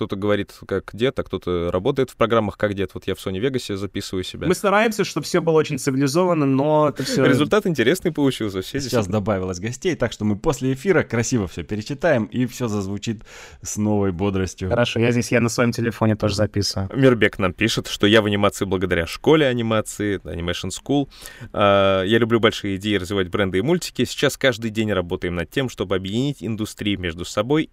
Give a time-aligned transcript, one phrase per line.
[0.00, 2.92] кто-то говорит как дед, а кто-то работает в программах как дед.
[2.94, 4.46] Вот я в Sony Vegas записываю себя.
[4.46, 7.22] Мы стараемся, чтобы все было очень цивилизованно, но это все...
[7.26, 8.62] Результат интересный получился.
[8.62, 13.24] Все Сейчас добавилось гостей, так что мы после эфира красиво все перечитаем, и все зазвучит
[13.60, 14.70] с новой бодростью.
[14.70, 16.88] Хорошо, я здесь я на своем телефоне тоже записываю.
[16.94, 21.10] Мирбек нам пишет, что я в анимации благодаря школе анимации, Animation School.
[21.52, 24.06] А, я люблю большие идеи развивать бренды и мультики.
[24.06, 27.68] Сейчас каждый день работаем над тем, чтобы объединить индустрии между собой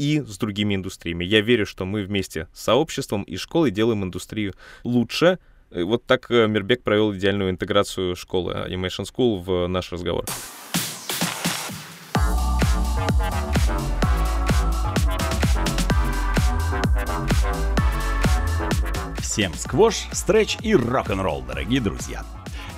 [0.00, 1.24] и с другими индустриями.
[1.24, 5.38] Я верю, что мы вместе с сообществом и школой делаем индустрию лучше.
[5.70, 10.24] И вот так э, Мирбек провел идеальную интеграцию школы Animation School в наш разговор.
[19.18, 22.24] Всем сквош, стретч и рок-н-ролл, дорогие друзья!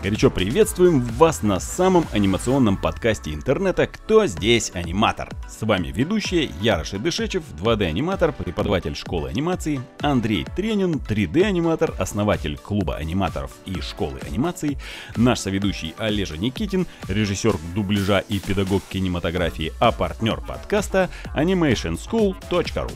[0.02, 5.30] Горячо приветствуем вас на самом анимационном подкасте интернета «Кто здесь аниматор?».
[5.48, 13.52] С вами ведущие Ярош Дышечев, 2D-аниматор, преподаватель школы анимации, Андрей Тренин, 3D-аниматор, основатель клуба аниматоров
[13.64, 14.76] и школы анимации,
[15.14, 22.90] наш соведущий Олежа Никитин, режиссер дубляжа и педагог кинематографии, а партнер подкаста animationschool.ru.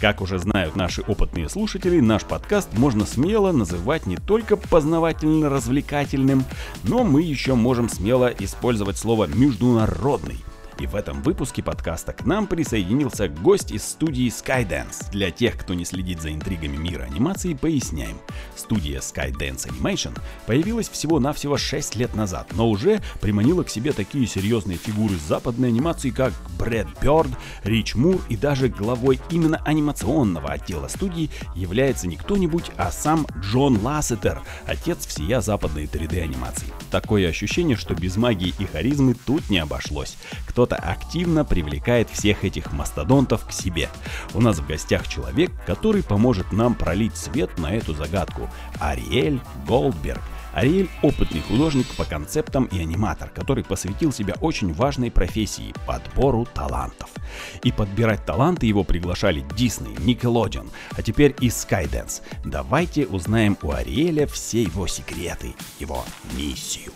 [0.00, 6.44] Как уже знают наши опытные слушатели, наш подкаст можно смело называть не только познавательно-развлекательным,
[6.84, 10.38] но мы еще можем смело использовать слово «международный».
[10.78, 15.10] И в этом выпуске подкаста к нам присоединился гость из студии Skydance.
[15.10, 18.16] Для тех, кто не следит за интригами мира анимации, поясняем.
[18.56, 24.78] Студия Skydance Animation появилась всего-навсего 6 лет назад, но уже приманила к себе такие серьезные
[24.78, 27.30] фигуры западной анимации, как Брэд Бёрд,
[27.64, 33.80] Рич Мур и даже главой именно анимационного отдела студии является не кто-нибудь, а сам Джон
[33.82, 36.68] Лассетер, отец всея западной 3D анимации.
[36.92, 40.16] Такое ощущение, что без магии и харизмы тут не обошлось.
[40.58, 43.88] Кто кто-то активно привлекает всех этих мастодонтов к себе.
[44.34, 48.50] У нас в гостях человек, который поможет нам пролить свет на эту загадку.
[48.80, 50.20] Ариэль Голдберг–
[50.58, 57.10] Ариэль– опытный художник по концептам и аниматор, который посвятил себя очень важной профессии– подбору талантов.
[57.62, 62.22] И подбирать таланты его приглашали Disney, Nickelodeon, а теперь и Skydance.
[62.44, 66.04] Давайте узнаем у Ариэля все его секреты, его
[66.36, 66.92] миссию.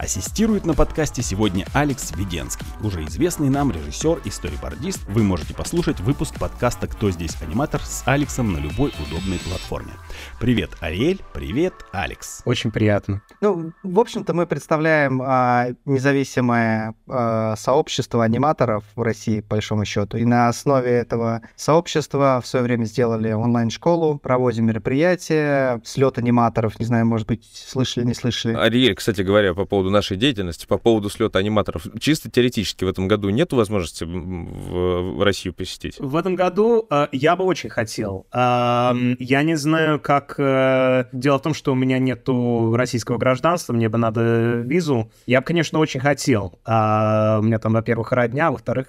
[0.00, 5.06] Ассистирует на подкасте сегодня Алекс Веденский, уже известный нам режиссер и сторибордист.
[5.08, 9.92] Вы можете послушать выпуск подкаста «Кто здесь аниматор» с Алексом на любой удобной платформе.
[10.40, 12.40] Привет, Ариэль, привет, Алекс.
[12.46, 13.20] Очень приятно.
[13.42, 20.16] Ну, в общем-то, мы представляем а, независимое а, сообщество аниматоров в России, по большому счету.
[20.16, 26.86] И на основе этого сообщества в свое время сделали онлайн-школу, проводим мероприятия, слет аниматоров, не
[26.86, 28.54] знаю, может быть, слышали, не слышали.
[28.54, 33.08] Ариэль, кстати говоря, по поводу нашей деятельности, по поводу слета аниматоров, чисто теоретически в этом
[33.08, 35.98] году нет возможности в, в Россию посетить?
[35.98, 38.26] В этом году э, я бы очень хотел.
[38.32, 40.34] Э, я не знаю, как...
[40.38, 45.10] Э, дело в том, что у меня нету российского гражданства, мне бы надо визу.
[45.26, 46.58] Я бы, конечно, очень хотел.
[46.66, 48.88] Э, у меня там, во-первых, родня, а во-вторых,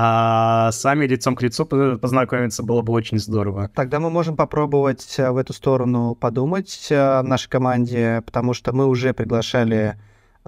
[0.00, 3.68] а сами лицом к лицу познакомиться было бы очень здорово.
[3.74, 8.72] Тогда мы можем попробовать э, в эту сторону подумать э, в нашей команде, потому что
[8.72, 9.96] мы уже приглашали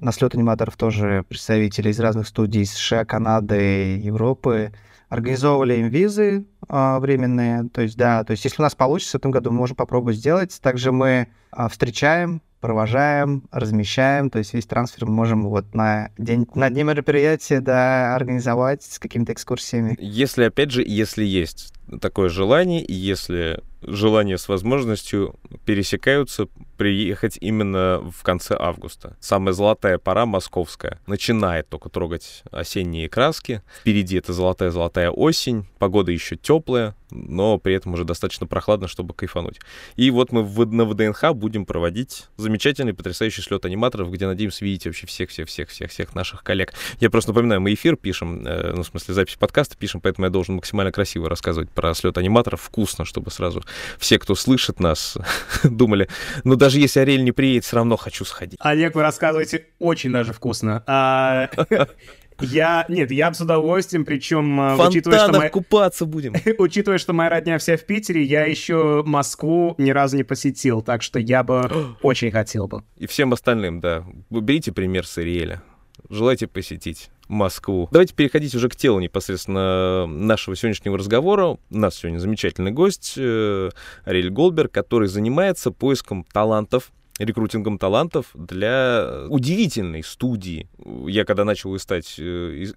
[0.00, 4.72] на слет аниматоров тоже представители из разных студий США, Канады, Европы.
[5.08, 7.68] Организовывали им визы а, временные.
[7.72, 10.16] То есть, да, то есть, если у нас получится в этом году, мы можем попробовать
[10.16, 10.60] сделать.
[10.62, 16.46] Также мы а, встречаем провожаем, размещаем, то есть весь трансфер мы можем вот на день,
[16.54, 19.96] на дне мероприятия, да, организовать с какими-то экскурсиями.
[19.98, 26.46] Если, опять же, если есть такое желание, и если желание с возможностью пересекаются
[26.76, 29.16] приехать именно в конце августа.
[29.20, 30.98] Самая золотая пора московская.
[31.06, 33.62] Начинает только трогать осенние краски.
[33.80, 35.66] Впереди это золотая-золотая осень.
[35.78, 39.60] Погода еще теплая, но при этом уже достаточно прохладно, чтобы кайфануть.
[39.96, 44.86] И вот мы в, на ВДНХ будем проводить замечательный, потрясающий слет аниматоров, где надеемся видеть
[44.86, 46.72] вообще всех-всех-всех-всех-всех наших коллег.
[46.98, 50.30] Я просто напоминаю, мы эфир пишем, э, ну, в смысле, запись подкаста пишем, поэтому я
[50.30, 53.62] должен максимально красиво рассказывать про слет аниматоров, вкусно, чтобы сразу
[53.98, 55.16] все, кто слышит нас,
[55.64, 56.08] думали,
[56.44, 58.58] ну, даже если Ариэль не приедет, все равно хочу сходить.
[58.60, 60.84] Олег, вы рассказываете очень даже вкусно.
[60.86, 61.48] А,
[62.42, 65.40] Я, нет, я с удовольствием, причем, а, учитывая, что...
[65.40, 65.48] Мы...
[65.50, 66.34] купаться будем.
[66.58, 71.02] учитывая, что моя родня вся в Питере, я еще Москву ни разу не посетил, так
[71.02, 71.70] что я бы
[72.02, 72.82] очень хотел бы.
[72.96, 74.06] И всем остальным, да.
[74.30, 75.62] Берите пример с Ириэля.
[76.08, 77.88] Желаете посетить Москву.
[77.92, 81.46] Давайте переходить уже к телу непосредственно нашего сегодняшнего разговора.
[81.46, 83.70] У нас сегодня замечательный гость э,
[84.04, 86.90] Ариэль Голдберг, который занимается поиском талантов
[87.24, 90.68] рекрутингом талантов для удивительной студии.
[91.06, 92.72] Я когда начал искать э,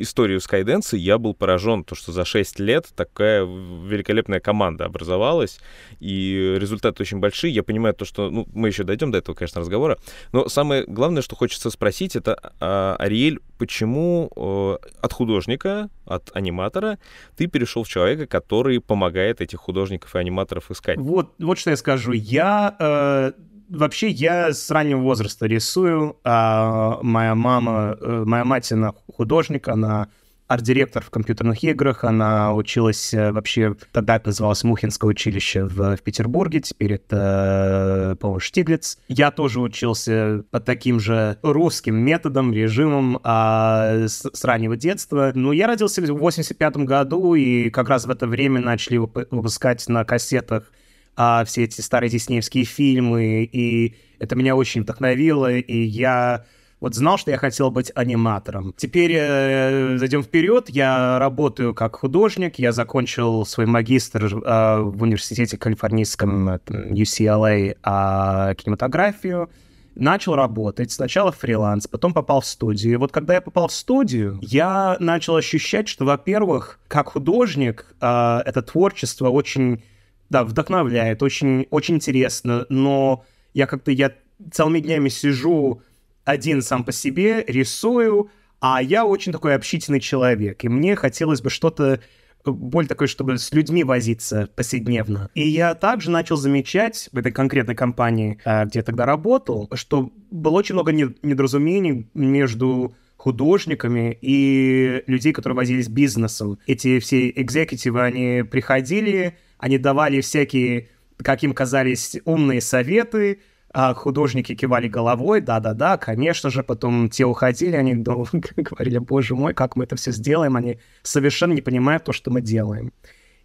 [0.00, 5.58] историю Skydance, я был поражен, то, что за 6 лет такая великолепная команда образовалась,
[6.00, 7.54] и результаты очень большие.
[7.54, 8.30] Я понимаю то, что...
[8.30, 9.98] Ну, мы еще дойдем до этого, конечно, разговора.
[10.32, 16.98] Но самое главное, что хочется спросить, это, а, Ариэль, почему э, от художника, от аниматора
[17.36, 20.98] ты перешел в человека, который помогает этих художников и аниматоров искать?
[20.98, 22.12] Вот, вот что я скажу.
[22.12, 23.32] Я э,
[23.68, 26.16] вообще я с раннего возраста рисую.
[26.24, 30.08] А моя мама, э, моя мать, она художник, она
[30.48, 32.04] арт-директор в компьютерных играх.
[32.04, 38.16] Она училась э, вообще, тогда это называлось Мухинское училище в, в Петербурге, теперь это, э,
[38.16, 38.98] по-моему, Штиглиц.
[39.08, 45.32] Я тоже учился по таким же русским методам, режимам а, с, с раннего детства.
[45.34, 50.04] Но я родился в 85 году, и как раз в это время начали выпускать на
[50.04, 50.70] кассетах
[51.16, 56.44] а, все эти старые диснеевские фильмы, и это меня очень вдохновило, и я
[56.78, 58.74] вот знал, что я хотел быть аниматором.
[58.76, 60.68] Теперь э, зайдем вперед.
[60.68, 62.58] Я работаю как художник.
[62.58, 69.48] Я закончил свой магистр э, в университете калифорнийском UCLA э, кинематографию.
[69.94, 70.92] Начал работать.
[70.92, 72.92] Сначала фриланс, потом попал в студию.
[72.92, 78.42] И вот когда я попал в студию, я начал ощущать, что, во-первых, как художник, э,
[78.44, 79.82] это творчество очень
[80.30, 83.24] да, вдохновляет, очень, очень интересно, но
[83.54, 84.12] я как-то, я
[84.52, 85.82] целыми днями сижу
[86.24, 88.30] один сам по себе, рисую,
[88.60, 92.00] а я очень такой общительный человек, и мне хотелось бы что-то
[92.44, 95.30] более такое, чтобы с людьми возиться повседневно.
[95.34, 100.12] И я также начал замечать в этой конкретной компании, а, где я тогда работал, что
[100.30, 106.58] было очень много недоразумений между художниками и людей, которые возились бизнесом.
[106.66, 110.88] Эти все экзекутивы, они приходили, они давали всякие,
[111.18, 113.40] как им казались, умные советы,
[113.72, 117.94] а художники кивали головой, да-да-да, конечно же, потом те уходили, они
[118.56, 122.40] говорили, боже мой, как мы это все сделаем, они совершенно не понимают то, что мы
[122.40, 122.92] делаем.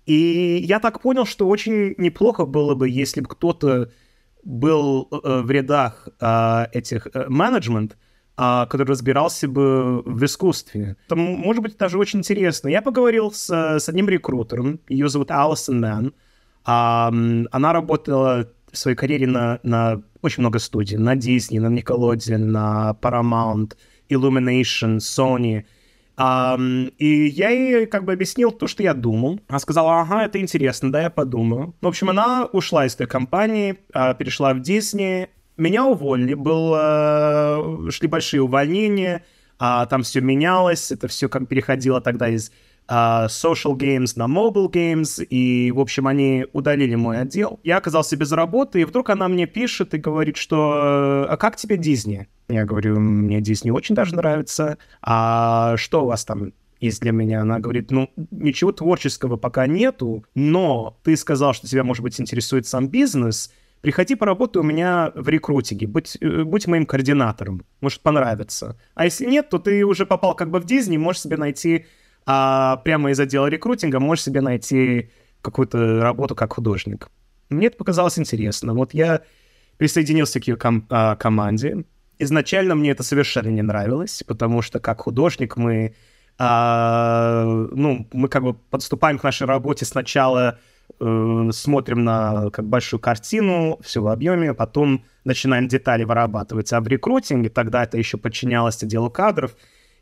[0.05, 3.91] И я так понял, что очень неплохо было бы, если бы кто-то
[4.43, 7.97] был э, в рядах э, этих э, менеджмент,
[8.41, 10.95] который разбирался бы в искусстве.
[11.05, 12.69] Это может быть даже очень интересно.
[12.69, 16.07] Я поговорил с, с одним рекрутером, ее зовут Алисон Мэн.
[16.07, 16.11] Э,
[17.51, 20.97] она работала в своей карьере на, на очень много студий.
[20.97, 23.73] На Disney, на Nickelodeon, на Paramount,
[24.09, 25.65] Illumination, Sony.
[26.17, 29.39] Um, и я ей как бы объяснил то, что я думал.
[29.47, 31.73] Она сказала, ага, это интересно, да, я подумаю.
[31.81, 35.29] В общем, она ушла из той компании, перешла в Disney.
[35.61, 39.23] Меня уволили, был, uh, шли большие увольнения,
[39.59, 42.51] uh, там все менялось, это все как переходило тогда из
[42.87, 47.59] uh, social games на mobile games, и, в общем, они удалили мой отдел.
[47.63, 51.77] Я оказался без работы, и вдруг она мне пишет и говорит, что «А как тебе
[51.77, 54.79] Дисней?» Я говорю, мне Дисней очень даже нравится.
[55.03, 57.41] А что у вас там есть для меня.
[57.41, 62.65] Она говорит, ну, ничего творческого пока нету, но ты сказал, что тебя, может быть, интересует
[62.65, 68.79] сам бизнес, приходи поработай у меня в рекрутинге, будь, э, будь моим координатором, может понравится.
[68.95, 71.85] А если нет, то ты уже попал как бы в Дисней, можешь себе найти
[72.25, 75.09] а прямо из отдела рекрутинга можешь себе найти
[75.41, 77.09] какую-то работу как художник.
[77.49, 78.73] Мне это показалось интересно.
[78.73, 79.21] Вот я
[79.77, 81.85] присоединился к ее ком- а, команде.
[82.19, 85.95] Изначально мне это совершенно не нравилось, потому что как художник мы,
[86.37, 90.59] а, ну, мы как бы подступаем к нашей работе сначала
[91.01, 96.71] э, смотрим на как большую картину, все в объеме, потом начинаем детали вырабатывать.
[96.73, 99.55] А в рекрутинге тогда это еще подчинялось отделу кадров,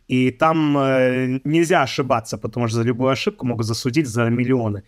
[0.07, 4.83] и там э, нельзя ошибаться, потому что за любую ошибку могут засудить за миллионы.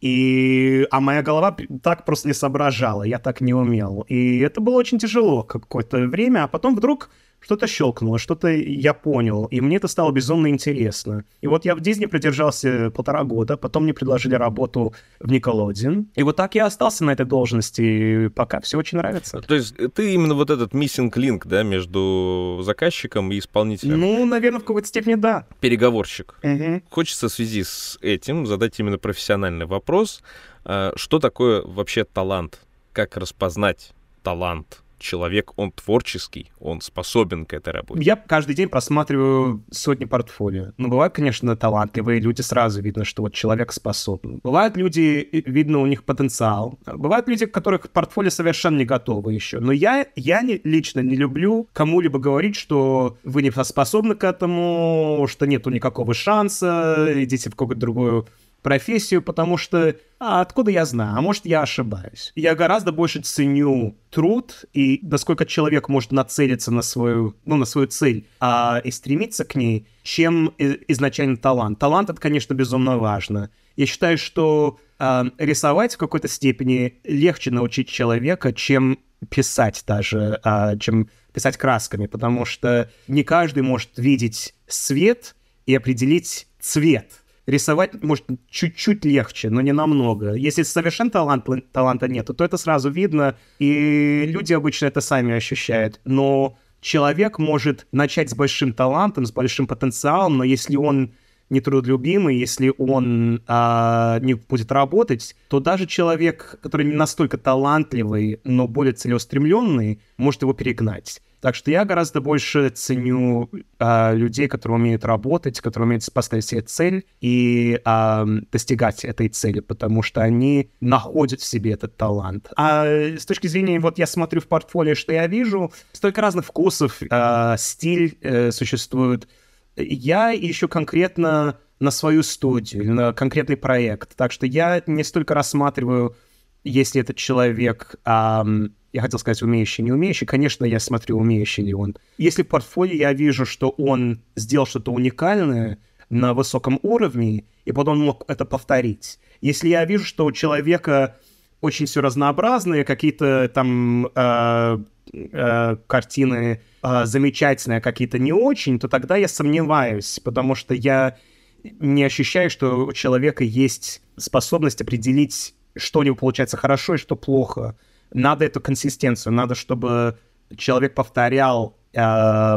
[0.00, 0.86] И...
[0.90, 4.04] А моя голова так просто не соображала, я так не умел.
[4.08, 7.10] И это было очень тяжело какое-то время, а потом вдруг
[7.44, 11.24] что-то щелкнуло, что-то я понял, и мне это стало безумно интересно.
[11.42, 16.22] И вот я в Дисней продержался полтора года, потом мне предложили работу в Николодин, и
[16.22, 19.40] вот так я остался на этой должности, пока все очень нравится.
[19.40, 24.00] То есть ты именно вот этот missing link, да, между заказчиком и исполнителем?
[24.00, 25.46] Ну, наверное, в какой-то степени да.
[25.60, 26.38] Переговорщик.
[26.42, 26.82] Угу.
[26.88, 30.22] Хочется в связи с этим задать именно профессиональный вопрос.
[30.64, 32.60] А, что такое вообще талант?
[32.92, 34.83] Как распознать талант?
[34.98, 38.02] Человек, он творческий, он способен к этой работе.
[38.02, 40.72] Я каждый день просматриваю сотни портфолио.
[40.76, 44.40] Ну, бывают, конечно, талантливые люди, сразу видно, что вот человек способен.
[44.42, 46.78] Бывают люди, видно у них потенциал.
[46.86, 49.60] Бывают люди, которых портфолио совершенно не готовы еще.
[49.60, 55.26] Но я, я не, лично не люблю кому-либо говорить, что вы не способны к этому,
[55.28, 58.26] что нету никакого шанса, идите в какую-то другую
[58.64, 62.32] профессию, потому что а откуда я знаю, а может я ошибаюсь.
[62.34, 67.88] Я гораздо больше ценю труд и насколько человек может нацелиться на свою, ну, на свою
[67.88, 71.78] цель а, и стремиться к ней, чем изначально талант.
[71.78, 73.50] Талант это, конечно, безумно важно.
[73.76, 80.78] Я считаю, что а, рисовать в какой-то степени легче научить человека, чем писать даже, а,
[80.78, 88.24] чем писать красками, потому что не каждый может видеть свет и определить цвет рисовать, может,
[88.48, 90.34] чуть-чуть легче, но не намного.
[90.34, 96.00] Если совершенно талант, таланта нет, то это сразу видно, и люди обычно это сами ощущают.
[96.04, 101.14] Но человек может начать с большим талантом, с большим потенциалом, но если он
[101.50, 108.66] нетрудолюбимый, если он а, не будет работать, то даже человек, который не настолько талантливый, но
[108.66, 111.20] более целеустремленный, может его перегнать.
[111.44, 116.62] Так что я гораздо больше ценю э, людей, которые умеют работать, которые умеют поставить себе
[116.62, 122.50] цель и э, достигать этой цели, потому что они находят в себе этот талант.
[122.56, 127.02] А с точки зрения, вот я смотрю в портфолио, что я вижу, столько разных вкусов,
[127.02, 129.28] э, стиль э, существует.
[129.76, 134.16] Я ищу конкретно на свою студию, на конкретный проект.
[134.16, 136.16] Так что я не столько рассматриваю,
[136.62, 137.96] если этот человек...
[138.04, 138.44] Э,
[138.92, 141.96] я хотел сказать умеющий, не умеющий, конечно, я смотрю, умеющий ли он.
[142.16, 145.78] Если в портфолио я вижу, что он сделал что-то уникальное
[146.10, 149.18] на высоком уровне, и потом мог это повторить.
[149.40, 151.16] Если я вижу, что у человека
[151.60, 154.78] очень все разнообразные, какие-то там э,
[155.12, 161.16] э, картины э, замечательные, какие-то не очень, то тогда я сомневаюсь, потому что я
[161.62, 167.16] не ощущаю, что у человека есть способность определить, что у него получается хорошо и что
[167.16, 167.76] плохо
[168.14, 170.18] надо эту консистенцию, надо, чтобы
[170.56, 172.56] человек повторял э,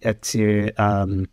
[0.00, 1.26] эти э,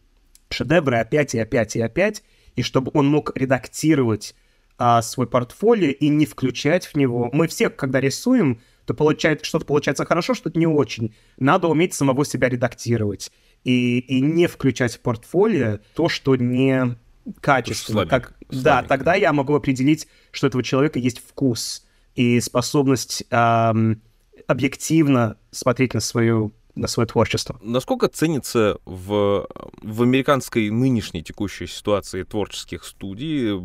[0.50, 2.24] шедевры опять и опять и опять,
[2.56, 4.36] и чтобы он мог редактировать
[4.80, 7.30] э, свой портфолио и не включать в него.
[7.34, 11.14] Мы все, когда рисуем, то получает, что-то получается хорошо, что-то не очень.
[11.38, 13.32] Надо уметь самого себя редактировать
[13.66, 16.96] и, и не включать в портфолио то, что не
[17.42, 18.06] качественно.
[18.06, 24.02] Как, да, тогда я могу определить, что у этого человека есть вкус и способность эм,
[24.48, 27.60] объективно смотреть на свою на свое творчество.
[27.62, 29.48] Насколько ценится в,
[29.82, 33.60] в американской нынешней текущей ситуации творческих студий,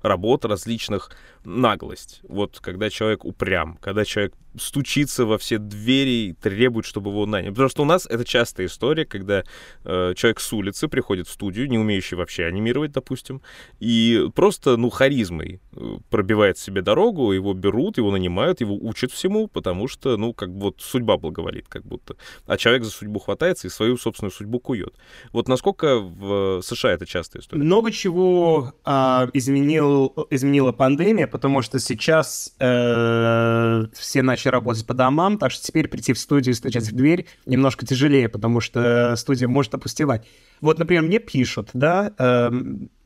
[0.00, 1.10] работ различных,
[1.44, 2.20] наглость?
[2.22, 7.50] Вот когда человек упрям, когда человек стучится во все двери и требует, чтобы его наняли.
[7.50, 9.44] Потому что у нас это частая история, когда
[9.84, 13.40] э, человек с улицы приходит в студию, не умеющий вообще анимировать, допустим,
[13.80, 19.48] и просто, ну, харизмой э, пробивает себе дорогу, его берут, его нанимают, его учат всему,
[19.48, 22.16] потому что, ну, как вот судьба благоволит, как будто.
[22.46, 24.94] А человек за судьбу хватается и свою собственную судьбу кует.
[25.32, 27.62] Вот насколько в США это частая история?
[27.62, 35.38] Много чего э, изменил, изменила пандемия, потому что сейчас э, все начали работать по домам,
[35.38, 39.48] так что теперь прийти в студию и стучать в дверь немножко тяжелее, потому что студия
[39.48, 40.26] может опустевать.
[40.60, 42.50] Вот, например, мне пишут, да, э,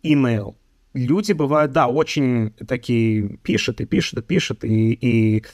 [0.03, 0.55] email,
[0.97, 5.45] люди бывают, да, очень такие пишут и пишут и пишут, и, и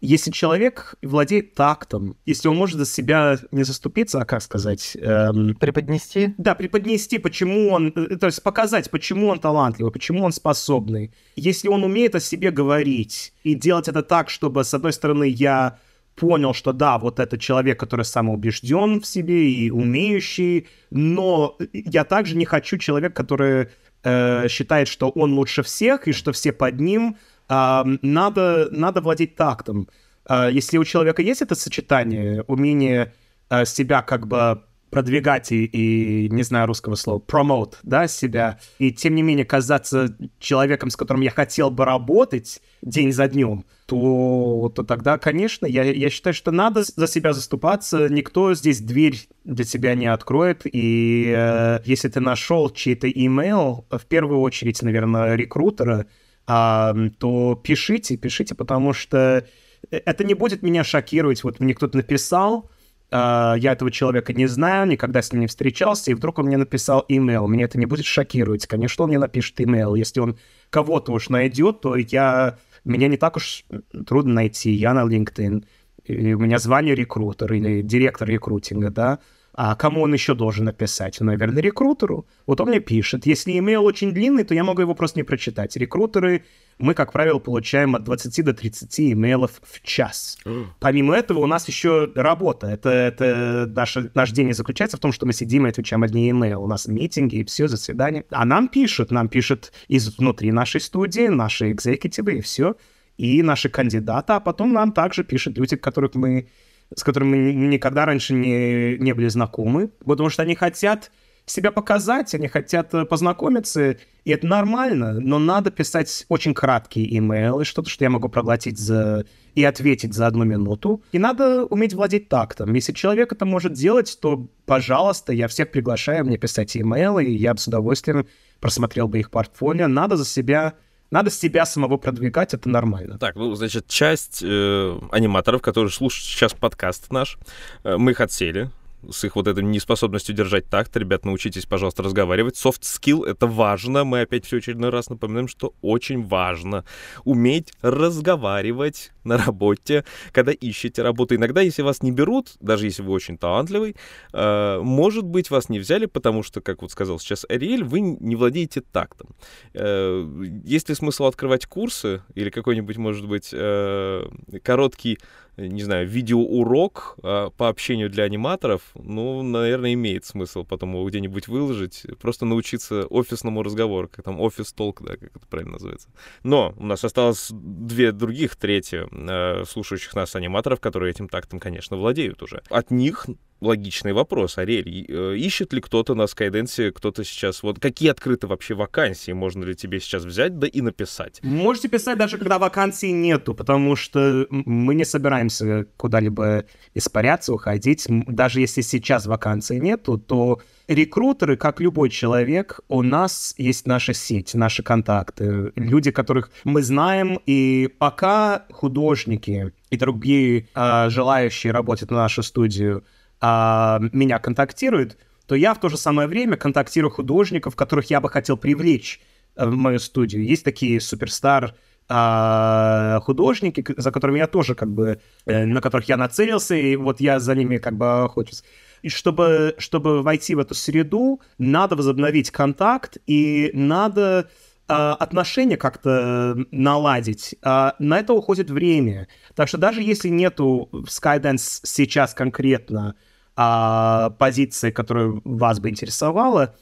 [0.00, 4.96] если человек владеет тактом, если он может за себя не заступиться, а как сказать?
[5.00, 6.34] Эм, преподнести?
[6.38, 11.12] Да, преподнести, почему он, э, то есть показать, почему он талантливый, почему он способный.
[11.36, 15.78] Если он умеет о себе говорить и делать это так, чтобы, с одной стороны, я
[16.14, 22.36] понял, что да, вот это человек, который самоубежден в себе и умеющий, но я также
[22.36, 23.68] не хочу человека, который
[24.04, 27.16] э, считает, что он лучше всех и что все под ним.
[27.48, 29.88] Э, надо, надо владеть тактом.
[30.28, 33.12] Э, если у человека есть это сочетание, умение
[33.50, 34.62] э, себя как бы
[34.92, 40.14] продвигать и, и, не знаю русского слова, promote, да, себя, и тем не менее казаться
[40.38, 45.84] человеком, с которым я хотел бы работать день за днем, то, то тогда, конечно, я,
[45.84, 51.32] я считаю, что надо за себя заступаться, никто здесь дверь для тебя не откроет, и
[51.34, 56.04] э, если ты нашел чей-то email, в первую очередь, наверное, рекрутера,
[56.46, 59.46] э, то пишите, пишите, потому что
[59.90, 62.70] это не будет меня шокировать, вот мне кто-то написал,
[63.12, 66.56] Uh, я этого человека не знаю, никогда с ним не встречался, и вдруг он мне
[66.56, 67.46] написал имейл.
[67.46, 68.66] Меня это не будет шокировать.
[68.66, 69.94] Конечно, он мне напишет имейл.
[69.94, 70.38] Если он
[70.70, 72.56] кого-то уж найдет, то я...
[72.84, 73.64] Меня не так уж
[74.06, 74.70] трудно найти.
[74.72, 75.62] Я на LinkedIn.
[76.04, 79.18] И у меня звание рекрутер или директор рекрутинга, да.
[79.54, 81.20] А кому он еще должен написать?
[81.20, 82.26] Наверное, рекрутеру.
[82.46, 83.26] Вот он мне пишет.
[83.26, 85.76] Если имейл очень длинный, то я могу его просто не прочитать.
[85.76, 86.44] Рекрутеры,
[86.78, 90.38] мы, как правило, получаем от 20 до 30 имейлов в час.
[90.80, 92.68] Помимо этого, у нас еще работа.
[92.68, 96.30] Это, это наш, наш день и заключается в том, что мы сидим и отвечаем одни
[96.30, 96.64] имейлы.
[96.64, 98.24] У нас митинги и все, заседания.
[98.30, 102.74] А нам пишут, нам пишут из внутри нашей студии, наши экзекутивы и все.
[103.18, 106.48] И наши кандидаты, а потом нам также пишут люди, которых мы
[106.96, 111.10] с которыми мы никогда раньше не, не были знакомы, потому что они хотят
[111.46, 117.64] себя показать, они хотят э, познакомиться, и это нормально, но надо писать очень краткие имейлы,
[117.64, 119.24] что-то, что я могу проглотить за...
[119.54, 121.02] и ответить за одну минуту.
[121.10, 122.72] И надо уметь владеть тактом.
[122.74, 127.54] Если человек это может делать, то, пожалуйста, я всех приглашаю мне писать имейлы, и я
[127.54, 128.26] бы с удовольствием
[128.60, 129.88] просмотрел бы их портфолио.
[129.88, 130.74] Надо за себя
[131.12, 133.18] надо себя самого продвигать, это нормально.
[133.18, 137.36] Так, ну, значит, часть э, аниматоров, которые слушают сейчас подкаст наш,
[137.84, 138.70] э, мы их отсели,
[139.10, 140.96] с их вот этой неспособностью держать такт.
[140.96, 142.54] Ребят, научитесь, пожалуйста, разговаривать.
[142.54, 144.04] Soft skill— это важно.
[144.04, 146.84] Мы опять все очередной раз напоминаем, что очень важно
[147.24, 151.34] уметь разговаривать на работе, когда ищете работу.
[151.34, 153.96] Иногда, если вас не берут, даже если вы очень талантливый,
[154.32, 158.36] э, может быть, вас не взяли, потому что, как вот сказал сейчас Ариэль, вы не
[158.36, 159.28] владеете тактом.
[159.74, 160.24] Э,
[160.64, 164.28] есть ли смысл открывать курсы или какой-нибудь, может быть, э,
[164.62, 165.18] короткий
[165.56, 171.48] не знаю, видеоурок э, по общению для аниматоров, ну, наверное, имеет смысл потом его где-нибудь
[171.48, 176.08] выложить, просто научиться офисному разговору, как там офис-толк, да, как это правильно называется.
[176.42, 181.96] Но у нас осталось две других трети э, слушающих нас аниматоров, которые этим тактом, конечно,
[181.96, 182.62] владеют уже.
[182.70, 183.26] От них
[183.62, 184.58] логичный вопрос.
[184.58, 187.62] Ариэль, э, ищет ли кто-то на Skydance, кто-то сейчас...
[187.62, 189.32] Вот какие открыты вообще вакансии?
[189.32, 191.40] Можно ли тебе сейчас взять, да и написать?
[191.42, 196.64] Можете писать даже, когда вакансий нету, потому что мы не собираемся куда-либо
[196.94, 198.06] испаряться, уходить.
[198.08, 204.54] Даже если сейчас вакансий нету, то рекрутеры, как любой человек, у нас есть наша сеть,
[204.54, 212.18] наши контакты, люди, которых мы знаем, и пока художники и другие э, желающие работать на
[212.18, 213.04] нашу студию
[213.42, 218.30] а, меня контактируют, то я в то же самое время контактирую художников, которых я бы
[218.30, 219.20] хотел привлечь
[219.56, 220.44] э, в мою студию.
[220.44, 221.74] Есть такие суперстар
[222.08, 227.20] а, художники, за которыми я тоже как бы, э, на которых я нацелился, и вот
[227.20, 228.62] я за ними как бы охочусь.
[229.02, 234.48] И чтобы, чтобы войти в эту среду, надо возобновить контакт, и надо
[234.88, 237.56] а, отношения как-то наладить.
[237.62, 239.26] А, на это уходит время.
[239.54, 243.16] Так что даже если нету в Skydance сейчас конкретно
[243.56, 246.74] а, позиции, которая вас бы интересовала,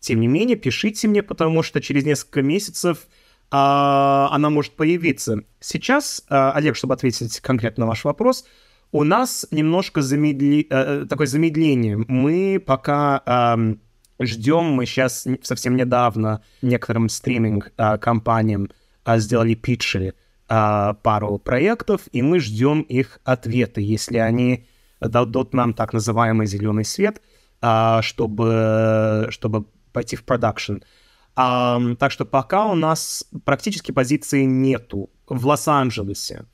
[0.00, 3.06] тем не менее, пишите мне, потому что через несколько месяцев
[3.50, 5.42] а, она может появиться.
[5.60, 8.44] Сейчас, а, Олег, чтобы ответить конкретно на ваш вопрос,
[8.92, 10.66] у нас немножко замедли...
[10.70, 11.96] а, такое замедление.
[12.08, 13.58] Мы пока а,
[14.20, 18.70] ждем, мы сейчас совсем недавно некоторым стриминг-компаниям
[19.04, 20.14] а, сделали питчи
[20.48, 24.66] а, пару проектов, и мы ждем их ответы, если они
[25.00, 27.22] дадут нам так называемый зеленый свет,
[27.60, 30.76] а, чтобы, чтобы пойти в продакшн.
[31.34, 36.46] Так что пока у нас практически позиции нету в Лос-Анджелесе.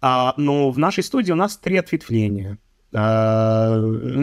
[0.00, 2.58] А, но в нашей студии у нас три ответвления,
[2.92, 3.80] а,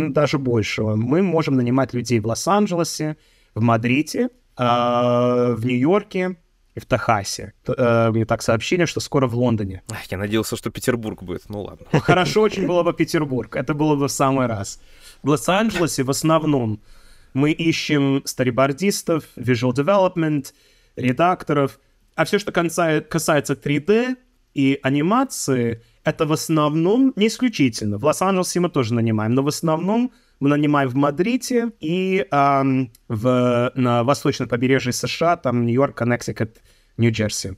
[0.10, 0.84] даже больше.
[0.84, 3.16] Мы можем нанимать людей в Лос-Анджелесе,
[3.56, 6.36] в Мадриде, в Нью-Йорке,
[6.76, 7.54] и в Техасе.
[7.68, 9.82] Э, мне так сообщили, что скоро в Лондоне.
[10.10, 11.50] Я надеялся, что Петербург будет.
[11.50, 11.86] Ну ладно.
[12.00, 13.56] Хорошо очень было бы Петербург.
[13.56, 14.80] Это было бы в самый раз.
[15.24, 16.80] В Лос-Анджелесе в основном
[17.34, 20.54] мы ищем старибордистов, visual development,
[20.96, 21.80] редакторов.
[22.16, 24.16] А все, что касается 3D
[24.54, 27.98] и анимации, это в основном, не исключительно.
[27.98, 33.72] В Лос-Анджелесе мы тоже нанимаем, но в основном мы нанимаем в Мадриде и эм, в,
[33.76, 36.58] на восточном побережье США, там Нью-Йорк, Коннектикут,
[36.98, 37.58] Нью-Джерси.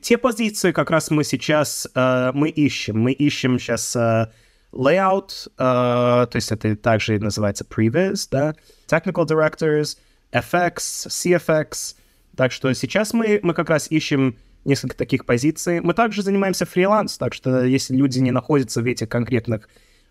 [0.00, 2.98] Те позиции как раз мы сейчас э, мы ищем.
[2.98, 4.26] Мы ищем сейчас э,
[4.72, 8.54] layout, э, то есть это также называется previs, да,
[8.88, 9.96] technical directors,
[10.32, 10.76] FX,
[11.08, 11.94] CFX.
[12.36, 15.80] Так что сейчас мы, мы как раз ищем несколько таких позиций.
[15.80, 19.68] Мы также занимаемся фриланс, так что если люди не находятся в этих конкретных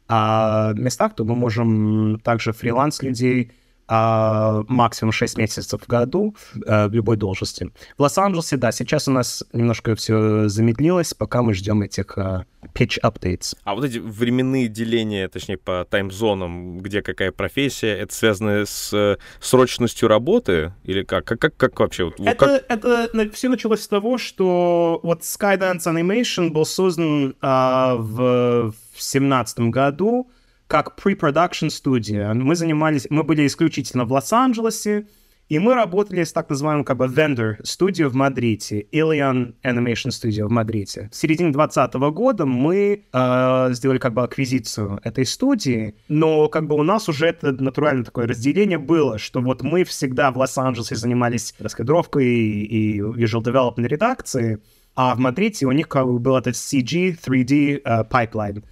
[0.07, 3.51] а, местах, то мы можем также фриланс людей
[3.87, 7.71] а, максимум 6 месяцев в году а, в любой должности.
[7.97, 12.99] В Лос-Анджелесе, да, сейчас у нас немножко все замедлилось, пока мы ждем этих а, pitch
[13.01, 13.55] updates.
[13.63, 19.17] А вот эти временные деления, точнее, по таймзонам, где какая профессия, это связано с э,
[19.39, 20.73] срочностью работы?
[20.83, 21.25] Или как?
[21.25, 22.05] Как, как, как вообще?
[22.05, 22.85] Вот, это, как...
[22.85, 29.59] это все началось с того, что вот Skydance Animation был создан а, в, в 2017
[29.59, 30.29] году
[30.73, 32.33] как pre-production студия.
[32.33, 35.05] Мы занимались, мы были исключительно в Лос-Анджелесе,
[35.47, 40.47] и мы работали с так называемым как бы vendor студией в Мадриде, Ilion Animation Studio
[40.47, 41.11] в Мадриде.
[41.11, 46.73] В середине 2020 года мы э, сделали как бы аквизицию этой студии, но как бы
[46.73, 51.53] у нас уже это натуральное такое разделение было, что вот мы всегда в Лос-Анджелесе занимались
[51.59, 54.57] раскадровкой и, и visual development редакцией,
[54.95, 58.63] а в Мадриде у них как бы был этот CG 3D uh, pipeline.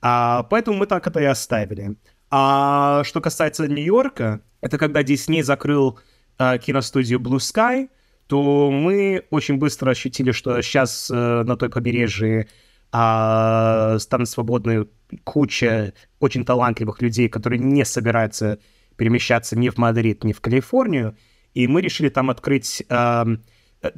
[0.00, 1.96] А, поэтому мы так это и оставили.
[2.30, 5.98] А что касается Нью-Йорка, это когда Дисней закрыл
[6.38, 7.88] э, киностудию Blue Sky,
[8.26, 12.48] то мы очень быстро ощутили, что сейчас э, на той побережье
[12.92, 14.86] э, станут свободны
[15.24, 18.58] куча очень талантливых людей, которые не собираются
[18.96, 21.16] перемещаться ни в Мадрид, ни в Калифорнию,
[21.54, 23.24] и мы решили там открыть э,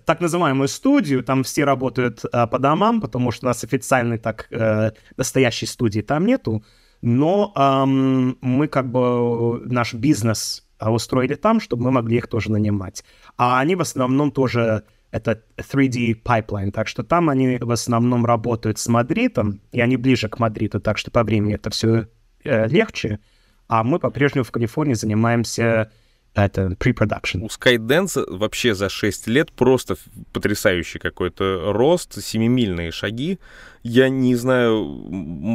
[0.04, 4.46] так называемую студию, там все работают э, по домам, потому что у нас официальной так
[4.50, 6.62] э, настоящей студии там нету,
[7.02, 12.50] но эм, мы как бы наш бизнес а, устроили там, чтобы мы могли их тоже
[12.52, 13.04] нанимать.
[13.36, 18.78] А они в основном тоже это 3D pipeline, так что там они в основном работают
[18.78, 22.08] с Мадридом, и они ближе к Мадриду, так что по времени это все
[22.44, 23.18] э, легче.
[23.66, 25.90] А мы по-прежнему в Калифорнии занимаемся
[26.34, 27.40] это pre-production.
[27.42, 29.96] У Skydance вообще за 6 лет просто
[30.32, 33.38] потрясающий какой-то рост, семимильные шаги.
[33.82, 35.06] Я не знаю,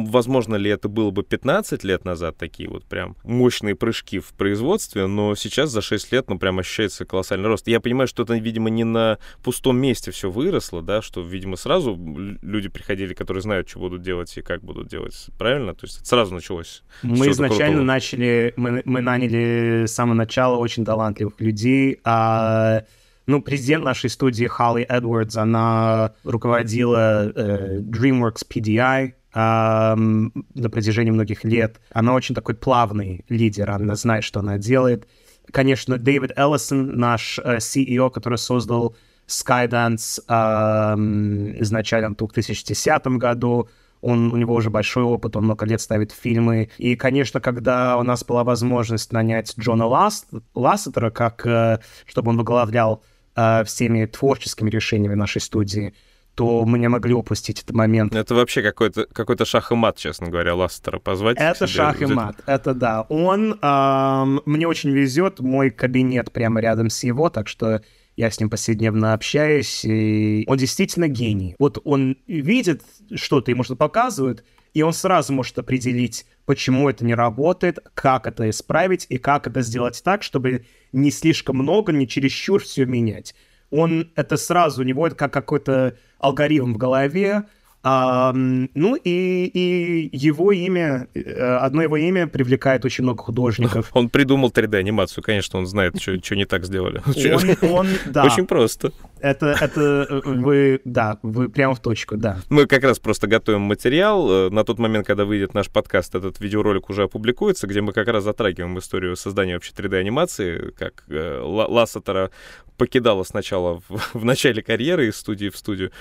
[0.08, 5.06] возможно ли это было бы 15 лет назад, такие вот прям мощные прыжки в производстве,
[5.06, 7.68] но сейчас за 6 лет, ну, прям ощущается колоссальный рост.
[7.68, 11.96] Я понимаю, что это, видимо, не на пустом месте все выросло, да, что, видимо, сразу
[12.42, 15.74] люди приходили, которые знают, что будут делать и как будут делать, правильно?
[15.74, 16.82] То есть это сразу началось.
[17.02, 17.84] Мы изначально крутого.
[17.84, 22.82] начали, мы, мы наняли с самого начала очень талантливых людей, а
[23.26, 31.78] ну, президент нашей студии Холли Эдвардс, она руководила э, DreamWorks PDI, на протяжении многих лет.
[31.92, 35.06] Она очень такой плавный лидер, она знает, что она делает.
[35.50, 38.96] Конечно, Дэвид Эллисон, наш э, CEO, который создал
[39.28, 43.68] Skydance um, изначально в 2010 году,
[44.00, 46.70] он, у него уже большой опыт, он много лет ставит фильмы.
[46.78, 52.38] И, конечно, когда у нас была возможность нанять Джона Ласт, Лассетера, как, uh, чтобы он
[52.38, 53.02] возглавлял
[53.36, 55.94] э, всеми творческими решениями нашей студии,
[56.34, 58.14] то мы не могли упустить этот момент.
[58.14, 61.38] Это вообще какой-то какой шах и мат, честно говоря, Ластера позвать.
[61.38, 63.02] Это шах и мат, это да.
[63.08, 67.80] Он, эм, мне очень везет, мой кабинет прямо рядом с его, так что
[68.16, 71.54] я с ним повседневно общаюсь, и он действительно гений.
[71.58, 72.82] Вот он видит
[73.14, 74.44] что-то, ему что-то показывает,
[74.76, 79.62] и он сразу может определить, почему это не работает, как это исправить и как это
[79.62, 83.34] сделать так, чтобы не слишком много, не чересчур все менять.
[83.70, 87.44] Он это сразу, у него это как какой-то алгоритм в голове,
[87.88, 93.90] а, ну и, и его имя, э, одно его имя привлекает очень много художников.
[93.92, 97.00] Он придумал 3D-анимацию, конечно, он знает, что, не так сделали.
[97.06, 98.24] Он, он, да.
[98.26, 98.90] Очень просто.
[99.20, 102.38] Это, это э, вы, да, вы прямо в точку, да.
[102.48, 104.28] Мы как раз просто готовим материал.
[104.28, 108.08] Э, на тот момент, когда выйдет наш подкаст, этот видеоролик уже опубликуется, где мы как
[108.08, 112.32] раз затрагиваем историю создания вообще 3D-анимации, как Лассетера
[112.76, 115.92] покидала сначала в, в начале карьеры из студии в студию,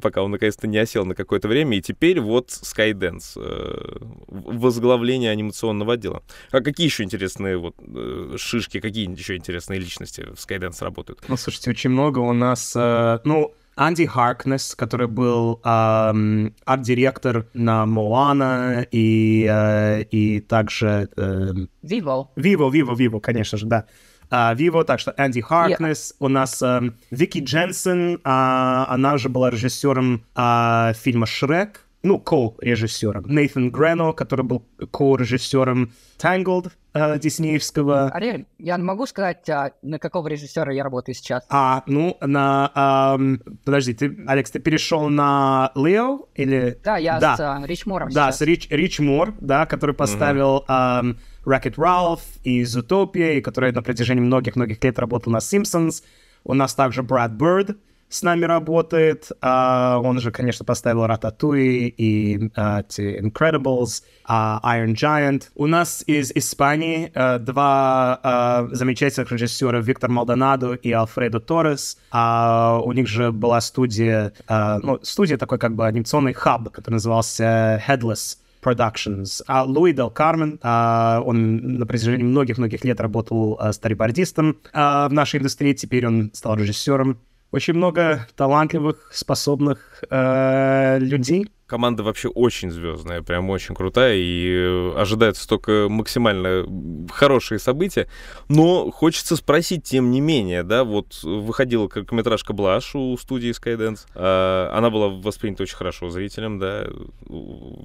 [0.00, 5.94] пока он наконец-то не осел на какое-то время, и теперь вот Skydance, э, возглавление анимационного
[5.94, 6.22] отдела.
[6.50, 11.22] А какие еще интересные вот э, шишки, какие еще интересные личности в Skydance работают?
[11.28, 17.84] Ну, слушайте, очень много у нас, э, ну, Анди Харкнес, который был эм, арт-директор на
[17.84, 21.10] Моана и, э, и также...
[21.16, 22.28] Э, Vivo.
[22.36, 23.84] Vivo, Vivo, Vivo, конечно же, да.
[24.30, 26.16] Виво, uh, так что Энди Харкнес, yeah.
[26.20, 33.24] у нас uh, Вики Дженсен, uh, она же была режиссером uh, фильма «Шрек», ну, ко-режиссером.
[33.26, 38.10] Нейтан Грено, который был ко-режиссером Tangled э, диснеевского.
[38.10, 41.44] Ариэль, я могу сказать, а, на какого режиссера я работаю сейчас?
[41.50, 43.16] А, ну, на...
[43.18, 46.78] Эм, подожди, ты, Алекс, ты перешел на Лео или...
[46.84, 47.36] Да, я да.
[47.36, 48.38] с uh, Рич Мором Да, сейчас.
[48.38, 50.64] с Рич, Рич Мор, да, который поставил...
[50.68, 51.00] Mm-hmm.
[51.00, 56.02] Эм, Wreck-It Ralph и Zootopia, и который на протяжении многих-многих лет работал на Simpsons.
[56.44, 57.76] У нас также Брэд Бирд
[58.08, 59.32] с нами работает.
[59.42, 62.86] Uh, он же, конечно, поставил Рататуи и uh,
[63.20, 65.48] Incredibles, uh, Iron Giant.
[65.54, 71.98] У нас из Испании uh, два uh, замечательных режиссера Виктор Малдонадо и Алфредо Торрес.
[72.12, 76.94] Uh, у них же была студия, uh, ну, студия такой как бы анимационный хаб, который
[76.94, 78.36] назывался Headless.
[78.66, 79.42] Productions.
[79.46, 85.12] А Луи Дел Кармен, а, он на протяжении многих-многих лет работал а, старибордистом а, в
[85.12, 87.20] нашей индустрии, теперь он стал режиссером.
[87.56, 91.48] Очень много талантливых, способных э, людей.
[91.66, 96.64] Команда вообще очень звездная, прям очень крутая, и э, ожидается только максимально
[97.10, 98.06] хорошие события.
[98.48, 104.06] Но хочется спросить, тем не менее, да, вот выходила короткометражка Блаш у студии Skydance.
[104.14, 106.86] А, она была воспринята очень хорошо зрителям, да.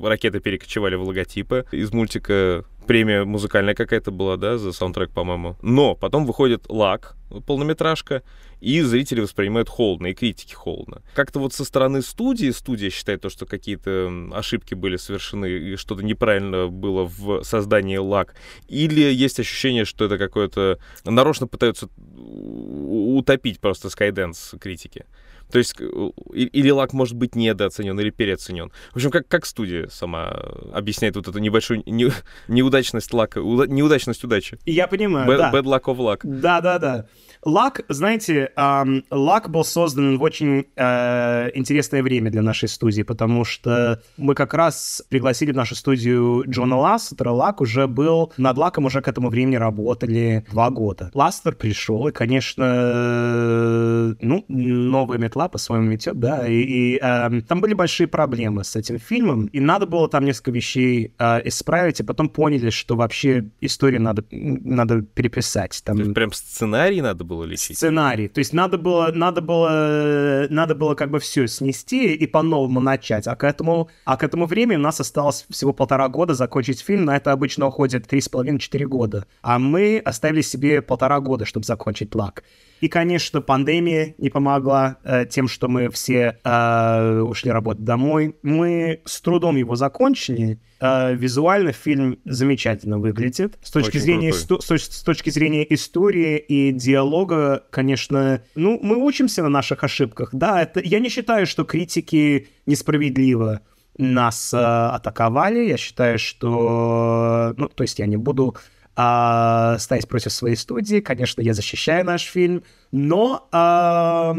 [0.03, 5.55] Ракеты перекочевали в логотипы из мультика премия музыкальная какая-то была, да, за саундтрек, по-моему.
[5.61, 7.15] Но потом выходит «Лак»,
[7.45, 8.23] полнометражка,
[8.59, 11.01] и зрители воспринимают холодно, и критики холодно.
[11.15, 16.03] Как-то вот со стороны студии, студия считает то, что какие-то ошибки были совершены, и что-то
[16.03, 18.35] неправильно было в создании лак,
[18.67, 20.79] или есть ощущение, что это какое-то...
[21.05, 25.05] Нарочно пытаются утопить просто Skydance критики.
[25.51, 28.71] То есть или лак может быть недооценен или переоценен.
[28.91, 30.29] В общем, как, как студия сама
[30.73, 32.09] объясняет вот эту небольшую не,
[32.47, 34.57] неудачность лака, неудачность удачи.
[34.65, 35.51] Я понимаю, bad, да.
[35.51, 36.19] Bad luck of luck.
[36.23, 37.07] Да-да-да.
[37.43, 43.45] Лак, знаете, эм, Лак был создан в очень э, интересное время для нашей студии, потому
[43.45, 47.31] что мы как раз пригласили в нашу студию Джона Лассетера.
[47.31, 51.09] Лак уже был, над Лаком уже к этому времени работали два года.
[51.15, 57.61] Лассетер пришел, и, конечно, э, ну, новая метла по-своему метет, да, и, и э, там
[57.61, 62.03] были большие проблемы с этим фильмом, и надо было там несколько вещей э, исправить, и
[62.03, 65.81] потом поняли, что вообще историю надо, надо переписать.
[65.83, 65.97] Там...
[65.97, 67.77] То есть прям сценарий надо было лечить?
[67.77, 68.27] Сценарий.
[68.27, 73.27] То есть надо было, надо было, надо было как бы все снести и по-новому начать.
[73.27, 77.05] А к этому, а к этому времени у нас осталось всего полтора года закончить фильм.
[77.05, 79.25] На это обычно уходит три с половиной-четыре года.
[79.41, 82.43] А мы оставили себе полтора года, чтобы закончить лак.
[82.81, 88.35] И, конечно, пандемия не помогла э, тем, что мы все э, ушли работать домой.
[88.43, 90.59] Мы с трудом его закончили.
[90.79, 93.57] Э, визуально фильм замечательно выглядит.
[93.61, 99.43] С точки, зрения, исто- с, с точки зрения истории и диалога, конечно, ну, мы учимся
[99.43, 100.29] на наших ошибках.
[100.33, 103.61] Да, это, я не считаю, что критики несправедливо
[103.97, 105.67] нас э, атаковали.
[105.67, 107.53] Я считаю, что...
[107.57, 108.55] Ну, то есть я не буду
[108.95, 110.99] а, ставить против своей студии.
[110.99, 114.35] Конечно, я защищаю наш фильм, но а,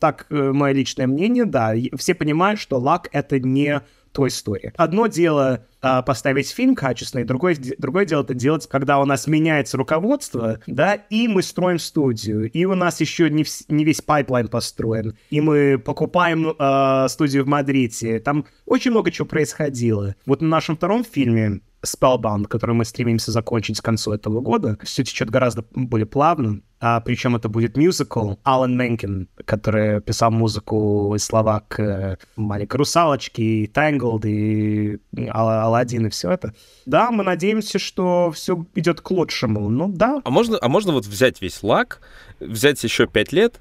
[0.00, 3.82] так, мое личное мнение, да, все понимают, что Luck— это не
[4.16, 4.72] Toy Story.
[4.78, 9.76] Одно дело э, поставить фильм качественный, другое, другое дело это делать, когда у нас меняется
[9.76, 14.48] руководство, да, и мы строим студию, и у нас еще не, вс- не весь pipeline
[14.48, 18.18] построен, и мы покупаем э, студию в Мадриде.
[18.20, 20.14] Там очень много чего происходило.
[20.24, 25.04] Вот на нашем втором фильме Spellbound, который мы стремимся закончить к концу этого года, все
[25.04, 26.60] течет гораздо более плавно.
[26.78, 28.34] А, причем это будет мюзикл.
[28.42, 36.06] Алан Менкин, который писал музыку и слова к э, «Маленькой русалочке», и «Tangled», и «Аладдин»,
[36.06, 36.54] и все это.
[36.84, 39.70] Да, мы надеемся, что все идет к лучшему.
[39.70, 40.20] Ну да.
[40.22, 42.00] А можно, а можно вот взять весь лак,
[42.40, 43.60] взять еще пять лет,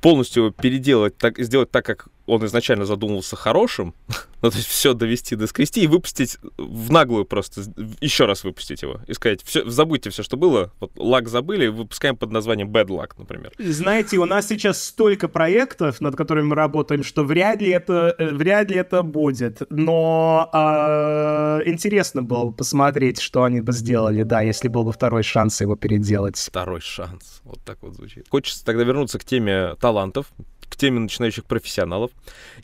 [0.00, 3.94] полностью переделать, так, сделать так, как он изначально задумывался хорошим,
[4.42, 7.62] ну, то есть все довести, доскрести и выпустить в наглую просто,
[8.00, 12.16] еще раз выпустить его и сказать, все, забудьте все, что было, вот лак забыли, выпускаем
[12.16, 13.52] под названием Bad Luck, например.
[13.58, 18.70] Знаете, у нас сейчас столько проектов, над которыми мы работаем, что вряд ли это, вряд
[18.70, 24.84] ли это будет, но э, интересно было посмотреть, что они бы сделали, да, если был
[24.84, 26.36] бы второй шанс его переделать.
[26.36, 28.26] Второй шанс, вот так вот звучит.
[28.28, 30.26] Хочется тогда вернуться к теме талантов,
[30.68, 32.10] к теме начинающих профессионалов.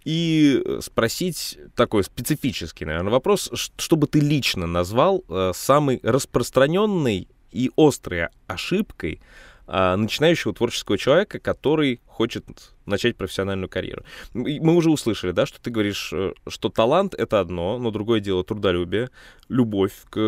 [0.05, 7.71] И спросить такой специфический, наверное, вопрос, что бы ты лично назвал э, самой распространенной и
[7.77, 12.45] острой ошибкой э, начинающего творческого человека, который хочет
[12.85, 14.05] начать профессиональную карьеру.
[14.35, 18.45] Мы уже услышали, да, что ты говоришь, э, что талант— это одно, но другое дело
[18.45, 19.11] трудолюбие,
[19.49, 20.19] любовь к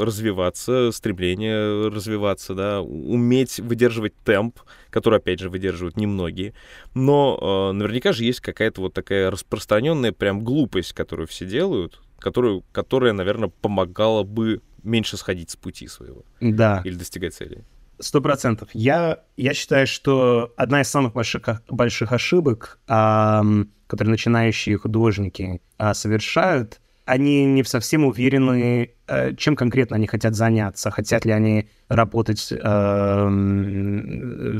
[0.00, 6.52] развиваться, стремление развиваться, да, уметь выдерживать темп, который, опять же, выдерживают немногие.
[6.94, 12.64] Но э, наверняка же есть какая-то вот такая распространенная прям глупость, которую все делают, которую,
[12.72, 16.24] которая, наверное, помогала бы меньше сходить с пути своего.
[16.40, 16.82] Да.
[16.84, 17.64] Или достигать цели.
[18.00, 18.68] Сто процентов.
[18.72, 25.94] Я, я считаю, что одна из самых больших, больших ошибок, эм, которые начинающие художники э,
[25.94, 30.90] совершают, они не совсем уверены, э, чем конкретно они хотят заняться.
[30.90, 32.60] Хотят ли они работать э, в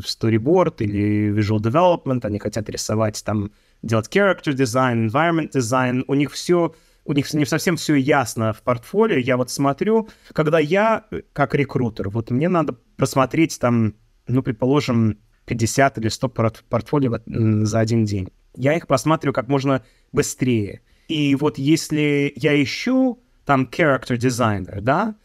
[0.05, 6.05] storyboard или visual development, они хотят рисовать там, делать character design, environment design.
[6.09, 6.74] У них все
[7.11, 9.18] у них не совсем все ясно в портфолио.
[9.18, 13.94] Я вот смотрю, когда я, как рекрутер, вот мне надо просмотреть там,
[14.29, 16.29] ну, предположим, 50 или 100
[16.68, 18.29] портфолио за один день.
[18.55, 20.83] Я их просматриваю как можно быстрее.
[21.09, 25.16] И вот если я ищу там character designer, да,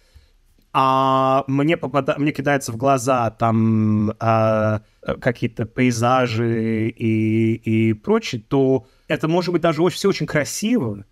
[0.74, 2.16] а мне, попада...
[2.18, 4.82] мне кидается в глаза там а,
[5.22, 11.06] какие-то пейзажи и, и прочее, то это может быть даже очень, все очень красиво,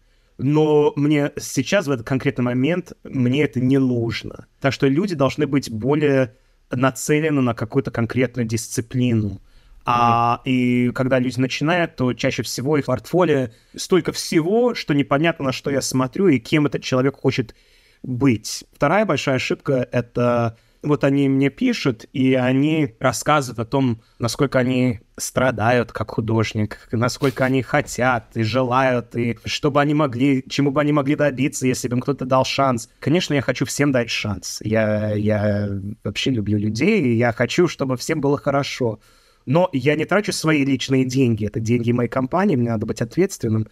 [0.43, 4.45] но мне сейчас, в этот конкретный момент, мне это не нужно.
[4.59, 6.35] Так что люди должны быть более
[6.69, 9.39] нацелены на какую-то конкретную дисциплину.
[9.85, 15.51] А, и когда люди начинают, то чаще всего их портфолио столько всего, что непонятно, на
[15.53, 17.55] что я смотрю и кем этот человек хочет
[18.01, 18.65] быть.
[18.73, 24.99] Вторая большая ошибка— это вот они мне пишут, и они рассказывают о том, насколько они
[25.17, 30.91] страдают как художник, насколько они хотят и желают, и чтобы они могли, чему бы они
[30.91, 32.89] могли добиться, если бы им кто-то дал шанс.
[32.99, 34.59] Конечно, я хочу всем дать шанс.
[34.61, 35.69] Я, я
[36.03, 38.99] вообще люблю людей, и я хочу, чтобы всем было хорошо.
[39.45, 41.45] Но я не трачу свои личные деньги.
[41.45, 43.67] Это деньги моей компании, мне надо быть ответственным.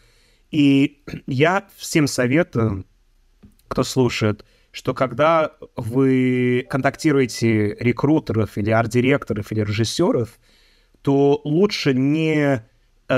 [0.49, 2.85] И я всем советую,
[3.67, 10.39] кто слушает, что когда вы контактируете рекрутеров или арт-директоров или режиссеров,
[11.01, 12.65] то лучше не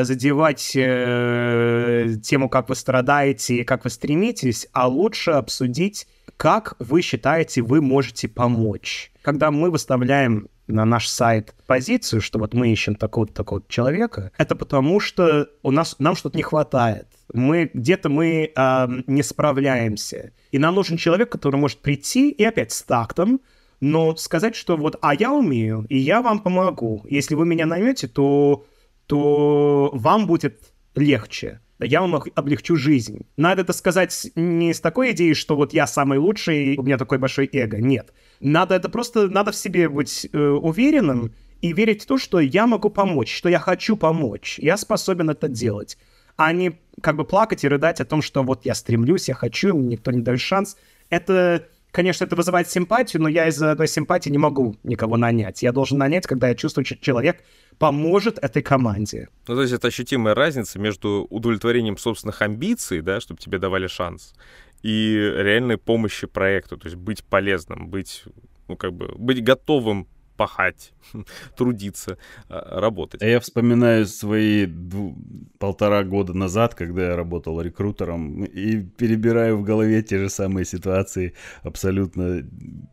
[0.02, 7.02] задевать э, тему, как вы страдаете и как вы стремитесь, а лучше обсудить, как вы
[7.02, 9.12] считаете, вы можете помочь.
[9.22, 14.56] Когда мы выставляем на наш сайт позицию, что вот мы ищем такого-то такого человека, это
[14.56, 17.08] потому что у нас нам что-то не хватает.
[17.34, 20.32] Мы где-то мы э, не справляемся.
[20.52, 23.42] И нам нужен человек, который может прийти и опять с тактом,
[23.80, 27.06] но сказать, что вот, а я умею, и я вам помогу.
[27.10, 28.66] Если вы меня наймете, то,
[29.08, 31.60] то вам будет легче.
[31.80, 33.26] Я вам облегчу жизнь.
[33.36, 37.18] Надо это сказать не с такой идеей, что вот я самый лучший, у меня такой
[37.18, 37.78] большой эго.
[37.78, 38.14] Нет.
[38.40, 42.68] Надо это просто, надо в себе быть э, уверенным и верить в то, что я
[42.68, 44.60] могу помочь, что я хочу помочь.
[44.60, 45.98] Я способен это делать.
[46.36, 49.76] А не как бы плакать и рыдать о том, что вот я стремлюсь, я хочу,
[49.76, 50.78] мне никто не дает шанс.
[51.10, 55.62] Это Конечно, это вызывает симпатию, но я из-за одной симпатии не могу никого нанять.
[55.62, 57.44] Я должен нанять, когда я чувствую, что человек
[57.78, 59.30] поможет этой команде.
[59.48, 64.34] Ну, то есть это ощутимая разница между удовлетворением собственных амбиций, да, чтобы тебе давали шанс,
[64.82, 68.24] и реальной помощи проекту, то есть быть полезным, быть,
[68.68, 70.94] ну, как бы, быть готовым пахать,
[71.58, 72.18] трудиться,
[72.50, 73.22] а, работать.
[73.22, 75.16] А я вспоминаю свои дву-
[75.60, 81.34] полтора года назад, когда я работал рекрутером, и перебираю в голове те же самые ситуации,
[81.64, 82.48] абсолютно,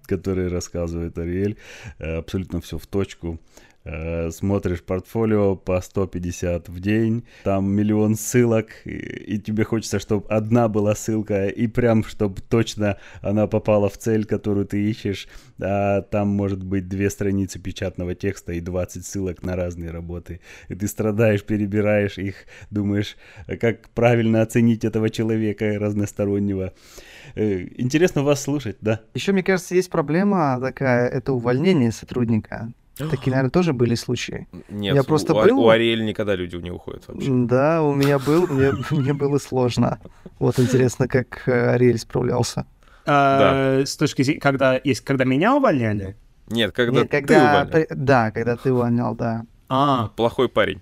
[0.06, 1.56] которые рассказывает Ариэль,
[1.98, 3.40] э, абсолютно все в точку.
[3.82, 10.26] Э, смотришь портфолио по 150 в день, там миллион ссылок, и, и тебе хочется, чтобы
[10.28, 15.28] одна была ссылка, и прям, чтобы точно она попала в цель, которую ты ищешь,
[15.62, 20.40] а там может быть две страницы печатного текста и 20 ссылок на разные работы.
[20.68, 22.34] И ты страдаешь, перебираешь их,
[22.70, 23.16] думаешь,
[23.60, 26.74] как правильно оценить этого человека разностороннего.
[27.34, 29.00] Э, интересно вас слушать, да?
[29.14, 32.74] Еще, мне кажется, есть проблема такая, это увольнение сотрудника.
[33.08, 34.46] Такие, наверное, тоже были случаи.
[34.68, 37.28] Нет, Я просто у, был- у Ариэль никогда люди не уходят вообще.
[37.30, 39.98] Да, у меня был, мне, мне было сложно.
[40.38, 42.66] Вот интересно, как э, Ариэль справлялся.
[43.06, 46.16] А, С точки зрения, когда, есть, когда меня увольняли,
[46.48, 47.70] Нет, когда Нет, ты когда, увольнял.
[47.70, 49.44] при- да, когда ты увольнял, да.
[49.68, 50.80] а, Плохой парень.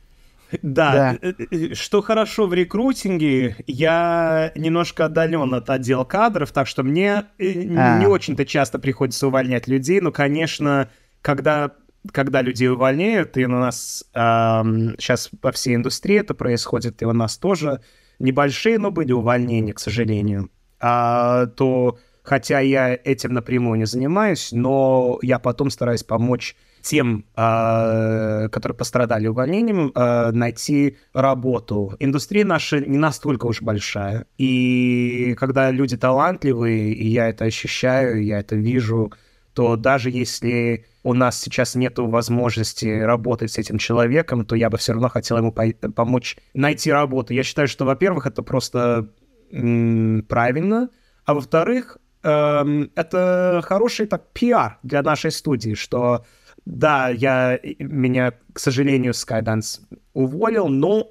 [0.63, 6.83] Да, э, э, что хорошо в рекрутинге, я немножко отдален от отдела кадров, так что
[6.83, 7.99] мне А.
[7.99, 10.89] не очень-то часто приходится увольнять людей, но, конечно,
[11.21, 11.73] когда,
[12.13, 17.37] когда людей увольняют, и у нас сейчас по всей индустрии это происходит, и у нас
[17.39, 17.81] тоже
[18.19, 25.19] небольшие, но были увольнения, к сожалению, а, то хотя я этим напрямую не занимаюсь, но
[25.23, 31.97] я потом стараюсь помочь тем, а, которые пострадали увольнением, а, найти работу.
[31.99, 34.27] Индустрия наша не настолько уж большая.
[34.37, 39.13] И когда люди талантливые, и я это ощущаю, я это вижу,
[39.59, 44.79] то даже если у нас сейчас нет возможности работать с этим человеком, то я бы
[44.79, 47.35] все равно хотел ему по- помочь найти работу.
[47.35, 49.09] Я считаю, что, во-первых, это просто
[49.51, 50.91] правильно,
[51.25, 56.25] а во-вторых, эм, это хороший так пиар для нашей студии, что
[56.65, 59.81] да, я меня, к сожалению, Skydance
[60.13, 61.11] уволил, но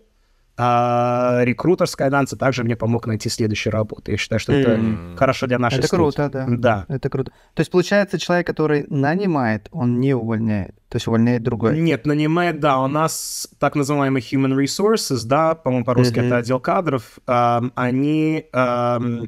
[0.58, 4.12] а, рекрутер Skydance также мне помог найти следующую работу.
[4.12, 5.16] Я считаю, что это М.
[5.16, 6.02] хорошо для нашей Это студии.
[6.02, 6.46] круто, да.
[6.50, 6.86] Да.
[6.90, 7.32] Это круто.
[7.54, 10.74] То есть, получается, человек, который нанимает, он не увольняет.
[10.90, 11.80] То есть увольняет другой.
[11.80, 16.26] Нет, нанимает, да, у нас так называемый human resources, да, по-моему, по-русски Мгм.
[16.28, 19.28] это отдел кадров, ам, они, ам,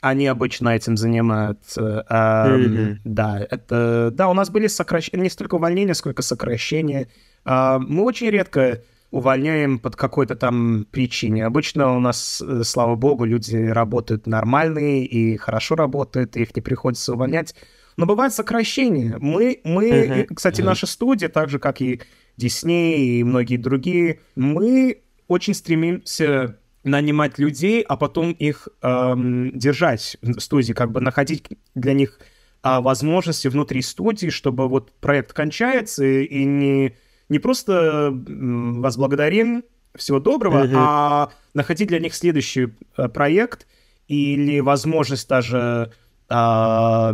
[0.00, 2.04] они обычно этим занимаются.
[2.08, 3.00] ам, Мгм.
[3.04, 7.06] Да, это, да, у нас были сокращения, не столько увольнения, сколько сокращения.
[7.44, 8.80] Ам, мы очень редко
[9.14, 11.46] увольняем под какой-то там причине.
[11.46, 16.60] Обычно у нас, э, слава богу, люди работают нормальные и хорошо работают, и их не
[16.60, 17.54] приходится увольнять.
[17.96, 19.16] Но бывает сокращение.
[19.20, 20.70] Мы, мы Мгм, кстати, мгм.
[20.70, 22.00] наша студия, так же, как и
[22.36, 30.40] Дисней и многие другие, мы очень стремимся нанимать людей, а потом их эм, держать в
[30.40, 31.46] студии, как бы находить
[31.76, 32.18] для них
[32.62, 36.96] а, возможности внутри студии, чтобы вот проект кончается и не,
[37.28, 39.64] не просто вас благодарим,
[39.94, 40.74] всего доброго, Мгм.
[40.76, 43.66] а находить для них следующий э, проект
[44.08, 45.92] или возможность даже
[46.28, 47.12] а,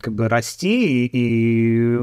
[0.00, 1.96] как бы расти и, и,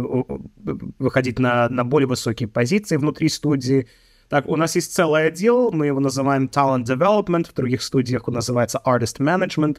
[0.98, 3.88] выходить на, на более высокие позиции внутри студии.
[4.30, 8.36] Так, у нас есть целый отдел, мы его называем Talent Development, в других студиях он
[8.36, 9.78] называется Artist Management,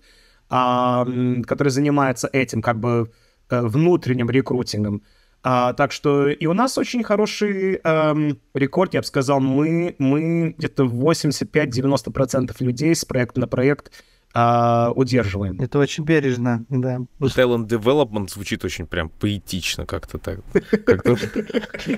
[0.50, 1.06] а,
[1.46, 3.10] который занимается этим, как бы
[3.50, 5.02] э, внутренним рекрутингом.
[5.42, 10.54] А, так что и у нас очень хороший эм, рекорд, я бы сказал, мы, мы
[10.58, 13.92] где-то 85-90% людей с проекта на проект
[14.34, 15.60] а, удерживаем.
[15.60, 16.98] Это очень бережно, да.
[17.20, 20.40] Talent Development звучит очень прям поэтично как-то так.
[20.84, 21.16] Как-то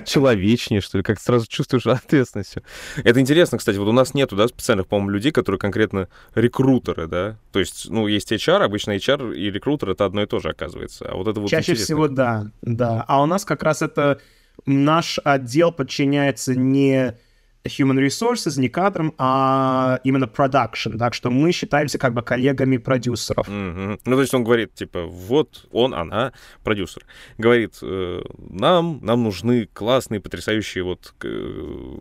[0.05, 2.55] человечнее, что ли, как сразу чувствуешь ответственность.
[3.03, 7.37] Это интересно, кстати, вот у нас нету, да, специальных, по-моему, людей, которые конкретно рекрутеры, да?
[7.51, 11.05] То есть, ну, есть HR, обычно HR и рекрутер— это одно и то же, оказывается.
[11.09, 11.85] А вот это вот Чаще интересно.
[11.85, 13.03] всего да, да.
[13.07, 14.19] А у нас как раз это
[14.65, 17.17] наш отдел подчиняется не
[17.65, 20.97] human resources, не кадрам, а именно production.
[20.97, 23.47] Так что мы считаемся как бы коллегами продюсеров.
[23.47, 23.99] Мгм.
[24.05, 26.33] Ну, то есть он говорит, типа, вот он, она,
[26.63, 27.05] продюсер,
[27.37, 31.97] говорит, э, нам, нам нужны классные, потрясающие вот э,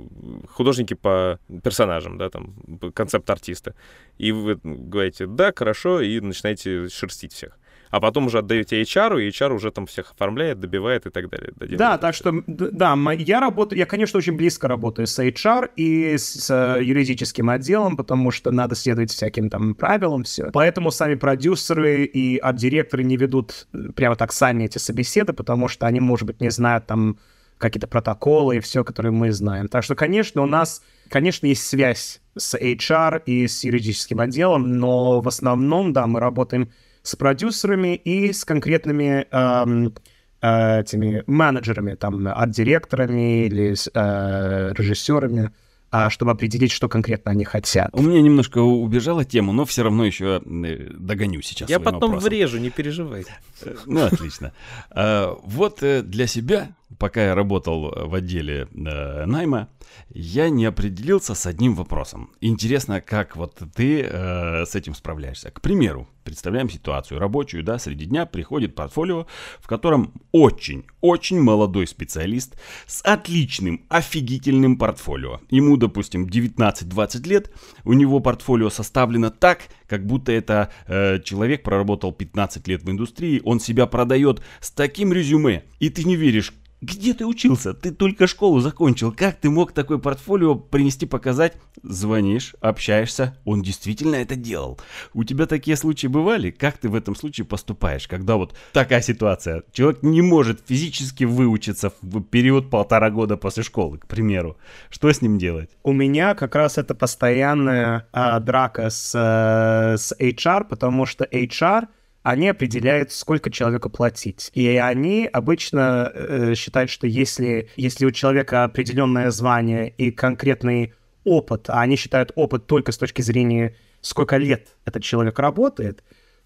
[0.48, 3.74] художники по персонажам, да, там, п- концепт-артисты.
[4.18, 7.58] И вы говорите, да, хорошо, и начинаете шерстить всех.
[7.90, 11.52] А потом уже отдаете HR, и HR уже там всех оформляет, добивает и так далее.
[11.56, 11.78] доделывает.
[11.78, 16.50] Да, так что, да, я работаю, я, конечно, очень близко работаю с HR и с
[16.50, 20.50] э, юридическим отделом, потому что надо следовать всяким там правилам, все.
[20.52, 25.86] Поэтому сами продюсеры и арт-директоры не ведут э, прямо так сами эти собеседы, потому что
[25.86, 27.18] они, может быть, не знают там
[27.60, 29.68] какие-то протоколы и все, которые мы знаем.
[29.68, 35.20] Так что, конечно, у нас, конечно, есть связь с HR и с юридическим отделом, но
[35.20, 36.70] в основном, да, мы работаем
[37.02, 39.94] с продюсерами и с конкретными эм,
[40.42, 45.50] э, этими менеджерами, там, арт-директорами или с, э, режиссерами,
[45.92, 47.90] а, чтобы определить, что конкретно они хотят.
[47.92, 51.68] У меня немножко убежала тема, но все равно еще э, догоню сейчас.
[51.68, 52.28] Я потом вопросом.
[52.28, 53.32] врежу, не переживайте.
[53.64, 54.52] Э, Ну, отлично.
[54.90, 59.68] А, Вот э, для себя, пока я работал в отделе э, найма,
[60.10, 62.32] я не определился с одним вопросом.
[62.40, 65.50] Интересно, как вот ты э, с этим справляешься.
[65.50, 69.26] К примеру, представляем ситуацию рабочую, да, среди дня приходит портфолио,
[69.60, 75.40] в котором очень, очень молодой специалист с отличным, офигительным портфолио.
[75.50, 77.50] Ему, допустим, 19-20 лет,
[77.84, 83.42] у него портфолио составлено так, как будто это э, человек проработал 15 лет в индустрии,
[83.44, 87.74] он себя продает с таким резюме, и ты не веришь, где ты учился?
[87.74, 89.12] Ты только школу закончил.
[89.12, 91.56] Как ты мог такое портфолио принести, показать?
[91.82, 93.36] Звонишь, общаешься.
[93.44, 94.80] Он действительно это делал.
[95.12, 96.50] У тебя такие случаи бывали?
[96.50, 99.62] Как ты в этом случае поступаешь, когда вот такая ситуация?
[99.72, 104.56] Человек не может физически выучиться в период полтора года после школы, к примеру.
[104.88, 105.68] Что с ним делать?
[105.82, 111.88] У меня как раз это постоянная а, драка с, э, с HR, потому что HR
[112.22, 114.50] они определяют, сколько человеку платить.
[114.54, 120.92] И они обычно э, считают, что если, если у человека определенное звание и конкретный
[121.24, 126.02] опыт, а они считают опыт только с точки зрения, сколько лет этот человек работает,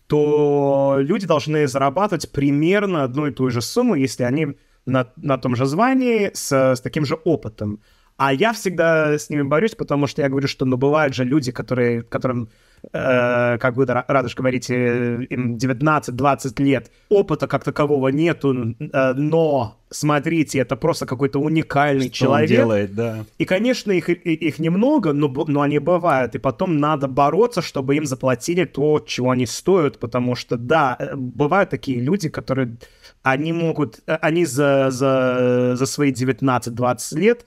[0.07, 4.57] то люди должны зарабатывать примерно одну и ту же сумму, если они
[4.87, 7.81] на, на том же звании с, с таким же опытом.
[8.16, 11.51] А я всегда с ними борюсь, потому что я говорю, что ну, бывают же люди,
[11.51, 12.49] которые, которым,
[12.93, 19.78] э, как вы, Ра- Радуш, говорите, им 19-20 лет, опыта как такового нету, э, но,
[19.91, 22.51] смотрите, это просто какой-то уникальный Что он человек.
[22.51, 23.24] делает, да.
[23.39, 26.35] И, конечно, их, их немного, но, но они бывают.
[26.35, 29.99] И потом надо бороться, чтобы им заплатили то, чего они стоят.
[29.99, 32.76] Потому что, да, э, бывают такие люди, которые...
[33.22, 34.01] Они могут...
[34.07, 37.47] э, Они за, за, за свои 19-20 лет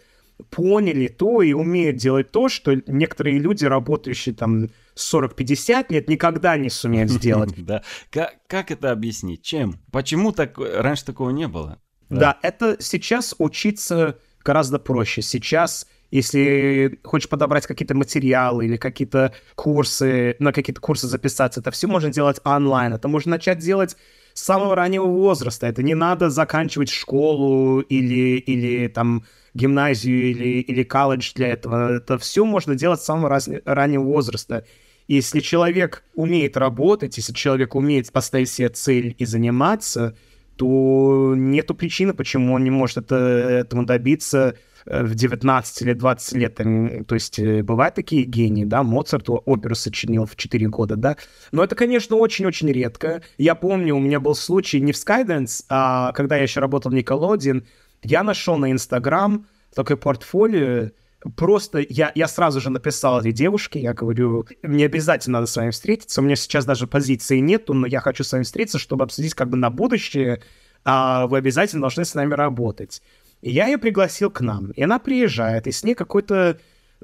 [0.52, 6.70] поняли то и умеют делать то, что некоторые люди, работающие там 40-50 лет, никогда не
[6.70, 7.54] сумеют сделать.
[7.58, 7.82] Да.
[8.10, 9.42] Как, как это объяснить?
[9.44, 9.80] Чем?
[9.92, 11.80] Почему так, раньше такого не было?
[12.10, 12.38] Да.
[12.42, 15.22] это сейчас учиться гораздо проще.
[15.22, 21.88] Сейчас, если хочешь подобрать какие-то материалы или какие-то курсы, на какие-то курсы записаться, это все
[21.88, 22.94] можно делать онлайн.
[22.94, 23.98] Это можно начать делать
[24.34, 25.68] с самого раннего возраста.
[25.68, 31.98] Это не надо заканчивать школу или, или там гимназию или, или колледж для этого.
[31.98, 34.64] Это все можно делать с самого раз- раннего возраста.
[35.08, 40.16] Если человек умеет работать, если человек умеет поставить себе цель и заниматься,
[40.58, 44.56] то нету причины, почему он не может это, этому добиться
[44.86, 46.56] э, в 19 или 20 лет.
[46.56, 51.16] То есть э, бывают такие гении, да, Моцарт оперу сочинил в 4 года, да.
[51.52, 53.22] Но это, конечно, очень-очень редко.
[53.38, 56.96] Я помню, у меня был случай не в Skydance, а когда я еще работал в
[56.96, 57.64] Nickelodeon,
[58.04, 60.90] я нашел на Инстаграм такое портфолио,
[61.36, 65.72] просто я, я сразу же написал этой девушке, я говорю, мне обязательно надо с вами
[65.72, 69.34] встретиться, у меня сейчас даже позиции нету, но я хочу с вами встретиться, чтобы обсудить
[69.34, 70.42] как бы на будущее,
[70.84, 73.02] а вы обязательно должны с нами работать.
[73.42, 76.60] И я ее пригласил к нам, и она приезжает, и с ней какой-то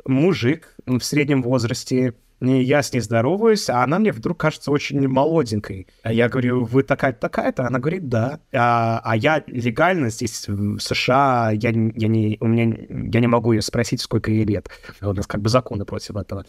[0.05, 5.87] мужик в среднем возрасте, я с ней здороваюсь, а она мне вдруг кажется очень молоденькой.
[6.03, 7.65] А я говорю, вы такая-то, такая-то?
[7.67, 8.39] Она говорит, да.
[8.53, 13.53] А, а я легально здесь в США, я, я, не, у меня, я не могу
[13.53, 14.69] ее спросить, сколько ей лет.
[15.01, 16.45] У нас как бы законы против этого.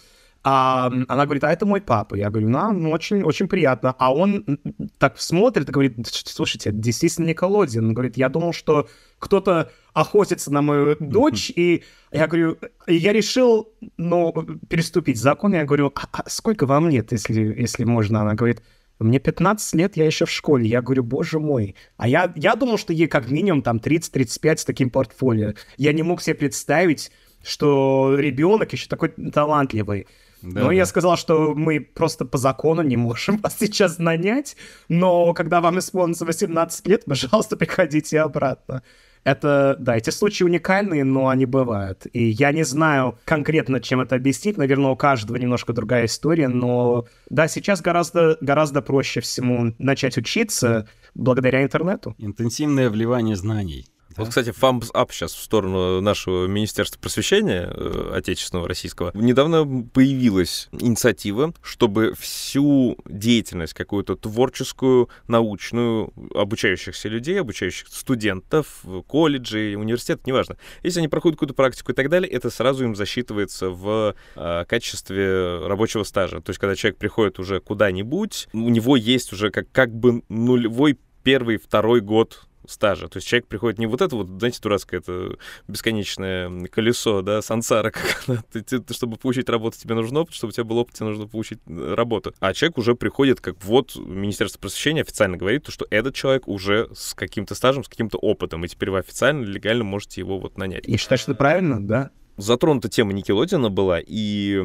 [0.46, 2.16] А она говорит, а это мой папа.
[2.16, 3.94] Я говорю, ну, ну очень, очень приятно.
[3.98, 4.60] А он
[4.98, 7.86] так смотрит и говорит, слушайте, действительно Николодин.
[7.86, 8.86] Он говорит, я думал, что
[9.18, 11.82] кто-то охотится на мою дочь, и
[12.12, 14.34] я говорю, я решил, ну,
[14.68, 15.54] переступить закон.
[15.54, 18.20] Я говорю, а, а сколько вам лет, если, если можно?
[18.20, 18.62] Она говорит,
[18.98, 20.68] мне 15 лет, я еще в школе.
[20.68, 21.74] Я говорю, боже мой.
[21.96, 25.54] А я, я думал, что ей как минимум там 30-35 с таким портфолио.
[25.78, 27.10] Я не мог себе представить,
[27.42, 30.06] что ребенок еще такой талантливый.
[30.44, 30.72] Да, но да.
[30.74, 34.56] я сказал, что мы просто по закону не можем вас сейчас нанять,
[34.88, 38.82] но когда вам исполнится 18 лет, пожалуйста, приходите обратно.
[39.24, 42.06] Это, да, эти случаи уникальные, но они бывают.
[42.12, 44.58] И я не знаю конкретно, чем это объяснить.
[44.58, 50.86] Наверное, у каждого немножко другая история, но да, сейчас гораздо, гораздо проще всему начать учиться
[51.14, 52.14] благодаря интернету.
[52.18, 53.86] Интенсивное вливание знаний.
[54.16, 54.22] Да?
[54.22, 59.10] Вот, кстати, thumbs up сейчас в сторону нашего Министерства просвещения э, отечественного, российского.
[59.14, 70.26] Недавно появилась инициатива, чтобы всю деятельность какую-то творческую, научную, обучающихся людей, обучающих студентов, колледжей, университет,
[70.26, 70.56] неважно.
[70.82, 75.66] Если они проходят какую-то практику и так далее, это сразу им засчитывается в э, качестве
[75.66, 76.40] рабочего стажа.
[76.40, 80.98] То есть, когда человек приходит уже куда-нибудь, у него есть уже как, как бы нулевой
[81.22, 83.08] первый, второй год стажа.
[83.08, 85.36] То есть человек приходит не вот это вот, знаете, дурацкое это
[85.68, 90.50] бесконечное колесо, да, сансара, как она, ты, ты, чтобы получить работу, тебе нужен опыт, чтобы
[90.50, 92.34] у тебя был опыт, тебе нужно получить э, работу.
[92.40, 96.88] А человек уже приходит, как вот Министерство просвещения официально говорит, то, что этот человек уже
[96.94, 100.86] с каким-то стажем, с каким-то опытом, и теперь вы официально, легально можете его вот нанять.
[100.86, 102.10] И считаешь, это правильно, да?
[102.36, 104.58] Затронута тема Nickelodeon а была, и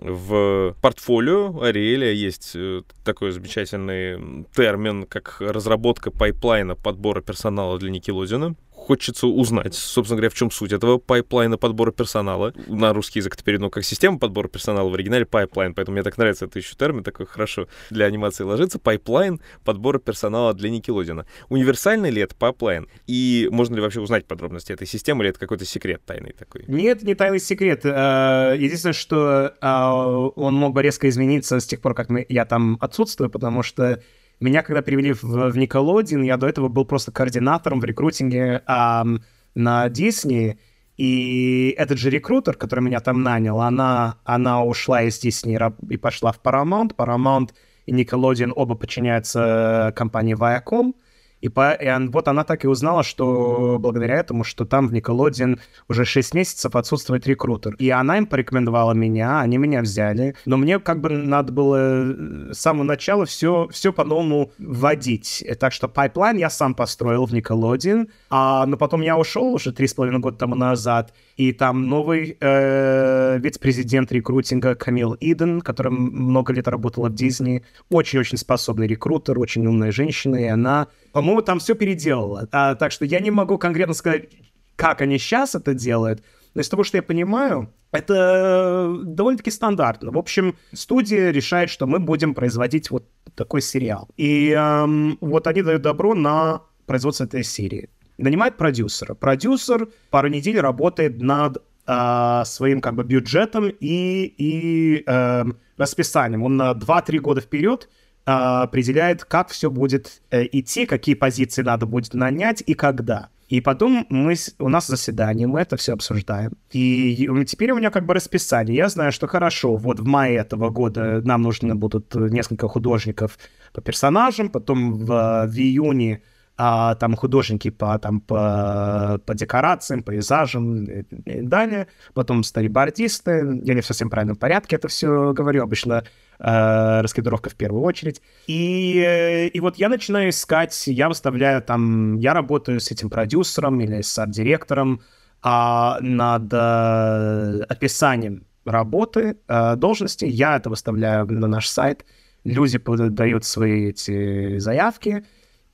[0.00, 7.90] в портфолио Ариэля есть э, такой замечательный термин, как разработка pipeline а подбора персонала для
[7.90, 8.54] Nickelodeon а
[8.88, 12.54] хочется узнать, собственно говоря, в чем суть этого pipeline а подбора персонала.
[12.68, 16.16] На русский язык это переведено как система подбора персонала, в оригинале pipeline, поэтому мне так
[16.16, 18.78] нравится это еще термин, такой хорошо для анимации ложится.
[18.78, 21.26] Pipeline подбора персонала для Nickelodeon а.
[21.50, 22.88] Универсальный ли это pipeline?
[23.06, 26.64] И можно ли вообще узнать подробности этой системы, или это какой-то секрет тайный такой?
[26.66, 27.82] Нет, не тайный секрет.
[27.84, 32.78] Э, единственное, что а, он мог бы резко измениться с тех пор, как я там
[32.80, 34.00] отсутствую, потому что
[34.40, 39.24] меня, когда перевели в, в Nickelodeon, я до этого был просто координатором в рекрутинге эм,
[39.54, 40.58] на Disney,
[40.98, 46.32] и этот же рекрутер, который меня там нанял, она, она ушла из Disney и пошла
[46.32, 46.96] в Paramount.
[46.96, 47.50] Paramount
[47.86, 50.94] и Nickelodeon оба подчиняются компании Viacom.
[51.40, 54.92] И, по, и он, вот она так и узнала, что благодаря этому, что там в
[54.92, 57.74] Nickelodeon уже 6 месяцев отсутствует рекрутер.
[57.74, 60.34] И она им порекомендовала меня, они меня взяли.
[60.46, 65.44] Но мне как бы надо было э, с самого начала все, все по-новому вводить.
[65.60, 70.18] Так что pipeline я сам построил в Nickelodeon, а, но потом я ушел уже 3,5
[70.18, 77.08] года тому назад, и там новый э, вице-президент рекрутинга Камил Иден, который много лет работала
[77.08, 80.88] в Дисней, очень-очень способный рекрутер, очень умная женщина, и она
[81.18, 82.48] по-моему, там все переделала.
[82.52, 84.28] А, так что я не могу конкретно сказать,
[84.76, 86.22] как они сейчас это делают,
[86.54, 90.12] но из того, что я понимаю, это довольно-таки стандартно.
[90.12, 93.04] В общем, студия решает, что мы будем производить вот
[93.34, 94.08] такой сериал.
[94.16, 97.90] И эм, вот они дают добро на производство этой серии.
[98.16, 99.14] Нанимает продюсера.
[99.14, 105.44] Продюсер пару недель работает над э, своим как бы бюджетом и, и э,
[105.76, 106.44] расписанием.
[106.44, 107.88] Он на 2-3 года вперед
[108.28, 113.30] определяет, как все будет э, идти, какие позиции надо будет нанять и когда.
[113.48, 116.52] И потом мы, у нас заседание, мы это все обсуждаем.
[116.70, 118.76] И теперь у меня как бы расписание.
[118.76, 123.38] Я знаю, что хорошо, вот в мае этого года нам нужно будут несколько художников
[123.72, 126.22] по персонажам, потом в, в июне
[126.60, 133.74] а, там художники по, там, по, по декорациям, пейзажам и, и далее, потом старибордисты, я
[133.74, 136.02] не в совсем правильном порядке это все говорю, обычно
[136.40, 138.20] э, раскадровка в первую очередь.
[138.48, 144.00] И, и вот я начинаю искать, я выставляю там, я работаю с этим продюсером или
[144.00, 145.00] с арт-директором
[145.40, 152.04] а, над э, описанием работы, э, должности, я это выставляю на наш сайт,
[152.42, 155.24] люди подают свои эти заявки,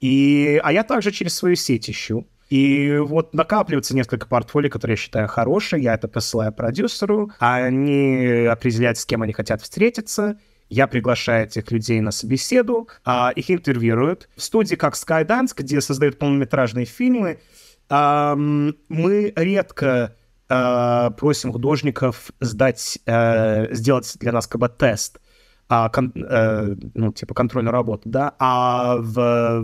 [0.00, 2.26] и, а я также через свою сеть ищу.
[2.50, 8.98] И вот накапливается несколько портфолио, которые я считаю хорошие, я это посылаю продюсеру, они определяют,
[8.98, 10.38] с кем они хотят встретиться,
[10.68, 14.28] я приглашаю этих людей на собеседу, а, их интервьюируют.
[14.36, 17.40] В студии как Skydance, где создают полнометражные фильмы,
[17.88, 20.16] а, мы редко
[20.48, 25.18] а, просим художников сдать, а, сделать для нас как бы тест,
[25.68, 29.60] а, кон, а, ну, типа контрольную работу, да, а в,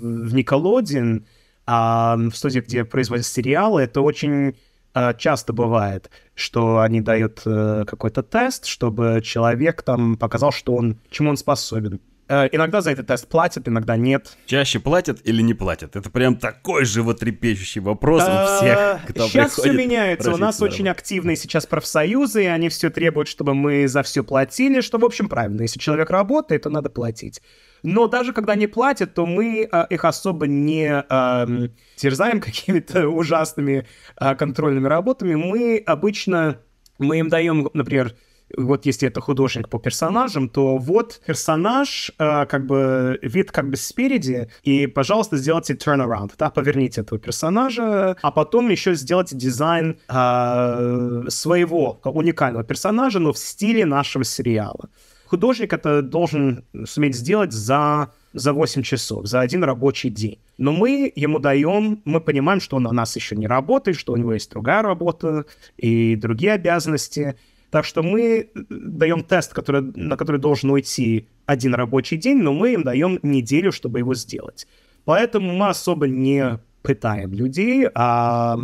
[0.00, 1.24] в Nickelodeon,
[1.66, 4.54] а, в студии, где производят сериалы, это очень
[4.94, 10.98] а, часто бывает, что они дают а, какой-то тест, чтобы человек там показал, что он,
[11.10, 12.00] чему он способен.
[12.28, 14.36] Э, иногда за этот тест платят, иногда нет.
[14.46, 15.96] Чаще платят или не платят?
[15.96, 20.32] Это прям такой животрепещущий вопрос у всех, кто Сейчас все меняется.
[20.32, 24.80] У нас очень активные сейчас профсоюзы, и они все требуют, чтобы мы за все платили,
[24.80, 25.62] что, в общем, правильно.
[25.62, 27.40] Если человек работает, то надо платить.
[27.82, 33.86] Но даже когда не платят, то мы э, их особо не э, терзаем какими-то ужасными
[34.20, 35.34] э, контрольными работами.
[35.34, 36.60] Мы обычно,
[36.98, 38.14] мы им даем, например,
[38.56, 43.76] вот если это художник по персонажам, то вот персонаж, э, как бы вид как бы
[43.76, 51.24] спереди, и, пожалуйста, сделайте turnaround, да, поверните этого персонажа, а потом еще сделайте дизайн э,
[51.28, 54.88] своего уникального персонажа, но в стиле нашего сериала.
[55.26, 60.38] Художник это должен суметь сделать за за 8 часов, за один рабочий день.
[60.58, 64.16] Но мы ему даем, мы понимаем, что он у нас еще не работает, что у
[64.16, 65.46] него есть другая работа
[65.76, 67.36] и другие обязанности.
[67.70, 72.52] Так что мы э, даем тест, который, на который должен уйти один рабочий день, но
[72.52, 74.66] мы им даем неделю, чтобы его сделать.
[75.04, 78.56] Поэтому мы особо не пытаем людей, а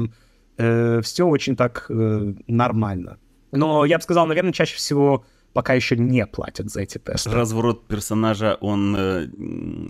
[0.57, 3.19] э, все очень так э, нормально.
[3.53, 5.25] Но я бы сказал, наверное, чаще всего
[5.55, 7.31] пока еще не платят за эти тесты.
[7.31, 9.29] Разворот персонажа, он, э,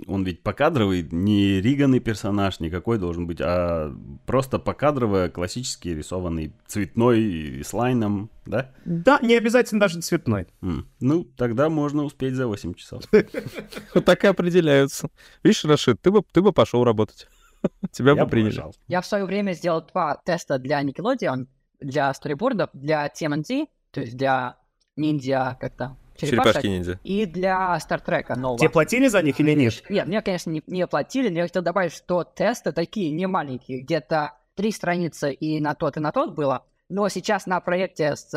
[0.07, 3.93] он ведь покадровый, не риганный персонаж никакой должен быть, а
[4.27, 8.71] просто покадровый, классический рисованный, цветной, с лайном, да?
[8.85, 10.47] Да, не обязательно даже цветной.
[10.61, 10.85] Mm.
[11.01, 13.03] Ну, тогда можно успеть за 8 часов.
[13.95, 15.09] Вот так и определяются.
[15.43, 17.27] Видишь, Рашид, ты бы, ты бы пошел работать.
[17.91, 18.62] Тебя бы приняли.
[18.87, 21.47] Я в свое время сделал два теста для Nickelodeon,
[21.81, 24.59] для сторибордов, для TMNT, то есть для
[24.97, 25.97] ниндзя как-то.
[26.16, 27.01] Черепашки ниндзя.
[27.03, 28.59] И для Стартрека нового.
[28.59, 29.82] Тебе платили за них или нет?
[29.90, 33.80] Нет, мне, конечно, не, не платили, но я хотел добавить, что тесты такие не маленькие,
[33.80, 36.64] где-то три страницы и на тот, и на тот было.
[36.88, 38.30] Но сейчас на проекте с,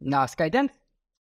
[0.00, 0.72] на Skydance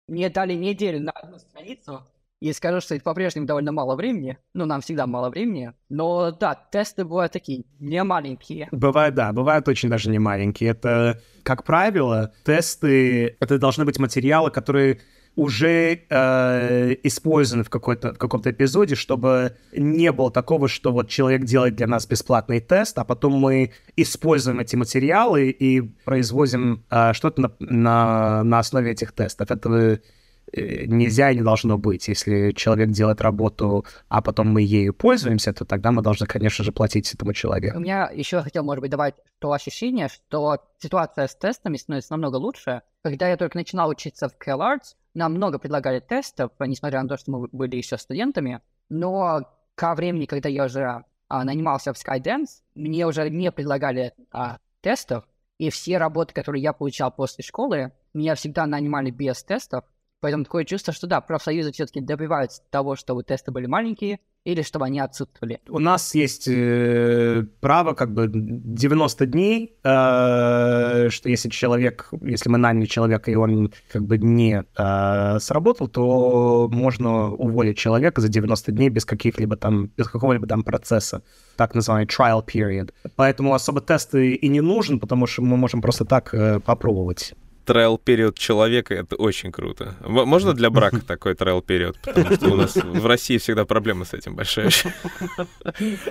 [0.06, 2.06] мне дали неделю на одну страницу,
[2.40, 4.38] и скажу, что это по-прежнему довольно мало времени.
[4.54, 5.72] Ну, нам всегда мало времени.
[5.88, 8.68] Но да, тесты бывают такие, не маленькие.
[8.72, 10.70] Бывает, да, бывают очень даже не маленькие.
[10.70, 15.00] Это, как правило, тесты, это должны быть материалы, которые
[15.34, 21.44] уже э, использованы в, какой-то, в каком-то эпизоде, чтобы не было такого, что вот человек
[21.44, 27.42] делает для нас бесплатный тест, а потом мы используем эти материалы и производим э, что-то
[27.42, 29.50] на, на, на основе этих тестов.
[29.50, 30.00] Это
[30.52, 32.08] нельзя и не должно быть.
[32.08, 36.72] Если человек делает работу, а потом мы ею пользуемся, то тогда мы должны, конечно же,
[36.72, 37.78] платить этому человеку.
[37.78, 42.36] У меня еще хотел, может быть, добавить то ощущение, что ситуация с тестами становится намного
[42.36, 42.82] лучше.
[43.02, 47.30] Когда я только начинал учиться в CalArts, нам много предлагали тестов, несмотря на то, что
[47.30, 49.42] мы были еще студентами, но
[49.74, 55.24] ко времени, когда я уже а, нанимался в Skydance, мне уже не предлагали а, тестов,
[55.58, 59.84] и все работы, которые я получал после школы, меня всегда нанимали без тестов,
[60.26, 64.86] Поэтому такое чувство, что да, профсоюзы все-таки добиваются того, чтобы тесты были маленькие, или чтобы
[64.86, 65.60] они отсутствовали.
[65.68, 72.58] У нас есть э, право как бы 90 дней, э, что если человек, если мы
[72.58, 78.72] наняли человека, и он как бы не э, сработал, то можно уволить человека за 90
[78.72, 81.22] дней без каких-либо там, без какого-либо там процесса,
[81.54, 82.92] так называемый trial period.
[83.14, 87.34] Поэтому особо тесты и не нужен, потому что мы можем просто так э, попробовать
[87.66, 89.96] трайл период человека это очень круто.
[90.06, 91.98] Можно для брака такой трайл период?
[92.00, 94.70] Потому что у нас в России всегда проблемы с этим большая.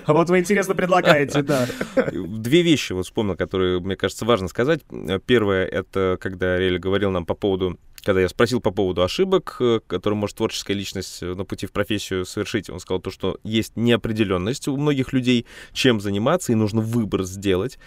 [0.06, 1.68] А вот вы интересно предлагаете, да.
[2.12, 4.82] Две вещи вот вспомнил, которые, мне кажется, важно сказать.
[5.26, 9.80] Первое, это когда Ариэль говорил нам по поводу когда я спросил по поводу ошибок, э,
[9.88, 13.76] которые может творческая личность э, на пути в профессию совершить, он сказал то, что есть
[13.76, 17.80] неопределенность у многих людей, чем заниматься, и нужно выбор сделать.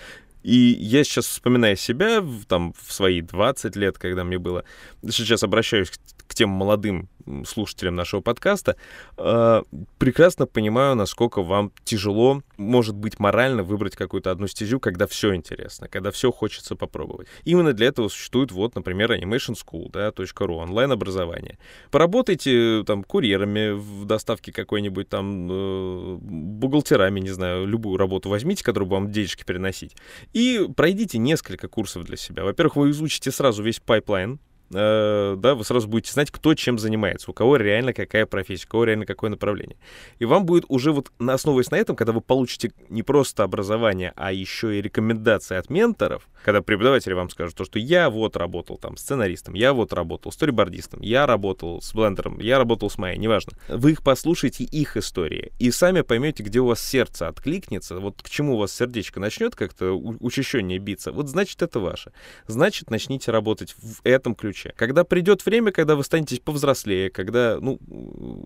[0.42, 4.64] И я сейчас, вспоминая себя, там, в свои 20 лет, когда мне было,
[5.10, 5.90] сейчас обращаюсь
[6.28, 7.08] к тем молодым
[7.46, 8.76] слушателям нашего подкаста,
[9.16, 9.62] э,
[9.98, 15.88] прекрасно понимаю, насколько вам тяжело, может быть, морально выбрать какую-то одну стезю, когда все интересно,
[15.88, 17.28] когда все хочется попробовать.
[17.44, 21.58] Именно для этого существует, вот, например, Animation School, да, .ru, онлайн-образование.
[21.90, 28.88] Поработайте там курьерами в доставке какой-нибудь там, э, бухгалтерами, не знаю, любую работу возьмите, которую
[28.88, 29.96] вам денежки переносить,
[30.32, 32.44] и пройдите несколько курсов для себя.
[32.44, 34.38] Во-первых, вы изучите сразу весь pipeline,
[34.72, 38.70] э, да, вы сразу будете знать, кто чем занимается, у кого реально какая профессия, у
[38.70, 39.76] кого реально какое направление.
[40.18, 44.12] И вам будет уже вот на основываясь на этом, когда вы получите не просто образование,
[44.16, 48.76] а еще и рекомендации от менторов, когда преподаватели вам скажут то, что я вот работал
[48.76, 53.10] там сценаристом, я вот работал сторибордистом, я работал с Blender ом, я работал с Maya
[53.10, 53.52] ей, неважно.
[53.68, 58.28] Вы их послушайте, их истории, и сами поймете, где у вас сердце откликнется, вот к
[58.28, 62.12] чему у вас сердечко начнет как-то учащеннее биться, вот значит это ваше.
[62.46, 64.74] Значит, начните работать в этом ключе ключе.
[64.76, 67.78] Когда придет время, когда вы станете повзрослее, когда, ну,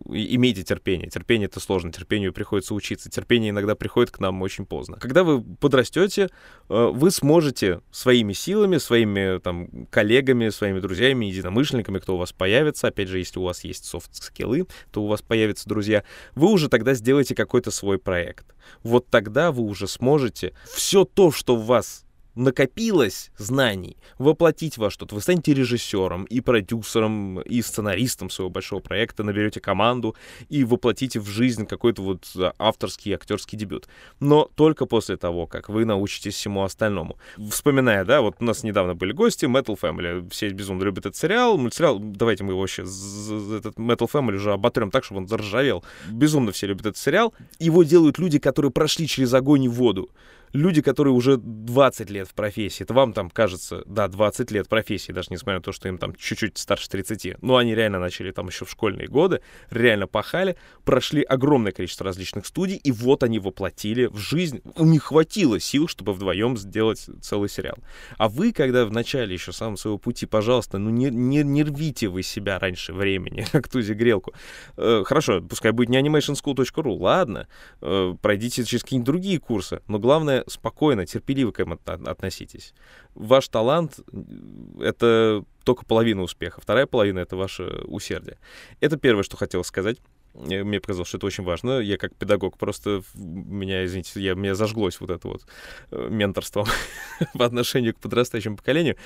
[0.09, 1.09] имейте терпение.
[1.09, 3.11] Терпение это сложно, терпению приходится учиться.
[3.11, 4.99] Терпение иногда приходит к нам очень поздно.
[5.01, 6.29] Когда вы подрастете,
[6.69, 12.89] э, вы сможете своими силами, своими там коллегами, своими друзьями, единомышленниками, кто у вас появится,
[12.89, 16.05] опять же, если у вас есть софт-скиллы, то у вас появятся друзья,
[16.35, 18.47] вы уже тогда сделаете какой-то свой проект.
[18.83, 22.05] Вот тогда вы уже сможете все то, что в вас
[22.35, 25.15] накопилось знаний, воплотить во что-то.
[25.15, 30.17] Вы станете режиссером и продюсером, и сценаристом своего большого проекта, наберете команду
[30.49, 33.89] и воплотите в жизнь какой-то вот а, авторский актерский дебют.
[34.21, 37.19] Но только после того, как вы научитесь всему остальному.
[37.51, 41.59] Вспоминая, да, вот у нас недавно были гости, Metal Family, все безумно любят этот сериал,
[41.59, 45.85] мультсериал, давайте мы его вообще, этот Metal Family уже оботрем так, чтобы он заржавел.
[46.11, 47.35] Безумно все любят этот сериал.
[47.59, 50.11] Его делают люди, которые прошли через огонь и воду
[50.53, 55.13] люди, которые уже 20 лет в профессии, это вам там кажется, да, 20 лет профессии,
[55.13, 58.49] даже несмотря на то, что им там чуть-чуть старше 30, но они реально начали там
[58.49, 59.41] еще в школьные годы,
[59.71, 65.05] реально пахали, прошли огромное количество различных студий, и вот они воплотили в жизнь, у них
[65.05, 67.77] хватило сил, чтобы вдвоем сделать целый сериал.
[68.19, 72.09] А вы, когда в начале еще самого своего пути, пожалуйста, ну не, не, не рвите
[72.09, 74.35] вы себя раньше времени, как тузи грелку.
[74.77, 77.49] Э, хорошо, пускай будет не animationschool.ru, ладно,
[77.81, 82.75] э, пройдите через какие-нибудь другие курсы, но главное спокойно, терпеливо к этому относитесь.
[83.15, 84.01] Ваш талант—
[84.81, 88.39] это только половина успеха, вторая половина— это ваше усердие.
[88.81, 89.99] Это первое, что хотел сказать.
[90.35, 91.81] Мне показалось, что это очень важно.
[91.81, 95.45] Я как педагог просто меня, извините, я, меня зажглось вот это вот
[95.91, 96.67] э, менторством
[97.35, 98.97] по отношению к подрастающему поколению.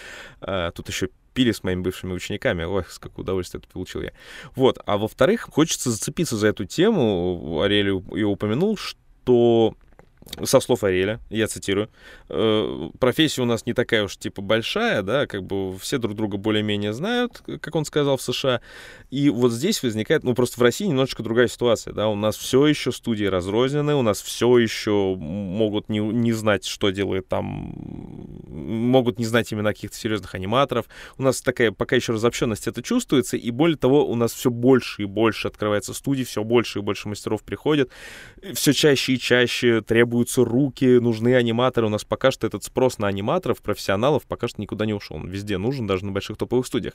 [0.41, 2.63] А, тут еще пили с моими бывшими учениками.
[2.63, 4.13] Ой, с какое удовольствие это получил я.
[4.55, 4.79] Вот.
[4.87, 7.61] А во-вторых, хочется зацепиться за эту тему.
[7.61, 9.75] Арелию и упомянул, что
[10.45, 11.89] со слов Ареля, я цитирую,
[12.29, 16.37] «Э, профессия у нас не такая уж типа большая, да, как бы все друг друга
[16.37, 18.61] более-менее знают, как он сказал в США,
[19.11, 22.67] и вот здесь возникает, ну просто в России немножечко другая ситуация, да, у нас все
[22.67, 27.75] еще студии разрознены, у нас все еще могут не, не знать, что делает там,
[28.49, 33.37] могут не знать именно каких-то серьезных аниматоров, у нас такая пока еще разобщенность это чувствуется,
[33.37, 37.09] и более того, у нас все больше и больше открывается студий, все больше и больше
[37.09, 37.91] мастеров приходят,
[38.55, 41.87] все чаще и чаще требуют требуются руки, нужны аниматоры.
[41.87, 45.17] У нас пока что этот спрос на аниматоров, профессионалов пока что никуда не ушел.
[45.17, 46.95] Он везде нужен, даже на больших топовых студиях.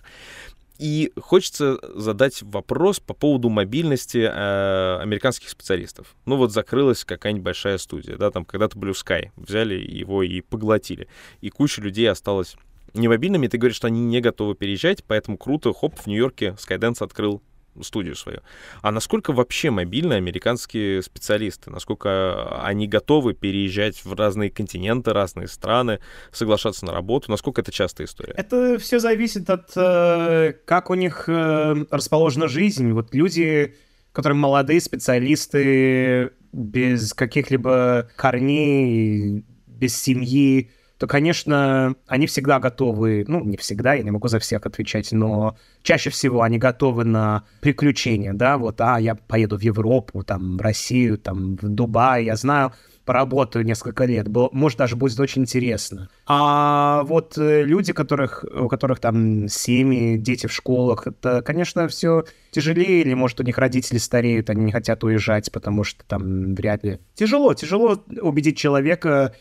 [0.80, 6.16] И хочется задать вопрос по поводу мобильности э, американских специалистов.
[6.26, 11.08] Ну вот закрылась какая-нибудь большая студия, да, там когда-то Blue Sky, взяли его и поглотили.
[11.42, 12.56] И куча людей осталось
[12.96, 17.04] не мобильными, ты говоришь, что они не готовы переезжать, поэтому круто, хоп, в Нью-Йорке Skydance
[17.04, 17.42] открыл
[17.82, 18.40] студию свою.
[18.82, 21.70] А насколько вообще мобильны американские специалисты?
[21.70, 26.00] Насколько они готовы переезжать в разные континенты, разные страны,
[26.32, 27.32] соглашаться на работу?
[27.32, 28.34] Насколько это частая история?
[28.36, 32.92] Это все зависит от э, как у них э, расположена жизнь.
[32.92, 33.76] Вот люди,
[34.12, 43.58] которые молодые специалисты без каких-либо корней, без семьи, то, конечно, они всегда готовы, ну, не
[43.58, 48.60] всегда, я не могу за всех отвечать, но чаще всего они готовы на приключения, да,
[48.60, 52.74] вот, а, я поеду в Европу, там, в Россию, там, в Дубай, я знаю,
[53.04, 56.08] поработаю несколько лет, было, может, даже будет очень интересно.
[56.28, 62.26] А вот э, люди, которых, у которых там семьи, дети в школах, это, конечно, все
[62.52, 66.84] тяжелее, или, может, у них родители стареют, они не хотят уезжать, потому что там вряд
[66.84, 67.00] ли...
[67.16, 69.34] Тяжело, тяжело убедить человека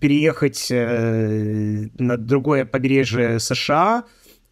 [0.00, 4.04] переехать э, на другое побережье США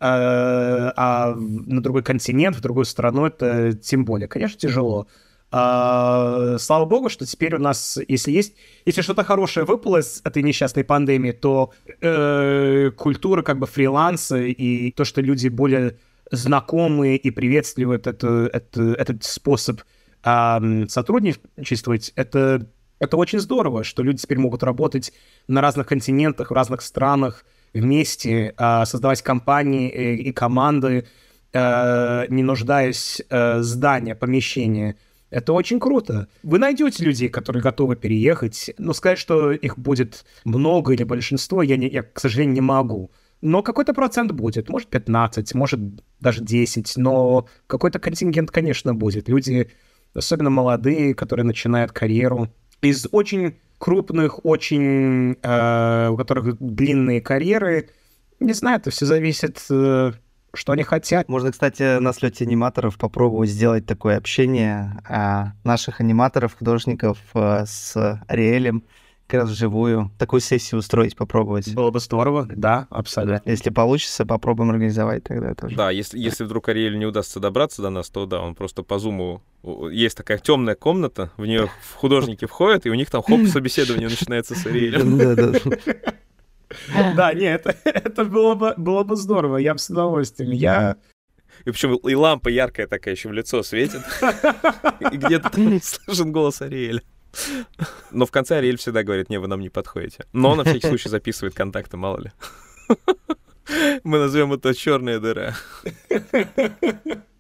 [0.03, 4.29] а, а на другой континент, в другую страну это тем более.
[4.29, 5.07] Конечно, тяжело.
[5.53, 8.55] А, слава богу, что теперь у нас, если есть,
[8.87, 14.93] если что-то хорошее выпало из этой несчастной пандемии, то э, культура как бы фриланса и
[14.93, 15.99] то, что люди более
[16.31, 19.81] знакомые и приветствуют это, это, этот способ
[20.25, 22.69] э, сотрудничествовать, это,
[23.01, 25.13] это очень здорово, что люди теперь могут работать
[25.49, 31.07] на разных континентах, в разных странах вместе, э, создавать компании и, и команды,
[31.53, 34.97] э, не нуждаясь э, здания, помещения.
[35.31, 36.29] Это очень круто.
[36.43, 38.71] Вы найдете людей, которые готовы переехать.
[38.79, 43.11] Но сказать, что их будет много или большинство, я, не, я к сожалению, не могу.
[43.41, 44.69] Но какой-то процент будет.
[44.69, 45.81] Может, 15, может,
[46.21, 46.97] даже 10.
[46.97, 49.29] Но какой-то контингент, конечно, будет.
[49.29, 49.71] Люди,
[50.13, 52.51] особенно молодые, которые начинают карьеру,
[52.83, 55.37] из очень крупных, очень...
[55.43, 57.91] Э, у которых длинные карьеры,
[58.39, 59.65] не знаю, это все зависит...
[59.71, 60.13] Э,
[60.53, 61.29] что они хотят.
[61.29, 68.21] Можно, кстати, на слете аниматоров попробовать сделать такое общение а, наших аниматоров, художников а, с
[68.27, 68.85] Ариэлем,
[69.31, 70.11] как раз вживую.
[70.19, 71.73] Такую сессию устроить, попробовать.
[71.75, 73.49] Было бы здорово, да, абсолютно.
[73.49, 75.77] Если получится, попробуем организовать тогда тоже.
[75.77, 78.99] Да, если, если вдруг Ариэль не удастся добраться до нас, то да, он просто по
[78.99, 79.43] зуму...
[79.93, 84.55] Есть такая темная комната, в нее художники входят, и у них там хоп, собеседование начинается
[84.55, 85.19] с Ариэлем.
[85.21, 87.15] Да, да.
[87.17, 90.53] Да, нет, это было бы, было бы здорово, я бы с удовольствием.
[90.53, 90.97] Я...
[91.65, 94.01] И причем и лампа яркая такая еще в лицо светит.
[95.13, 95.51] И где-то
[95.83, 97.03] слышен голос Ариэля.
[98.11, 100.27] Но в конце Ариэль всегда говорит, не, вы нам не подходите.
[100.33, 102.33] Но он на всякий случай записывает контакты, мало ли.
[104.05, 105.55] Мы назовем это черная дыра.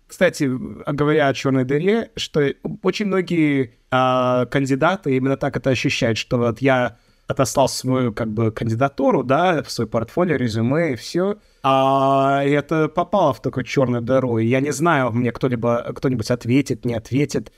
[0.06, 0.50] Кстати,
[0.90, 6.60] говоря о черной дыре, что очень многие э, кандидаты именно так это ощущают, что вот
[6.60, 6.98] я
[7.30, 11.38] отослал свою как бы кандидатуру, да, в свой портфолио, резюме и все.
[11.62, 14.38] А это попало в такую черную дыру.
[14.38, 17.52] И я не знаю, мне кто-либо, кто-нибудь ответит, не ответит.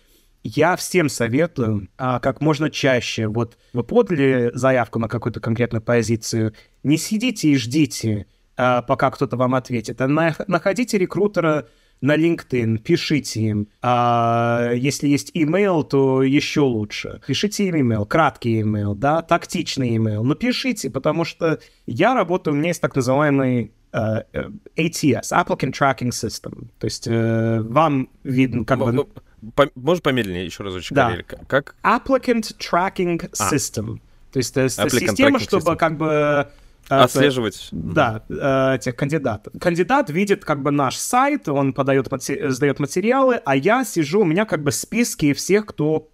[0.45, 3.29] Я всем советую а, как можно чаще.
[3.29, 8.27] Вот вы подали заявку на какую-то конкретную позицию, не сидите и ждите,
[8.57, 10.01] а, пока кто-то вам ответит.
[10.01, 11.69] А на, находите рекрутера
[12.01, 13.69] на LinkedIn, пишите им.
[13.81, 17.21] А если есть email, то еще лучше.
[17.27, 20.23] Пишите им email, краткий email, да, тактичный email.
[20.23, 25.73] Но пишите, потому что я работаю, у меня есть так называемый uh, э, ATS, Applicant
[25.73, 26.69] Tracking System.
[26.81, 29.07] То есть uh, вам видно как бы...
[29.55, 30.93] По, можешь помедленнее еще разочек?
[30.93, 31.17] Да.
[31.47, 31.75] Как?
[31.83, 33.55] Applicant Tracking а.
[33.55, 34.01] System.
[34.33, 35.77] То есть это система, чтобы system.
[35.77, 36.49] как бы
[36.89, 37.69] а, Отслеживать.
[37.73, 39.53] Да, э, этих кандидатов.
[39.61, 42.09] Кандидат видит как бы наш сайт, он подает,
[42.49, 46.11] сдает материалы, а я сижу, у меня как бы списки всех, кто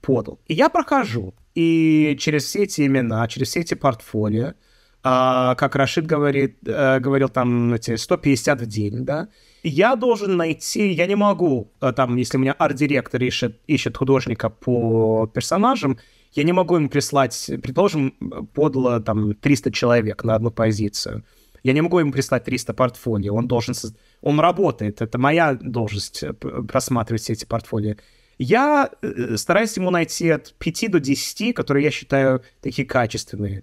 [0.00, 0.40] подал.
[0.46, 1.34] И я прохожу.
[1.54, 4.54] И через все эти имена, через все эти портфолио,
[5.02, 9.28] а, как Рашид говорит, э, говорил там эти 150 в день, да,
[9.62, 14.50] я должен найти, я не могу, э, там, если у меня арт-директор ищет, ищет художника
[14.50, 15.98] по персонажам,
[16.32, 18.12] я не могу им прислать, предположим,
[18.54, 21.24] подло там 300 человек на одну позицию.
[21.62, 23.74] Я не могу ему прислать 300 портфолио, он должен...
[24.20, 27.94] Он работает, это моя должность э, просматривать все эти портфолио.
[28.38, 33.62] Я э, стараюсь ему найти от 5 до 10, которые я считаю такие качественные.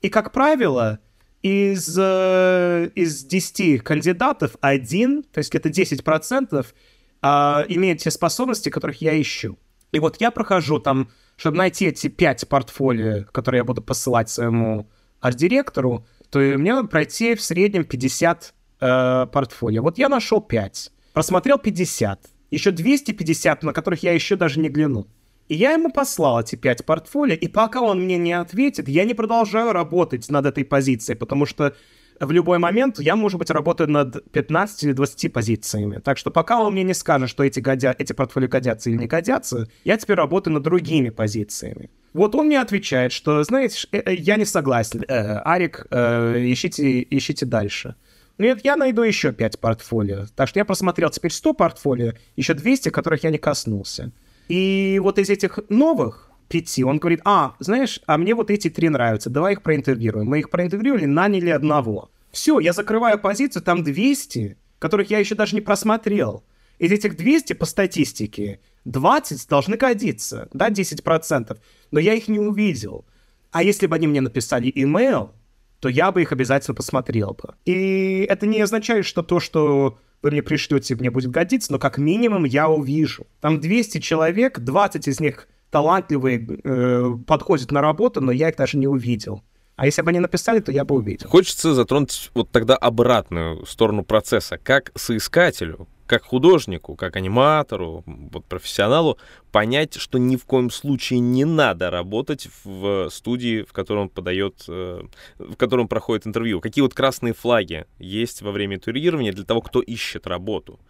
[0.00, 1.00] И, как правило,
[1.42, 6.74] из, э, из 10 кандидатов один, то есть это 10%,
[7.22, 9.58] а, имеет те способности, которых я ищу.
[9.92, 14.88] И вот я прохожу там чтобы найти эти пять портфолио, которые я буду посылать своему
[15.20, 19.82] арт-директору, то мне надо пройти в среднем 50 э, портфолио.
[19.82, 22.20] Вот я нашел 5, просмотрел 50,
[22.50, 25.06] еще 250, на которых я еще даже не глянул.
[25.48, 29.14] И я ему послал эти 5 портфолио, и пока он мне не ответит, я не
[29.14, 31.74] продолжаю работать над этой позицией, потому что
[32.18, 36.00] в любой момент я, может быть, работаю над 15 или 20 позициями.
[36.02, 37.94] Так что пока он мне не скажет, что эти, годя...
[37.98, 41.90] эти портфолио годятся или не годятся, я теперь работаю над другими позициями.
[42.12, 47.44] Вот он мне отвечает, что, знаете, э, э, я не согласен, э, Арик, ищите, ищите
[47.44, 47.94] дальше.
[48.38, 50.26] Нет, я найду еще 5 портфолио.
[50.34, 54.12] Так что я просмотрел теперь 100 портфолио, еще 200, которых я не коснулся.
[54.48, 56.84] И вот из этих новых пяти.
[56.84, 60.26] Он говорит, а, знаешь, а мне вот эти три нравятся, давай их проинтервьюируем.
[60.26, 62.10] Мы их проинтервьюировали, наняли одного.
[62.30, 66.44] Все, я закрываю позицию, там 200, которых я еще даже не просмотрел.
[66.78, 71.58] Из этих 200 по статистике 20 должны годиться, да, 10%,
[71.90, 73.06] но я их не увидел.
[73.50, 75.32] А если бы они мне написали имейл,
[75.80, 77.54] то я бы их обязательно посмотрел бы.
[77.64, 79.98] И это не означает, что то, что
[80.30, 83.26] мне пришлете, мне будет годиться, но как минимум я увижу.
[83.40, 88.78] Там 200 человек, 20 из них талантливые, э, подходят на работу, но я их даже
[88.78, 89.42] не увидел.
[89.76, 91.28] А если бы они написали, то я бы увидел.
[91.28, 94.58] Хочется затронуть вот тогда обратную сторону процесса.
[94.58, 99.18] Как соискателю, как художнику, как аниматору, вот профессионалу
[99.52, 104.64] понять, что ни в коем случае не надо работать в студии, в которой он подает,
[104.68, 105.02] э,
[105.38, 106.60] в котором проходит интервью.
[106.60, 110.80] Какие вот красные флаги есть во время интервьюирования для того, кто ищет работу?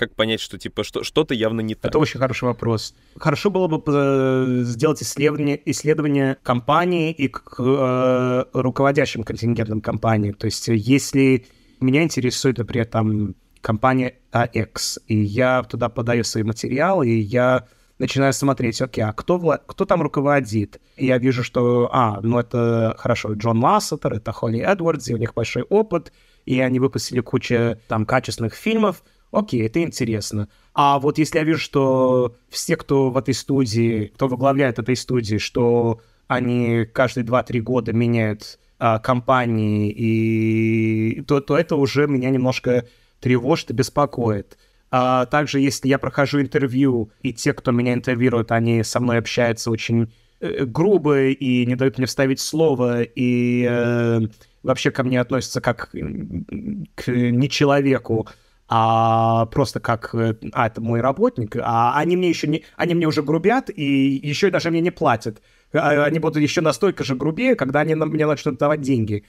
[0.00, 1.90] Как понять, что типа что, что-то явно не так?
[1.90, 2.94] Это очень хороший вопрос.
[3.18, 10.32] Хорошо было бы э, сделать исследование, исследование компании и к э, руководящим контингентам компании.
[10.32, 11.44] То есть если
[11.80, 17.66] меня интересует, например, там компания AX, и я туда подаю свои материалы, и я
[17.98, 20.80] начинаю смотреть, окей, а кто, кто там руководит?
[20.96, 25.18] И я вижу, что, а, ну это хорошо, Джон Лассетер, это Холли Эдвардс, и у
[25.18, 26.10] них большой опыт,
[26.46, 30.48] и они выпустили кучу там качественных фильмов, окей, это интересно.
[30.74, 35.38] А вот если я вижу, что все, кто в этой студии, кто возглавляет этой студии,
[35.38, 42.86] что они каждые 2-3 года меняют а, компании, и то, то это уже меня немножко
[43.20, 44.56] тревожит и беспокоит.
[44.90, 49.70] А также, если я прохожу интервью, и те, кто меня интервьюирует, они со мной общаются
[49.70, 54.20] очень э, грубо и не дают мне вставить слово, и э,
[54.62, 58.28] вообще ко мне относятся как к не человеку,
[58.72, 63.06] а просто как, э, а, это мой работник, а они мне еще не, они мне
[63.08, 65.42] уже грубят и еще даже мне не платят.
[65.72, 69.24] А, они будут еще настолько же грубее, когда они мне начнут давать деньги,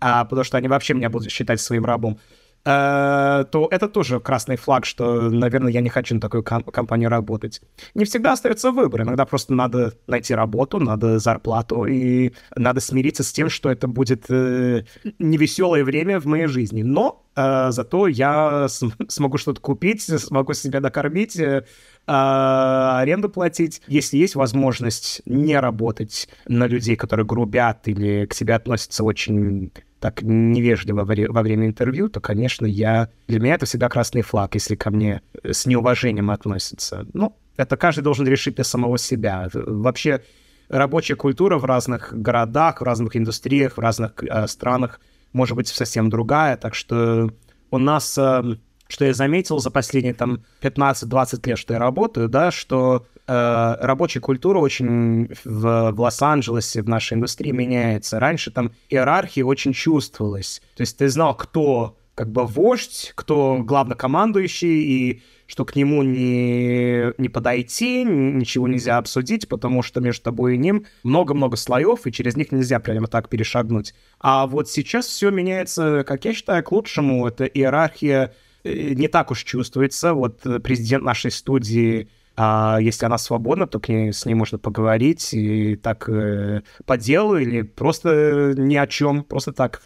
[0.00, 2.18] а, потому что они вообще меня будут считать своим рабом.
[2.66, 7.08] Э, то это тоже красный флаг, что, наверное, я не хочу на такую комп- компанию
[7.08, 7.60] работать.
[7.94, 9.02] Не всегда остается выбор.
[9.02, 14.28] Иногда просто надо найти работу, надо зарплату, и надо смириться с тем, что это будет
[14.30, 14.84] э,
[15.20, 16.82] невеселое время в моей жизни.
[16.82, 21.64] Но э, зато я смогу что-то купить, смогу себя докормить, э,
[22.06, 23.80] аренду платить.
[23.86, 29.70] Если есть возможность не работать на людей, которые грубят или к тебе относятся очень
[30.00, 33.08] так невежливо во время интервью, то, конечно, я...
[33.28, 37.06] Для меня это всегда красный флаг, если ко мне э, с неуважением относятся.
[37.12, 39.48] Ну, это каждый должен решить для самого себя.
[39.52, 40.22] Вообще,
[40.68, 45.00] рабочая культура в разных городах, в разных индустриях, в разных э, странах
[45.32, 47.30] может быть совсем другая, так что
[47.70, 48.16] у нас...
[48.18, 48.42] Э,
[48.88, 54.20] что я заметил за последние там 15-20 лет, что я работаю, да, что э, рабочая
[54.20, 58.20] культура очень в, в Лос-Анджелесе, в нашей индустрии меняется.
[58.20, 60.62] Раньше там иерархия очень чувствовалась.
[60.76, 67.12] То есть ты знал, кто как бы вождь, кто главнокомандующий, и что к нему не,
[67.20, 72.34] не подойти, ничего нельзя обсудить, потому что между тобой и ним много-много слоев, и через
[72.34, 73.94] них нельзя прямо так перешагнуть.
[74.18, 77.26] А вот сейчас все меняется, как я считаю, к лучшему.
[77.26, 80.14] Это иерархия э, не так уж чувствуется.
[80.14, 85.32] Вот президент нашей студии а если она свободна, то к ней, с ней можно поговорить
[85.32, 89.80] и так э, по делу или просто ни о чем, просто так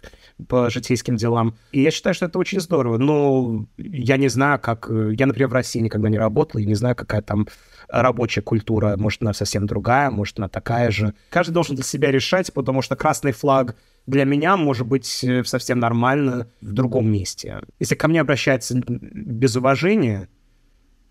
[0.47, 1.55] по житейским делам.
[1.71, 2.97] И я считаю, что это очень здорово.
[2.97, 4.89] Но я не знаю, как...
[4.89, 7.47] Э, я, например, в России никогда не работал, и не знаю, какая там
[7.87, 8.97] рабочая культура.
[8.97, 11.13] Может, она совсем другая, может, она такая же.
[11.29, 13.75] Каждый должен для себя решать, потому что красный флаг
[14.07, 17.61] для меня может быть э, совсем нормально в другом месте.
[17.79, 20.27] Если ко мне обращаются без уважения,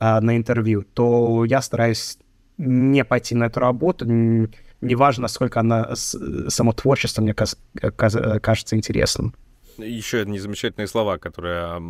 [0.01, 2.19] а, на интервью, то я стараюсь
[2.57, 4.07] не пойти на эту работу,
[4.81, 9.35] неважно, насколько она само творчество мне кажется интересным.
[9.79, 11.81] Еще одни замечательные слова, которые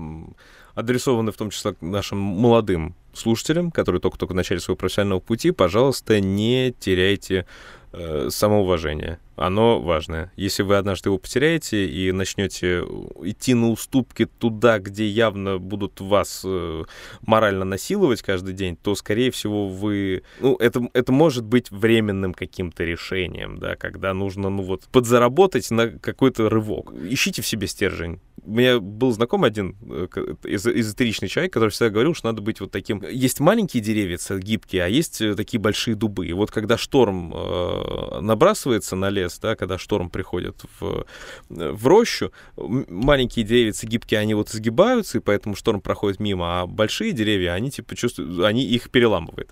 [0.75, 5.51] адресованы в том числе нашим молодым слушателям, которые только-только в начале своего профессионального пути.
[5.51, 7.47] Пожалуйста, не теряйте
[7.93, 10.33] э, самоуважение оно важное.
[10.37, 12.81] Если вы однажды его потеряете и начнете
[13.23, 16.85] идти на уступки туда, где явно будут вас э,
[17.23, 20.23] морально насиловать каждый день, то, скорее всего, вы...
[20.41, 25.89] Ну, это, это может быть временным каким-то решением, да, когда нужно, ну вот, подзаработать на
[25.89, 26.93] какой-то рывок.
[26.93, 28.21] Ищите в себе стержень.
[28.43, 30.07] У меня был знакомый один э,
[30.45, 33.03] эзотеричный человек, который всегда говорил, что надо быть вот таким...
[33.03, 36.27] Есть маленькие деревья, гибкие, а есть э, такие большие дубы.
[36.27, 41.07] И вот когда шторм э, набрасывается на лес, да, когда шторм приходит в,
[41.49, 47.13] в рощу, маленькие деревья гибкие, они вот сгибаются, и поэтому шторм проходит мимо, а большие
[47.13, 49.51] деревья, они типа чувствуют, они их переламывают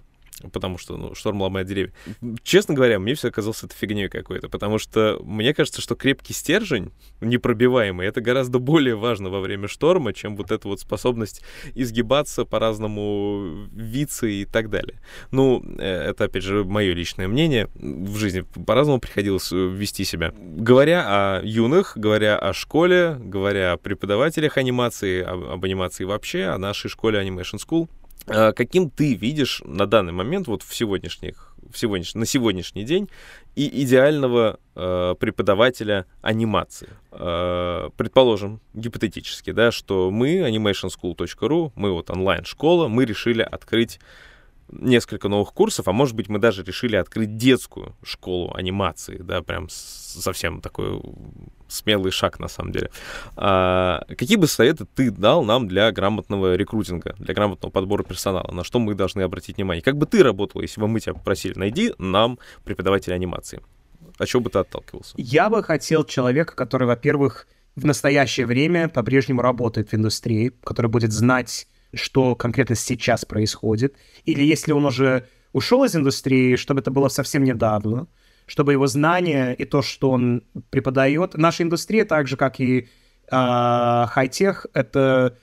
[0.53, 1.93] потому что, ну, шторм ломает деревья.
[2.43, 6.93] Честно говоря, мне все казалось это фигней какой-то, потому что мне кажется, что крепкий стержень,
[7.21, 11.43] непробиваемый, это гораздо более важно во время шторма, чем вот эта вот способность
[11.75, 15.01] изгибаться по-разному, виться и так далее.
[15.31, 17.69] Ну, э, это, опять же, мое личное мнение.
[17.75, 20.33] В жизни по-разному приходилось э, вести себя.
[20.39, 26.89] Говоря о юных, говоря о школе, говоря о преподавателях анимации, об анимации вообще, о нашей
[26.89, 27.89] школе Animation School,
[28.29, 32.15] каким ты видишь на данный момент, вот в сегодняшних в сегодняш...
[32.15, 33.09] на сегодняшний день
[33.55, 36.89] и идеального э, преподавателя анимации.
[37.11, 44.01] Э, предположим, гипотетически, да, что мы, animationschool.ru, мы вот онлайн-школа, мы решили открыть
[44.71, 49.69] несколько новых курсов, а может быть, мы даже решили открыть детскую школу анимации, да, прям
[49.69, 51.01] совсем такой
[51.69, 52.91] смелый шаг, на самом деле.
[53.37, 58.51] А, какие бы советы ты дал нам для грамотного рекрутинга, для грамотного подбора персонала?
[58.53, 59.83] На что мы должны обратить внимание?
[59.83, 63.61] Как бы ты работал, если бы мы тебя попросили, найди нам преподавателя анимации?
[64.19, 65.15] От чего бы ты отталкивался?
[65.17, 67.47] Я бы хотел человека, который, во-первых,
[67.77, 74.43] в настоящее время по-прежнему работает в индустрии, который будет знать что конкретно сейчас происходит, или
[74.43, 78.07] если он уже ушел из индустрии, чтобы это было совсем недавно,
[78.47, 81.35] чтобы его знания и то, что он преподает.
[81.35, 82.87] Наша индустрия, так же как и э,
[83.31, 85.37] хай-тех, это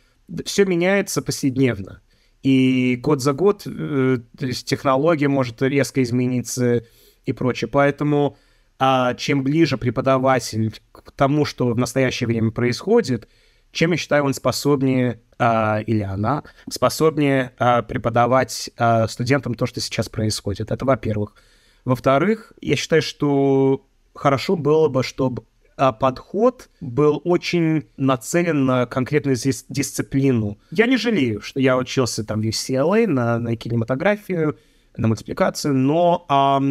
[0.45, 2.01] все меняется повседневно.
[2.41, 6.83] И год за год э, то есть технология может резко измениться
[7.25, 7.67] и прочее.
[7.67, 8.37] Поэтому
[8.79, 13.27] э, чем ближе преподаватель к тому, что в настоящее время происходит,
[13.75, 19.81] чем я считаю он способнее а, или она способнее а, преподавать а, студентам то, что
[19.81, 20.71] сейчас происходит.
[20.71, 21.35] Это во-первых.
[21.83, 25.43] Во-вторых, я считаю, что хорошо было бы, чтобы
[25.77, 30.57] а, подход был очень нацелен на конкретную здесь дисциплину.
[30.71, 34.57] Я не жалею, что я учился там в UCLA на, на кинематографию,
[34.95, 36.61] на мультипликацию, но а,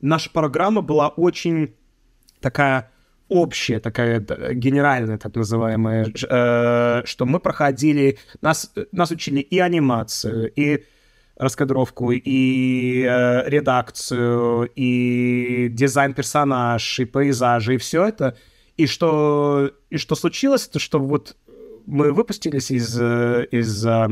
[0.00, 1.74] наша программа была очень
[2.40, 2.92] такая
[3.34, 4.20] общая, такая
[4.54, 10.84] генеральная, так называемая, э, что мы проходили, нас, нас учили и анимацию, и
[11.36, 18.36] раскадровку, и э, редакцию, и дизайн персонаж, и пейзажи, и все это.
[18.76, 21.36] И что, и что случилось, то что вот
[21.86, 24.08] мы выпустились из, э, из, э,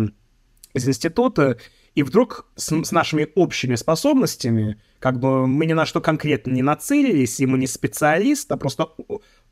[0.74, 1.58] из института,
[1.94, 6.62] и вдруг с, с нашими общими способностями, как бы мы ни на что конкретно не
[6.62, 8.88] нацелились, и мы не специалист, а просто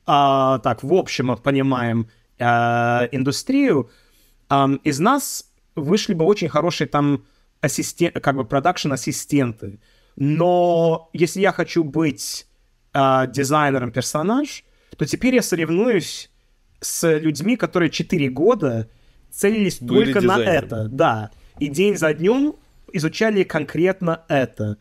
[0.07, 3.91] а, так, в общем, понимаем а, индустрию,
[4.49, 7.24] а, из нас вышли бы очень хорошие там
[7.61, 9.80] ассистенты, как бы продакшн-ассистенты.
[10.16, 12.47] Но если я хочу быть
[12.95, 14.64] а, дизайнером персонаж,
[14.97, 16.30] то теперь я соревнуюсь
[16.80, 18.88] с людьми, которые 4 года
[19.30, 20.47] целились Были только дизайнером.
[20.47, 20.88] на это.
[20.88, 21.30] Да
[21.61, 22.55] и день за днем
[22.93, 24.79] изучали конкретно это.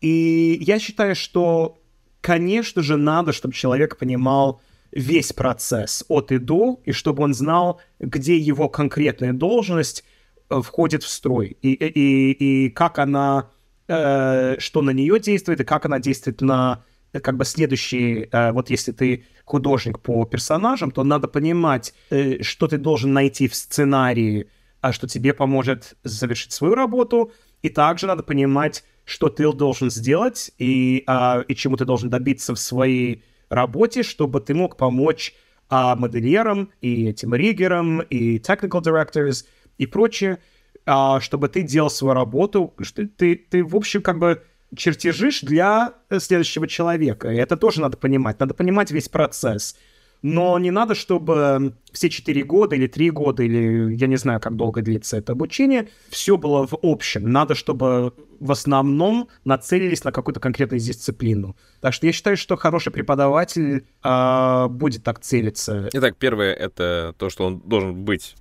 [0.00, 1.78] И я считаю, что,
[2.20, 4.60] конечно же, надо, чтобы человек понимал
[4.92, 10.04] весь процесс от и до, и чтобы он знал, где его конкретная должность
[10.48, 13.50] э, входит в строй, и, и, и как она,
[13.88, 18.70] э, что на нее действует, и как она действует на как бы следующий, э, вот
[18.70, 24.48] если ты художник по персонажам, то надо понимать, э, что ты должен найти в сценарии,
[24.92, 31.02] что тебе поможет завершить свою работу, и также надо понимать, что ты должен сделать и,
[31.06, 35.34] а, и чему ты должен добиться в своей работе, чтобы ты мог помочь
[35.68, 39.44] а, модельерам и этим риггерам и technical directors
[39.78, 40.38] и прочее,
[40.86, 44.42] а, чтобы ты делал свою работу, что ты, ты, в общем, как бы
[44.76, 47.30] чертежишь для следующего человека.
[47.30, 48.38] И это тоже надо понимать.
[48.38, 49.76] Надо понимать весь процесс
[50.22, 54.56] но не надо, чтобы все четыре года или три года, или я не знаю, как
[54.56, 57.30] долго длится это обучение, все было в общем.
[57.30, 61.56] Надо, чтобы в основном нацелились на какую-то конкретную дисциплину.
[61.80, 65.88] Так что я считаю, что хороший преподаватель э, будет так целиться.
[65.92, 68.36] Итак, первое— это то, что он должен быть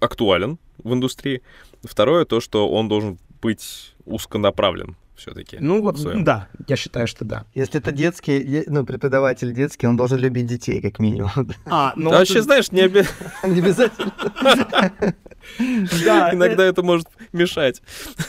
[0.00, 1.42] актуален в индустрии.
[1.82, 5.58] Второе— то, что он должен быть узконаправлен все-таки.
[5.60, 7.44] Ну вот, да, я считаю, что да.
[7.54, 11.30] Если это детский, ну, преподаватель детский, он должен любить детей, как минимум.
[11.66, 12.10] А, ну...
[12.10, 12.80] Вообще, знаешь, не
[13.42, 14.12] обязательно.
[16.04, 17.82] Да, Иногда это может мешать.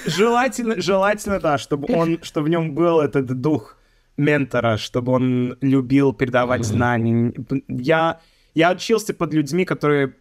[0.05, 3.77] Желательно, желательно, да, чтобы он, чтобы в нем был этот дух
[4.17, 7.33] ментора, чтобы он любил передавать знания.
[7.67, 8.21] Я,
[8.55, 10.15] я учился под людьми, которые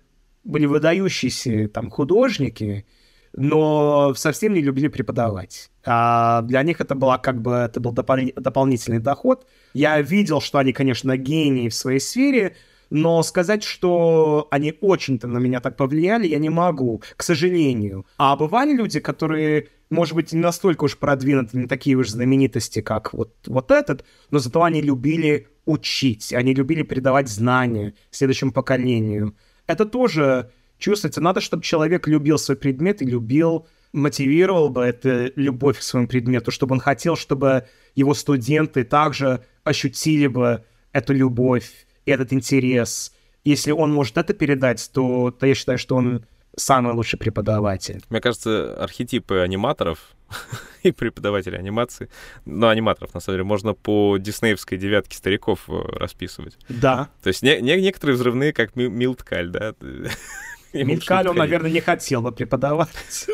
[0.45, 2.87] были выдающиеся там художники,
[3.35, 5.71] но совсем не любили преподавать.
[5.85, 9.47] А для них это была как бы это был допол- дополнительный доход.
[9.73, 12.57] Я видел, что они, конечно, гении в своей сфере,
[12.91, 18.05] но сказать, что они очень-то на меня так повлияли, я не могу, к сожалению.
[18.19, 23.15] А бывали люди, которые, может быть, не настолько уж продвинуты, не такие уж знаменитости, как
[23.15, 29.37] вот, вот этот, но зато они любили учить, они любили передавать знания следующему поколению.
[29.67, 30.51] Это тоже
[30.81, 31.21] чувствуется.
[31.21, 36.51] Надо, чтобы человек любил свой предмет и любил, мотивировал бы эту любовь к своему предмету,
[36.51, 41.71] чтобы он хотел, чтобы его студенты также ощутили бы эту любовь
[42.05, 43.13] и этот интерес.
[43.45, 46.25] Если он может это передать, то, то я считаю, что он
[46.57, 48.03] самый лучший преподаватель.
[48.11, 49.99] Мне кажется, архетипы аниматоров
[50.83, 52.09] и преподавателей анимации,
[52.45, 56.59] ну, аниматоров, на самом деле, можно по диснеевской девятке стариков э, расписывать.
[56.69, 57.09] Да.
[57.23, 59.75] То есть не, не, некоторые взрывные, как Ми- Милткаль, да?
[60.73, 63.27] Милткаль он, наверное, не хотел бы преподавать.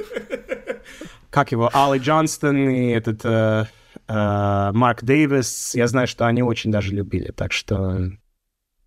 [1.31, 3.67] Как его, Алли Джонстон и этот э,
[4.09, 8.11] э, Марк Дэвис, я знаю, что они очень даже любили, так что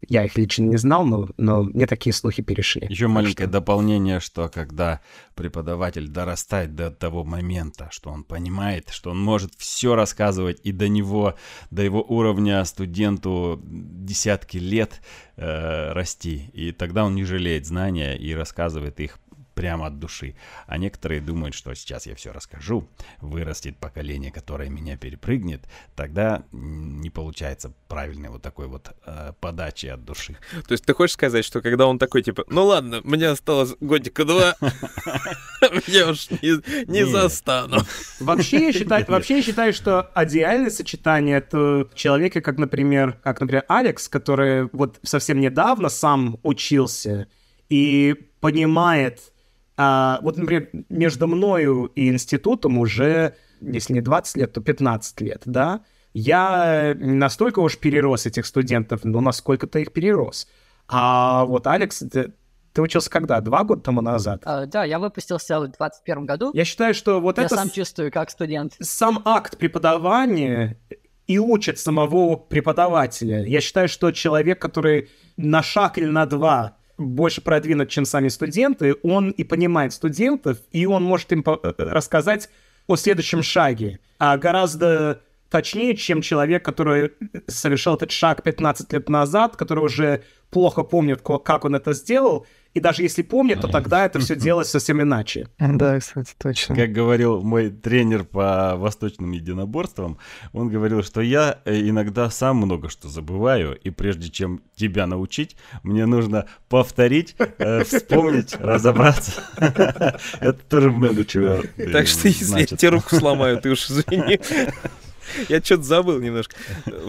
[0.08, 2.88] я их лично не знал, но, но мне такие слухи перешли.
[2.90, 5.02] Еще Так маленькое что- дополнение, что когда
[5.36, 10.88] преподаватель дорастает до того момента, что он понимает, что он может все рассказывать, и до
[10.88, 11.36] него,
[11.72, 15.02] до его уровня студенту десятки лет
[15.36, 19.20] э, расти, и тогда он не жалеет знания и рассказывает их
[19.60, 20.36] прямо от души.
[20.68, 22.88] А некоторые думают, что сейчас я все расскажу,
[23.20, 25.68] вырастет поколение, которое меня перепрыгнет,
[25.98, 30.38] тогда не получается правильной вот такой вот э, подачи от души.
[30.66, 34.24] То есть ты хочешь сказать, что когда он такой, типа, ну ладно, мне осталось годика
[34.24, 34.56] два,
[35.88, 37.80] я уж не, застану.
[38.22, 43.66] Вообще я, считаю, вообще я считаю, что идеальное сочетание это человека, как, например, как, например,
[43.68, 47.28] Алекс, который вот совсем недавно сам учился
[47.68, 49.34] и понимает,
[49.82, 55.44] а, вот, например, между мною и институтом уже, если не 20 лет, то 15 лет,
[55.46, 60.50] да, я настолько уж перерос этих студентов, но насколько ты их перерос.
[60.90, 62.34] А вот Алекс, ты,
[62.74, 63.40] ты учился когда?
[63.40, 64.42] Два года тому назад?
[64.44, 66.52] А, да, я выпустился в 2021 году.
[66.54, 67.56] Я считаю, что вот Я это...
[67.56, 68.76] сам с- чувствую как студент.
[68.82, 70.78] сам акт преподавания
[71.26, 73.46] и учит самого преподавателя.
[73.46, 78.96] Я считаю, что человек, который на шаг или на два больше продвинут, чем сами студенты,
[79.04, 82.50] он и понимает студентов, и он может им по- э, рассказать
[82.88, 84.00] о следующем шаге.
[84.18, 87.12] А гораздо точнее, чем человек, который
[87.48, 92.80] совершил этот шаг 15 лет назад, который уже плохо помнит, как он это сделал, и
[92.80, 95.48] даже если помнит, то тогда это все делалось совсем иначе.
[95.58, 96.76] Да, кстати, точно.
[96.76, 100.20] Как говорил мой тренер по восточным единоборствам,
[100.54, 105.56] он говорил, что я э, иногда сам много что забываю, и прежде чем тебя научить,
[105.82, 109.32] мне нужно повторить, э, вспомнить, разобраться.
[109.58, 111.70] Это тоже менеджер.
[111.92, 114.40] Так что если я тебе руку сломаю, ты уж извини.
[115.50, 116.56] Я что-то забыл немножко.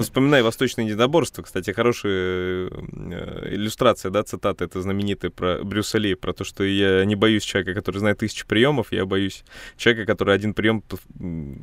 [0.01, 1.42] Вспоминаю «Восточное единоборство».
[1.42, 4.64] Кстати, хорошая э, иллюстрация, да, цитата.
[4.64, 8.47] Это знаменитая про Брюса Ли, про то, что я не боюсь человека, который знает тысячу
[8.47, 9.44] приемов, я боюсь
[9.76, 10.82] человека, который один прием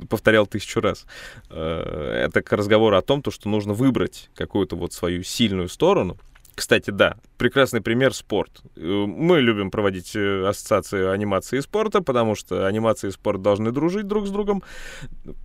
[0.10, 1.06] повторял тысячу раз.
[1.50, 6.18] Э, Это к разговору о том, то, что нужно выбрать какую-то вот свою сильную сторону.
[6.58, 8.64] Кстати, да, прекрасный пример спорт.
[8.76, 13.72] Э, Мы любим проводить э, ассоциации анимации и спорта, потому что анимация и спорт должны
[13.72, 14.64] дружить друг с другом.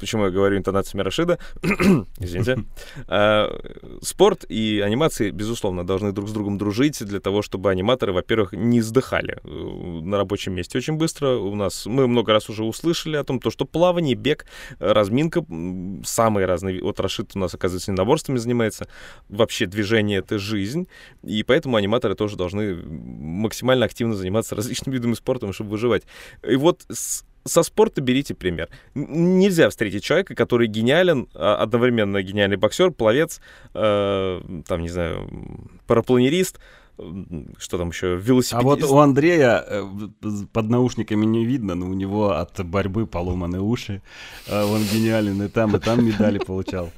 [0.01, 1.39] Почему я говорю интонациями Рашида?
[2.19, 2.65] Извините.
[3.09, 3.47] А,
[4.01, 8.81] Спорт и анимации, безусловно, должны друг с другом дружить для того, чтобы аниматоры, во-первых, не
[8.81, 11.37] сдыхали э, на рабочем месте очень быстро.
[11.37, 14.47] У нас мы много раз уже услышали о том, то, что плавание, бег,
[14.79, 15.45] разминка,
[16.05, 16.83] самые разные.
[16.83, 18.89] Вот Рашид у нас, оказывается, единоборствами занимается.
[19.29, 20.89] Вообще движение— это жизнь.
[21.23, 26.03] И поэтому аниматоры тоже должны максимально активно заниматься различными видами спорта, чтобы выживать.
[26.49, 28.69] И вот с- со спорта берите пример.
[28.95, 33.41] Нельзя встретить человека, который гениален, а, одновременно гениальный боксер, пловец,
[33.75, 35.29] э, там, не знаю,
[35.89, 36.61] парапланерист,
[37.59, 38.53] что там еще, велосипедист.
[38.53, 39.85] А вот у Андрея э,
[40.53, 44.03] под наушниками не видно, но у него от борьбы поломаны уши.
[44.49, 46.91] А Он гениален и там, и там медали получал.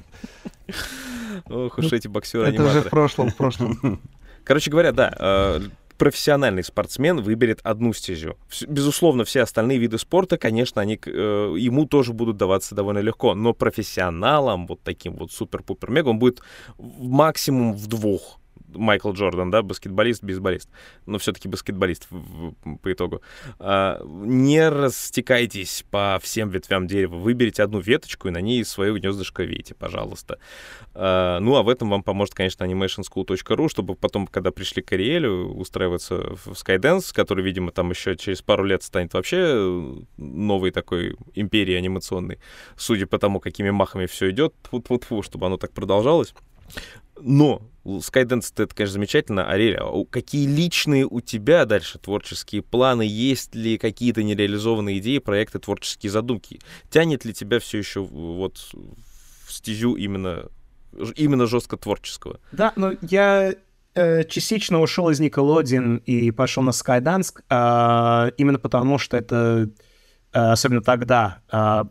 [1.45, 2.07] Ох уж эти
[2.49, 4.01] Это уже в прошлом, в прошлом.
[4.43, 5.59] Короче говоря, да, э,
[5.97, 8.37] профессиональный спортсмен выберет одну стезю.
[8.67, 13.53] Безусловно, все остальные виды спорта, конечно, они э, ему тоже будут даваться довольно легко, но
[13.53, 16.41] профессионалам, вот таким вот супер-пупер-мега, он будет
[16.77, 18.39] максимум в двух.
[18.75, 20.69] Майкл Джордан, да, баскетболист, бейсболист,
[21.05, 23.21] но все-таки баскетболист в- в- по итогу.
[23.59, 29.43] А, не растекайтесь по всем ветвям дерева, выберите одну веточку и на ней свое гнездышко
[29.43, 30.39] вейте, пожалуйста.
[30.93, 35.49] А, ну, а в этом вам поможет, конечно, animationschool.ru, чтобы потом, когда пришли к Ариэлю,
[35.55, 41.15] устраиваться в Skydance, который, видимо, там еще через пару лет станет вообще э, новой такой
[41.33, 42.39] империей анимационной,
[42.75, 46.33] судя по тому, какими махами все идет, тьфу-тьфу-тьфу, чтобы оно так продолжалось.
[47.19, 49.49] Но Skydance это, конечно, замечательно.
[49.49, 53.03] Ариэль, а какие личные у тебя дальше творческие планы?
[53.03, 56.59] Есть ли какие-то нереализованные идеи, проекты, творческие задумки?
[56.89, 58.57] Тянет ли тебя все еще вот
[59.47, 60.45] в стезю именно,
[61.15, 62.39] именно жестко творческого?
[62.51, 63.53] Да, но я
[63.93, 69.69] э, частично ушел из Nickelodeon и пошел на Skydance, а, именно потому что это,
[70.33, 71.87] э, особенно тогда, а,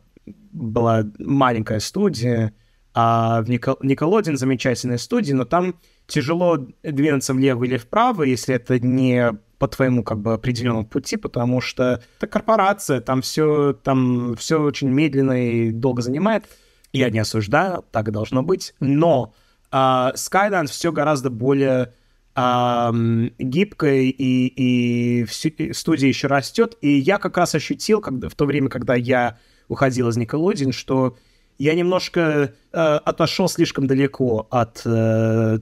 [0.52, 2.52] была маленькая студия,
[2.94, 5.74] а в Никол- Nickelodeon замечательная студия, но там
[6.06, 11.60] тяжело двинуться влево или вправо, если это не по твоему как бы определенному пути, потому
[11.60, 16.44] что это корпорация, там все, там все очень медленно и долго занимает.
[16.92, 18.74] Я не осуждаю, так должно быть.
[18.78, 19.34] Но
[19.72, 21.94] э, Skydance все гораздо более
[22.36, 22.92] э,
[23.38, 26.76] гибкой, и, и, и студия еще растет.
[26.80, 29.38] И я как раз ощутил, когда, в то время, когда я
[29.68, 31.16] уходил из Nickelodeon, что
[31.58, 35.58] я немножко э, отошел слишком далеко от э,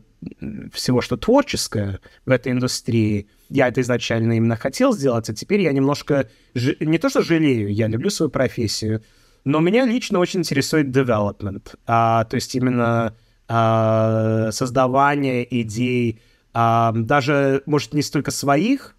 [0.72, 3.28] всего, что творческое в этой индустрии.
[3.48, 6.28] Я это изначально именно хотел сделать, а теперь я немножко...
[6.54, 6.76] Ж...
[6.80, 9.02] Не то, что жалею, я люблю свою профессию,
[9.44, 13.16] но меня лично очень интересует development, а, то есть именно
[13.48, 16.20] а, создавание идей,
[16.54, 18.94] а, даже, может, не столько своих,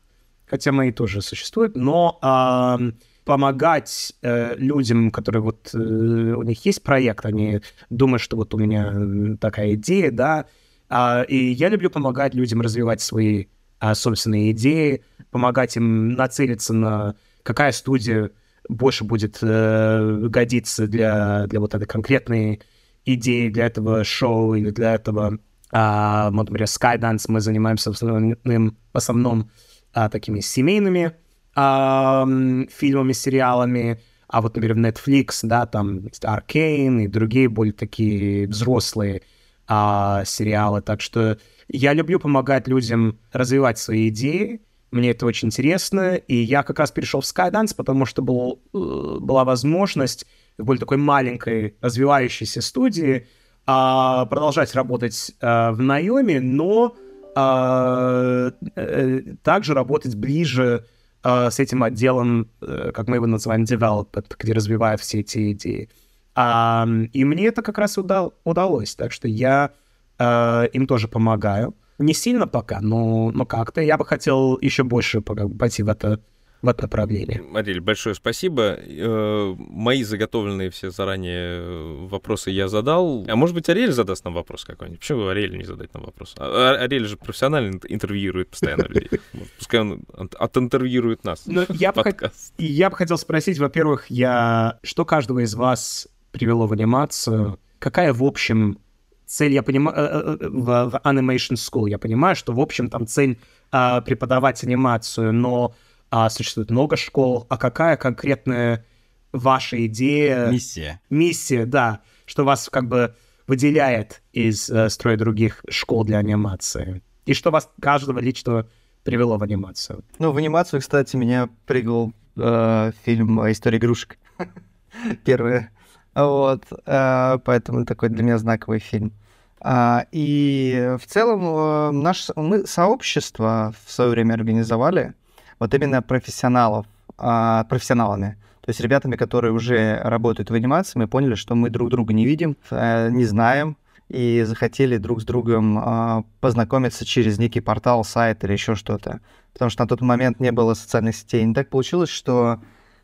[0.45, 2.79] хотя мои тоже существуют, но а,
[3.25, 8.57] помогать э, людям, которые вот э, у них есть проект, они думают, что вот у
[8.57, 10.45] меня такая идея, да,
[10.89, 13.45] а, и я люблю помогать людям развивать свои
[13.79, 18.31] а, собственные идеи, помогать им нацелиться на какая студия
[18.69, 22.61] больше будет э, годиться для, для вот этой конкретной
[23.05, 25.39] идеи, для этого шоу или для этого,
[25.71, 29.51] а, например, Skydance мы занимаемся в основном, в основном
[29.93, 31.13] а, такими семейными
[31.55, 39.21] фильмами, сериалами, а вот, например, Netflix, да, там Arcane и другие более такие взрослые
[39.67, 40.81] а, сериалы.
[40.81, 44.61] Так что я люблю помогать людям развивать свои идеи.
[44.89, 46.15] Мне это очень интересно.
[46.15, 50.25] И я как раз перешел в Skydance, потому что был, э, была возможность
[50.57, 53.27] в более такой маленькой развивающейся студии
[53.65, 56.95] а, продолжать работать а, в наеме, но
[57.35, 60.85] а, а, также работать ближе
[61.23, 65.89] а, с этим отделом, а, как мы его называем, development, где развивают все эти идеи.
[66.35, 69.71] А, и мне это как раз удал, удалось, так что я
[70.19, 71.75] а, им тоже помогаю.
[71.99, 73.81] Не сильно пока, но, но как-то.
[73.81, 76.19] Я бы хотел еще больше пойти в это
[76.63, 77.43] в это направление.
[77.53, 78.77] Ариэль, большое спасибо.
[78.79, 83.25] Э, мои заготовленные все заранее э, вопросы я задал.
[83.27, 85.01] А может быть, Ариэль задаст нам вопрос какой-нибудь?
[85.01, 86.35] Почему Ариэль не задать нам вопрос?
[86.37, 89.09] А, а Ариэль же профессионально интервьюирует постоянно людей.
[89.59, 90.05] Пускай он
[90.39, 91.43] оtinterвьюирует нас.
[91.47, 92.31] Но я, бы хот...
[92.57, 94.79] я бы хотел спросить, во-первых, я...
[94.83, 97.59] что каждого из вас привело в анимацию?
[97.79, 98.79] Какая, в общем,
[99.25, 103.37] цель, я понимаю, э, в, в Animation School, я понимаю, что, в общем, там цель
[103.69, 105.75] а, преподавать анимацию, но
[106.15, 108.85] а, существует много школ, а какая конкретная
[109.31, 110.47] ваша идея?
[110.51, 111.01] Миссия.
[111.09, 113.15] Миссия, да, что вас как бы
[113.47, 117.01] выделяет из э, строя других школ для анимации.
[117.25, 118.67] И что вас каждого лично
[119.03, 120.05] привело в анимацию?
[120.19, 124.19] Ну, в анимацию, кстати, меня привел э, фильм «История игрушек».
[125.25, 125.69] Первый.
[126.13, 129.13] Вот, э, поэтому такой для меня знаковый фильм.
[129.61, 135.15] А, и в целом э, наше мы сообщество в свое время организовали,
[135.59, 136.85] вот именно профессионалов,
[137.17, 138.37] а, профессионалами.
[138.61, 142.25] То есть ребятами, которые уже работают в анимации, мы поняли, что мы друг друга не
[142.25, 143.77] видим, э, не знаем,
[144.09, 149.21] и захотели друг с другом а, познакомиться через некий портал, сайт или еще что-то.
[149.53, 151.45] Потому что на тот момент не было социальных сетей.
[151.45, 152.59] И так получилось, что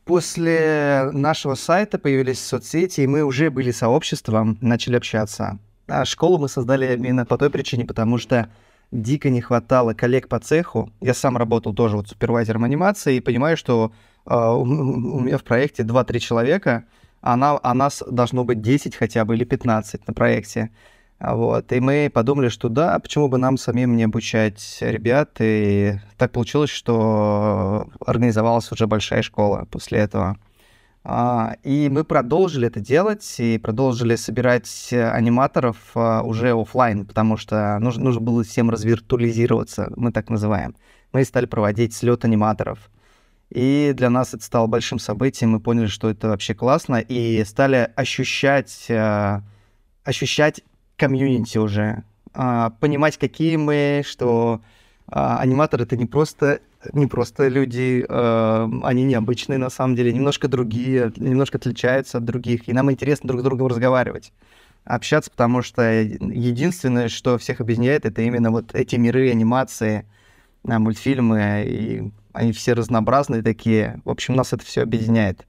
[0.05, 5.59] после нашего сайта появились соцсети, и мы уже были сообществом, начали общаться.
[5.87, 8.49] А школу мы создали именно по той причине, потому что
[8.91, 10.91] дико не хватало коллег по цеху.
[11.01, 13.91] Я сам работал тоже вот супервайзером анимации и понимаю, что
[14.25, 16.85] э, у, у меня в проекте 2-3 человека,
[17.21, 20.71] а, на, а нас должно быть 10 хотя бы или 15 на проекте.
[21.19, 21.71] Вот.
[21.73, 25.31] И мы подумали, что да, почему бы нам самим не обучать ребят.
[25.39, 30.37] И так получилось, что организовалась уже большая школа после этого.
[31.03, 37.79] А, и мы продолжили это делать и продолжили собирать аниматоров а, уже офлайн, потому что
[37.79, 40.75] нужно, нужно было всем развиртуализироваться, мы так называем.
[41.13, 42.91] Мы стали проводить слет аниматоров.
[43.49, 47.91] И для нас это стало большим событием, мы поняли, что это вообще классно, и стали
[47.95, 49.41] ощущать, а,
[50.03, 50.61] ощущать
[50.97, 52.03] комьюнити уже,
[52.33, 54.61] понимать, какие мы, что
[55.07, 56.59] аниматор это не просто
[56.93, 62.67] не просто люди, э, они необычные на самом деле, немножко другие, немножко отличаются от других,
[62.67, 64.31] и нам интересно друг с другом разговаривать,
[64.85, 70.05] общаться, потому что единственное, что всех объединяет, это именно вот эти миры, анимации,
[70.67, 74.01] э, мультфильмы, и они все разнообразные такие.
[74.05, 75.45] В общем, нас это все объединяет.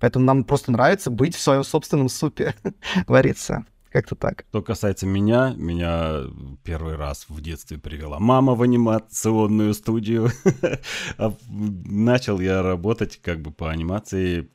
[0.00, 2.54] Поэтому нам просто нравится быть в своем собственном супе,
[3.06, 3.64] вариться.
[3.96, 4.44] Как-то так.
[4.50, 6.24] Что касается меня, меня
[6.64, 10.30] первый раз в детстве привела мама в анимационную студию.
[11.16, 14.50] А начал я работать как бы по анимации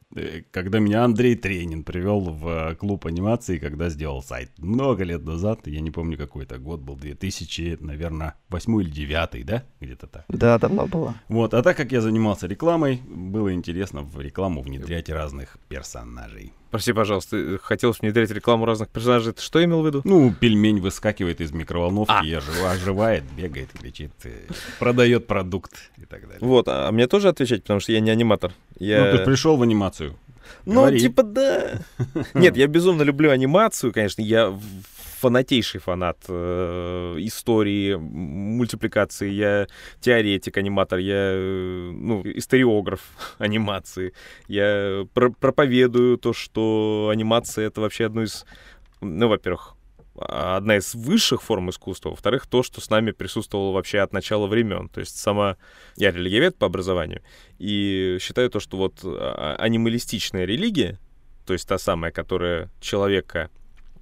[0.52, 4.52] когда меня Андрей Тренин привел в э, клуб анимации, когда сделал сайт.
[4.58, 9.46] Много лет назад, я не помню какой это год был, 2000, наверное, 8 или 9,
[9.46, 9.64] да?
[9.80, 10.26] Где-то так.
[10.28, 11.16] Да, давно было.
[11.28, 16.54] Вот, а так как я занимался рекламой, было интересно в рекламу внедрять разных персонажей.
[16.72, 19.34] Прости, пожалуйста, хотелось внедрять рекламу разных персонажей.
[19.34, 20.02] Ты что имел в виду?
[20.06, 22.24] Ну, пельмень выскакивает из микроволновки, а.
[22.24, 24.48] и оживает, бегает, кричит, э,
[24.80, 26.40] продает продукт так далее.
[26.42, 28.52] Вот, а мне тоже отвечать, потому что я не аниматор.
[28.78, 29.06] Я...
[29.06, 30.16] Ну, ты пришел в анимацию.
[30.66, 31.00] Ну, Говори.
[31.00, 31.80] типа, да.
[32.34, 34.22] Нет, я безумно люблю анимацию, конечно.
[34.22, 34.54] Я
[35.20, 39.30] фанатейший фанат э, истории, мультипликации.
[39.30, 39.68] Я
[40.00, 43.02] теоретик, аниматор, я э, ну, историограф
[43.38, 44.14] анимации.
[44.48, 48.46] Я про проповедую то, что анимация— это вообще одно из...
[49.00, 49.76] Ну, во-первых,
[50.28, 54.90] одна из высших форм искусства, во-вторых, то, что с нами присутствовало вообще от начала времен.
[54.90, 55.58] То есть сама...
[55.96, 57.22] Я религиовед по образованию,
[57.60, 61.00] и считаю то, что вот а, анималистичная религия,
[61.46, 63.50] то есть та самая, которая человека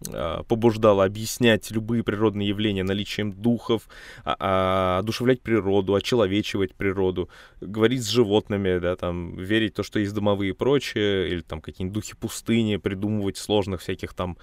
[0.08, 3.90] а, побуждала объяснять любые природные явления наличием духов,
[4.24, 7.30] а, а, одушевлять природу, очеловечивать природу,
[7.60, 11.62] говорить с животными, да, там, верить в то, что есть домовые и прочее, или там
[11.62, 14.38] какие-нибудь духи пустыни, придумывать сложных всяких там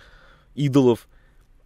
[0.54, 1.08] идолов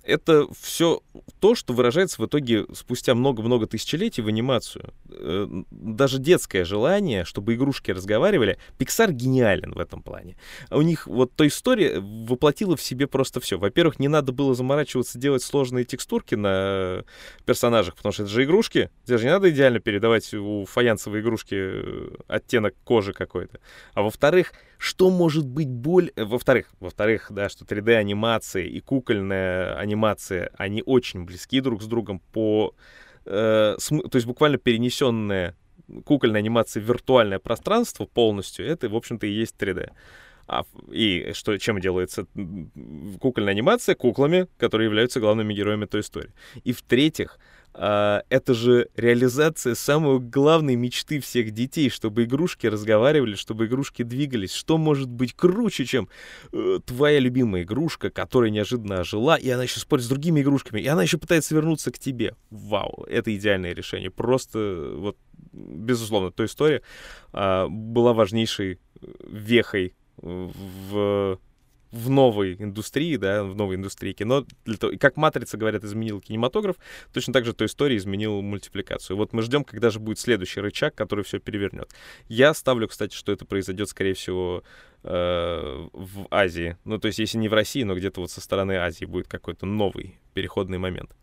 [0.03, 1.03] это все
[1.41, 4.93] то, что выражается в итоге спустя много-много тысячелетий в анимацию.
[5.11, 10.37] Э, даже детское желание, чтобы игрушки разговаривали, Pixar гениален в этом плане.
[10.69, 13.59] А у них вот то история воплотила в себе просто все.
[13.59, 17.05] Во-первых, не надо было заморачиваться делать сложные текстурки на
[17.45, 18.91] персонажах, потому что это же игрушки.
[19.05, 23.61] Тебе же не надо идеально передавать у фаянсовой игрушки э, оттенок кожи какой-то.
[23.95, 26.11] А во-вторых, что может быть боль...
[26.17, 29.90] Э, во-вторых, во-вторых, да, что 3D-анимация и кукольная анимация,
[30.57, 32.75] они очень близки друг с другом по...
[33.25, 34.09] Э, см...
[34.09, 35.57] То есть буквально перенесенная
[36.05, 39.91] кукольная анимация в виртуальное пространство полностью, это, в общем-то, и есть 3D.
[40.47, 42.27] А, и что, чем делается
[43.21, 43.95] кукольная анимация?
[43.95, 46.33] Куклами, которые являются главными героями той истории.
[46.65, 47.39] И в-третьих,
[47.73, 54.53] а, это же реализация самой главной мечты всех детей, чтобы игрушки разговаривали, чтобы игрушки двигались.
[54.53, 56.09] Что может быть круче, чем
[56.53, 60.87] э, твоя любимая игрушка, которая неожиданно ожила, и она еще спорит с другими игрушками, и
[60.87, 62.35] она еще пытается вернуться к тебе.
[62.51, 64.11] Вау, это идеальное решение.
[64.11, 65.17] Просто, вот,
[65.53, 66.83] безусловно, та история
[67.33, 71.39] а, была важнейшей э, вехой в
[71.91, 74.47] в новой индустрии, да, в новой индустрии кино.
[74.65, 76.77] Для того, как «Матрица», говорят, изменил кинематограф,
[77.13, 79.17] точно так же той истории изменил мультипликацию.
[79.17, 81.91] Вот мы ждем, когда же будет следующий рычаг, который все перевернет.
[82.29, 84.63] Я ставлю, кстати, что это произойдет, скорее всего,
[85.03, 86.77] э, в Азии.
[86.85, 89.67] Ну, то есть, если не в России, но где-то вот со стороны Азии будет какой-то
[89.67, 91.17] новый переходный момент.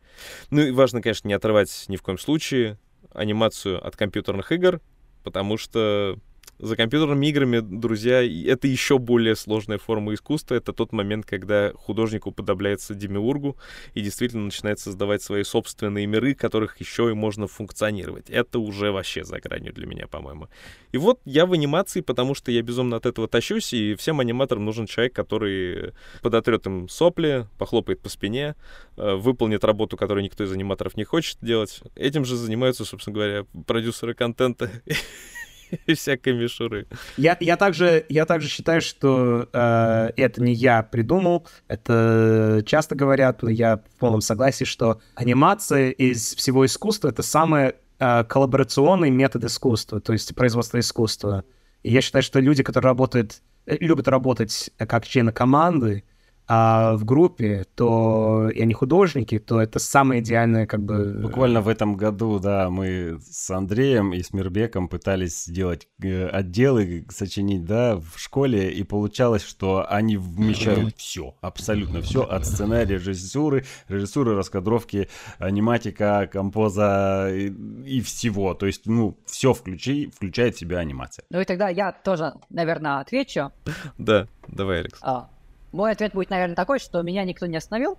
[0.49, 2.77] Ну и важно, конечно, не отрывать ни в коем случае
[3.14, 4.81] анимацию от компьютерных игр,
[5.23, 6.18] потому что
[6.60, 10.56] за компьютерными играми, друзья, это еще более сложная форма искусства.
[10.56, 13.57] Это тот момент, когда художник уподобляется демиургу
[13.94, 18.30] и действительно начинает создавать свои собственные миры, которых еще и можно функционировать.
[18.30, 20.48] Это уже вообще за гранью для меня, по-моему.
[20.91, 24.65] И вот я в анимации, потому что я безумно от этого тащусь, и всем аниматорам
[24.65, 25.94] нужен человек, который
[26.24, 28.56] подотрет им сопли, похлопает по спине,
[28.95, 31.82] э, выполнит работу, которую никто из аниматоров не хочет делать.
[31.95, 34.72] Этим же занимаются, собственно говоря, продюсеры контента
[35.94, 36.88] всякой мишуры.
[37.18, 43.44] Я, я, также, я также считаю, что э, это не я придумал, это часто говорят,
[43.44, 49.45] но я в полном согласии, что анимация из всего искусства— это самый э, коллаборационный метод
[49.45, 51.44] искусства, то есть производство искусства.
[51.84, 56.03] И я считаю, что люди, которые работают, э, любят работать как члены команды,
[56.48, 61.19] а в группе, то и они художники, то это самое идеальное как бы...
[61.22, 67.06] Буквально в этом году, да, мы с Андреем и с Мирбеком пытались сделать э, отделы,
[67.10, 73.65] сочинить, да, в школе, и получалось, что они вмещают все, абсолютно все, от сценария, режиссуры,
[73.90, 75.10] режиссуры, раскадровки,
[75.40, 77.49] аниматика, композа и,
[77.86, 78.53] и всего.
[78.53, 81.26] То есть, ну, все включи, включает в себя анимация.
[81.30, 83.52] Ну и тогда я тоже, наверное, отвечу.
[83.98, 84.99] Да, давай, Алекс.
[85.02, 85.30] А,
[85.72, 87.98] мой ответ будет, наверное, такой, что меня никто не остановил.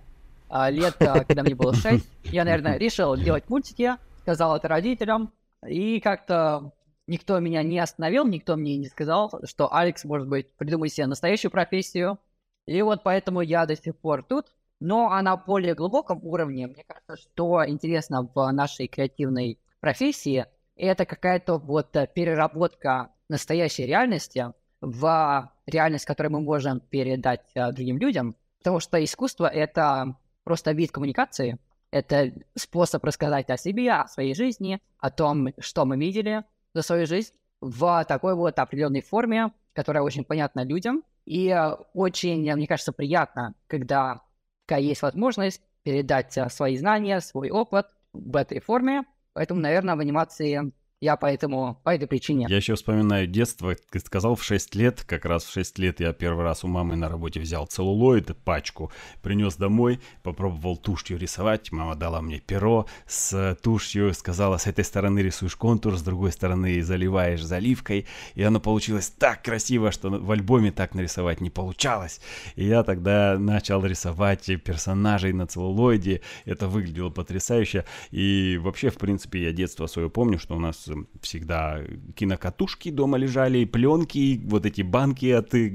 [0.49, 5.31] А, лет, а, когда мне было 6, я, наверное, решил делать мультики, сказал это родителям,
[5.67, 6.71] и как-то
[7.07, 11.51] никто меня не остановил, никто мне не сказал, что Алекс, может быть, придумай себе настоящую
[11.51, 12.17] профессию.
[12.65, 14.47] И вот поэтому я до сих пор тут.
[14.79, 21.05] Но а на более глубоком уровне, мне кажется, что интересно в нашей креативной профессии, это
[21.05, 28.79] какая-то вот переработка настоящей реальности в реальность, которую мы можем передать а, другим людям, потому
[28.79, 31.57] что искусство— это просто вид коммуникации,
[31.91, 36.43] это способ рассказать о себе, о своей жизни, о том, что мы видели
[36.73, 41.03] за свою жизнь в такой вот определенной форме, которая очень понятна людям.
[41.25, 44.21] И э, очень, мне кажется, приятно, когда
[44.65, 49.03] такая есть возможность передать э, свои знания, свой опыт в этой форме.
[49.33, 50.71] Поэтому, наверное, в анимации
[51.01, 52.45] я поэтому, по этой причине.
[52.49, 56.11] Я еще вспоминаю детство, ты сказал, в 6 лет, как раз в 6 лет я
[56.11, 61.95] первый раз у мамы на работе взял целлулоид, пачку, принес домой, попробовал тушью рисовать, мама
[61.95, 67.43] дала мне перо с тушью, сказала, с этой стороны рисуешь контур, с другой стороны заливаешь
[67.43, 68.05] заливкой,
[68.35, 72.19] и оно получилось так красиво, что в альбоме так нарисовать не получалось.
[72.55, 79.43] И я тогда начал рисовать персонажей на целлулоиде, это выглядело потрясающе, и вообще, в принципе,
[79.43, 80.88] я детство свое помню, что у нас
[81.21, 81.79] всегда
[82.15, 85.69] кинокатушки дома лежали, пленки, вот эти банки от э,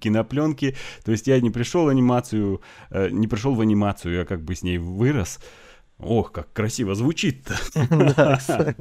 [0.00, 0.76] кинопленки.
[1.04, 2.60] То есть я не пришел в анимацию,
[2.90, 5.40] э, не пришел в анимацию, я как бы с ней вырос.
[5.98, 7.54] Ох, как красиво звучит-то.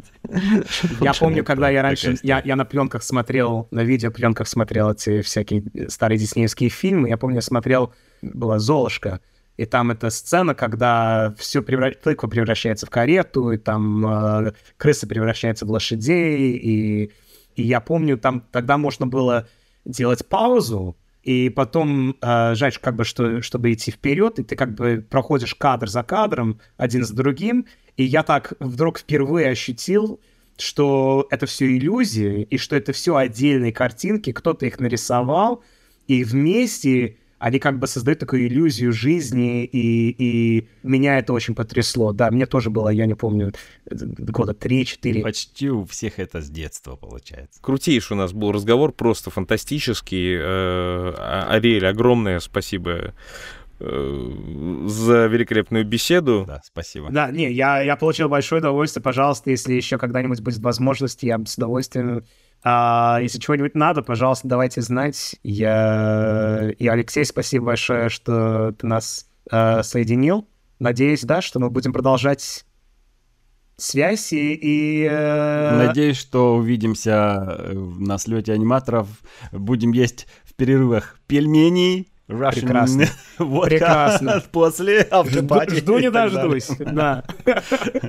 [1.00, 5.64] Я помню, когда я раньше, я, я на пленках смотрел, на видеопленках смотрел эти всякие
[5.88, 7.08] старые диснеевские фильмы.
[7.08, 9.22] Я помню, я смотрел, была «Золушка»,
[9.58, 11.92] и там эта сцена, когда все превра...
[11.92, 17.12] тыква превращается в карету, и там э, крысы превращаются в лошадей, и,
[17.56, 19.48] и я помню, там тогда можно было
[19.86, 24.76] делать паузу, и потом э, жать как бы, что, чтобы идти вперед, и ты как
[24.76, 27.66] бы проходишь кадр за кадром, один за другим,
[27.96, 30.20] и я так вдруг впервые ощутил,
[30.58, 35.64] что это все иллюзии, и что это все отдельные картинки, кто-то их нарисовал,
[36.08, 42.14] и вместе они как бы создают такую иллюзию жизни, и, и меня это очень потрясло.
[42.14, 43.54] Да, мне тоже было, я не помню,
[43.86, 45.22] года 3-4.
[45.22, 47.60] Почти у всех это с детства получается.
[47.62, 50.36] Крутейший у нас был разговор, просто фантастический.
[50.36, 50.42] Э,
[51.18, 53.14] а, Ариэль, огромное спасибо
[53.80, 54.32] э,
[54.86, 56.46] за великолепную беседу.
[56.48, 57.10] Да, спасибо.
[57.12, 59.04] Да, не, я, я получил большое удовольствие.
[59.04, 62.24] Пожалуйста, если еще когда-нибудь будет возможность, я с удовольствием
[62.68, 65.36] а, если чего-нибудь надо, пожалуйста, давайте знать.
[65.44, 66.72] Я...
[66.80, 70.48] И, Алексей, спасибо большое, что ты нас э, соединил.
[70.80, 72.66] Надеюсь, да, что мы будем продолжать
[73.78, 74.56] связь и...
[74.56, 75.86] и э...
[75.86, 79.10] Надеюсь, что увидимся на слете аниматоров.
[79.52, 83.06] Будем есть в перерывах пельмени Russian Прекрасно.
[83.38, 84.42] Вот Прекрасно.
[84.52, 85.76] После автопати.
[85.76, 87.24] Жду не дождусь, да.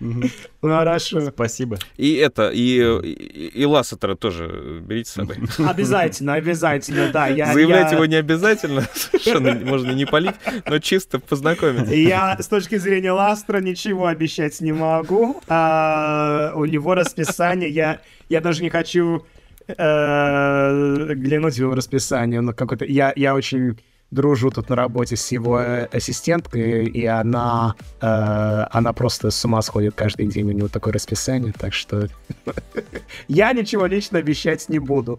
[0.00, 0.28] Ну,
[0.60, 1.20] хорошо.
[1.30, 1.78] Спасибо.
[1.96, 5.36] И это, и, и, Лассетера тоже берите с собой.
[5.58, 7.28] Обязательно, обязательно, да.
[7.28, 7.96] Я, Заявлять я...
[7.96, 10.34] его не обязательно, совершенно можно не полить,
[10.66, 11.94] но чисто познакомиться.
[11.94, 15.40] Я с точки зрения Ластера ничего обещать не могу.
[15.48, 19.24] А, у него расписание, я, я даже не хочу
[19.66, 22.40] глянуть в его расписание.
[22.40, 22.84] Но какой-то...
[22.84, 23.78] Я, я очень
[24.10, 29.60] дружу тут на работе с его э, ассистенткой, и она, э, она просто с ума
[29.62, 32.08] сходит каждый день, у него такое расписание, так что
[33.28, 35.18] я ничего лично обещать не буду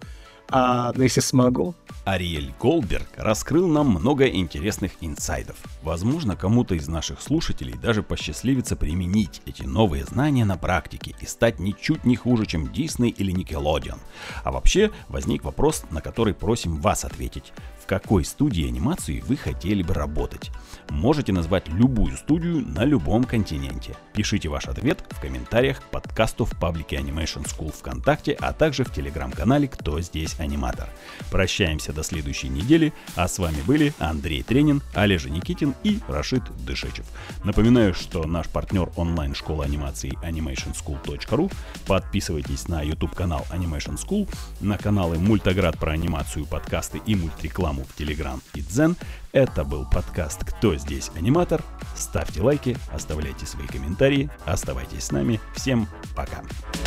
[0.49, 1.75] а, ну, если смогу.
[2.05, 5.57] Ариэль Голдберг раскрыл нам много интересных инсайдов.
[5.81, 11.59] Возможно, кому-то из наших слушателей даже посчастливится применить эти новые знания на практике и стать
[11.59, 13.97] ничуть не хуже, чем Disney или Nickelodeon.
[14.43, 17.51] А вообще, возник вопрос, на который просим вас ответить
[17.85, 20.51] в какой студии анимации вы хотели бы работать.
[20.89, 23.95] Можете назвать любую студию на любом континенте.
[24.13, 28.93] Пишите ваш ответ в комментариях к подкасту в паблике Animation School ВКонтакте, а также в
[28.93, 30.89] телеграм-канале «Кто здесь аниматор».
[31.31, 37.05] Прощаемся до следующей недели, а с вами были Андрей Тренин, Олежа Никитин и Рашид Дышечев.
[37.43, 41.51] Напоминаю, что наш партнер онлайн-школа анимации animationschool.ru.
[41.87, 44.29] Подписывайтесь на YouTube-канал Animation School,
[44.61, 48.95] на каналы Мультоград про анимацию, подкасты и мультрекламу рекламу в Telegram и Дзен.
[49.35, 51.61] Это был подкаст «Кто здесь аниматор?».
[51.93, 55.41] Ставьте лайки, оставляйте свои комментарии, оставайтесь с нами.
[55.53, 56.41] Всем пока!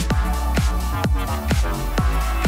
[0.08, 2.47] Пока.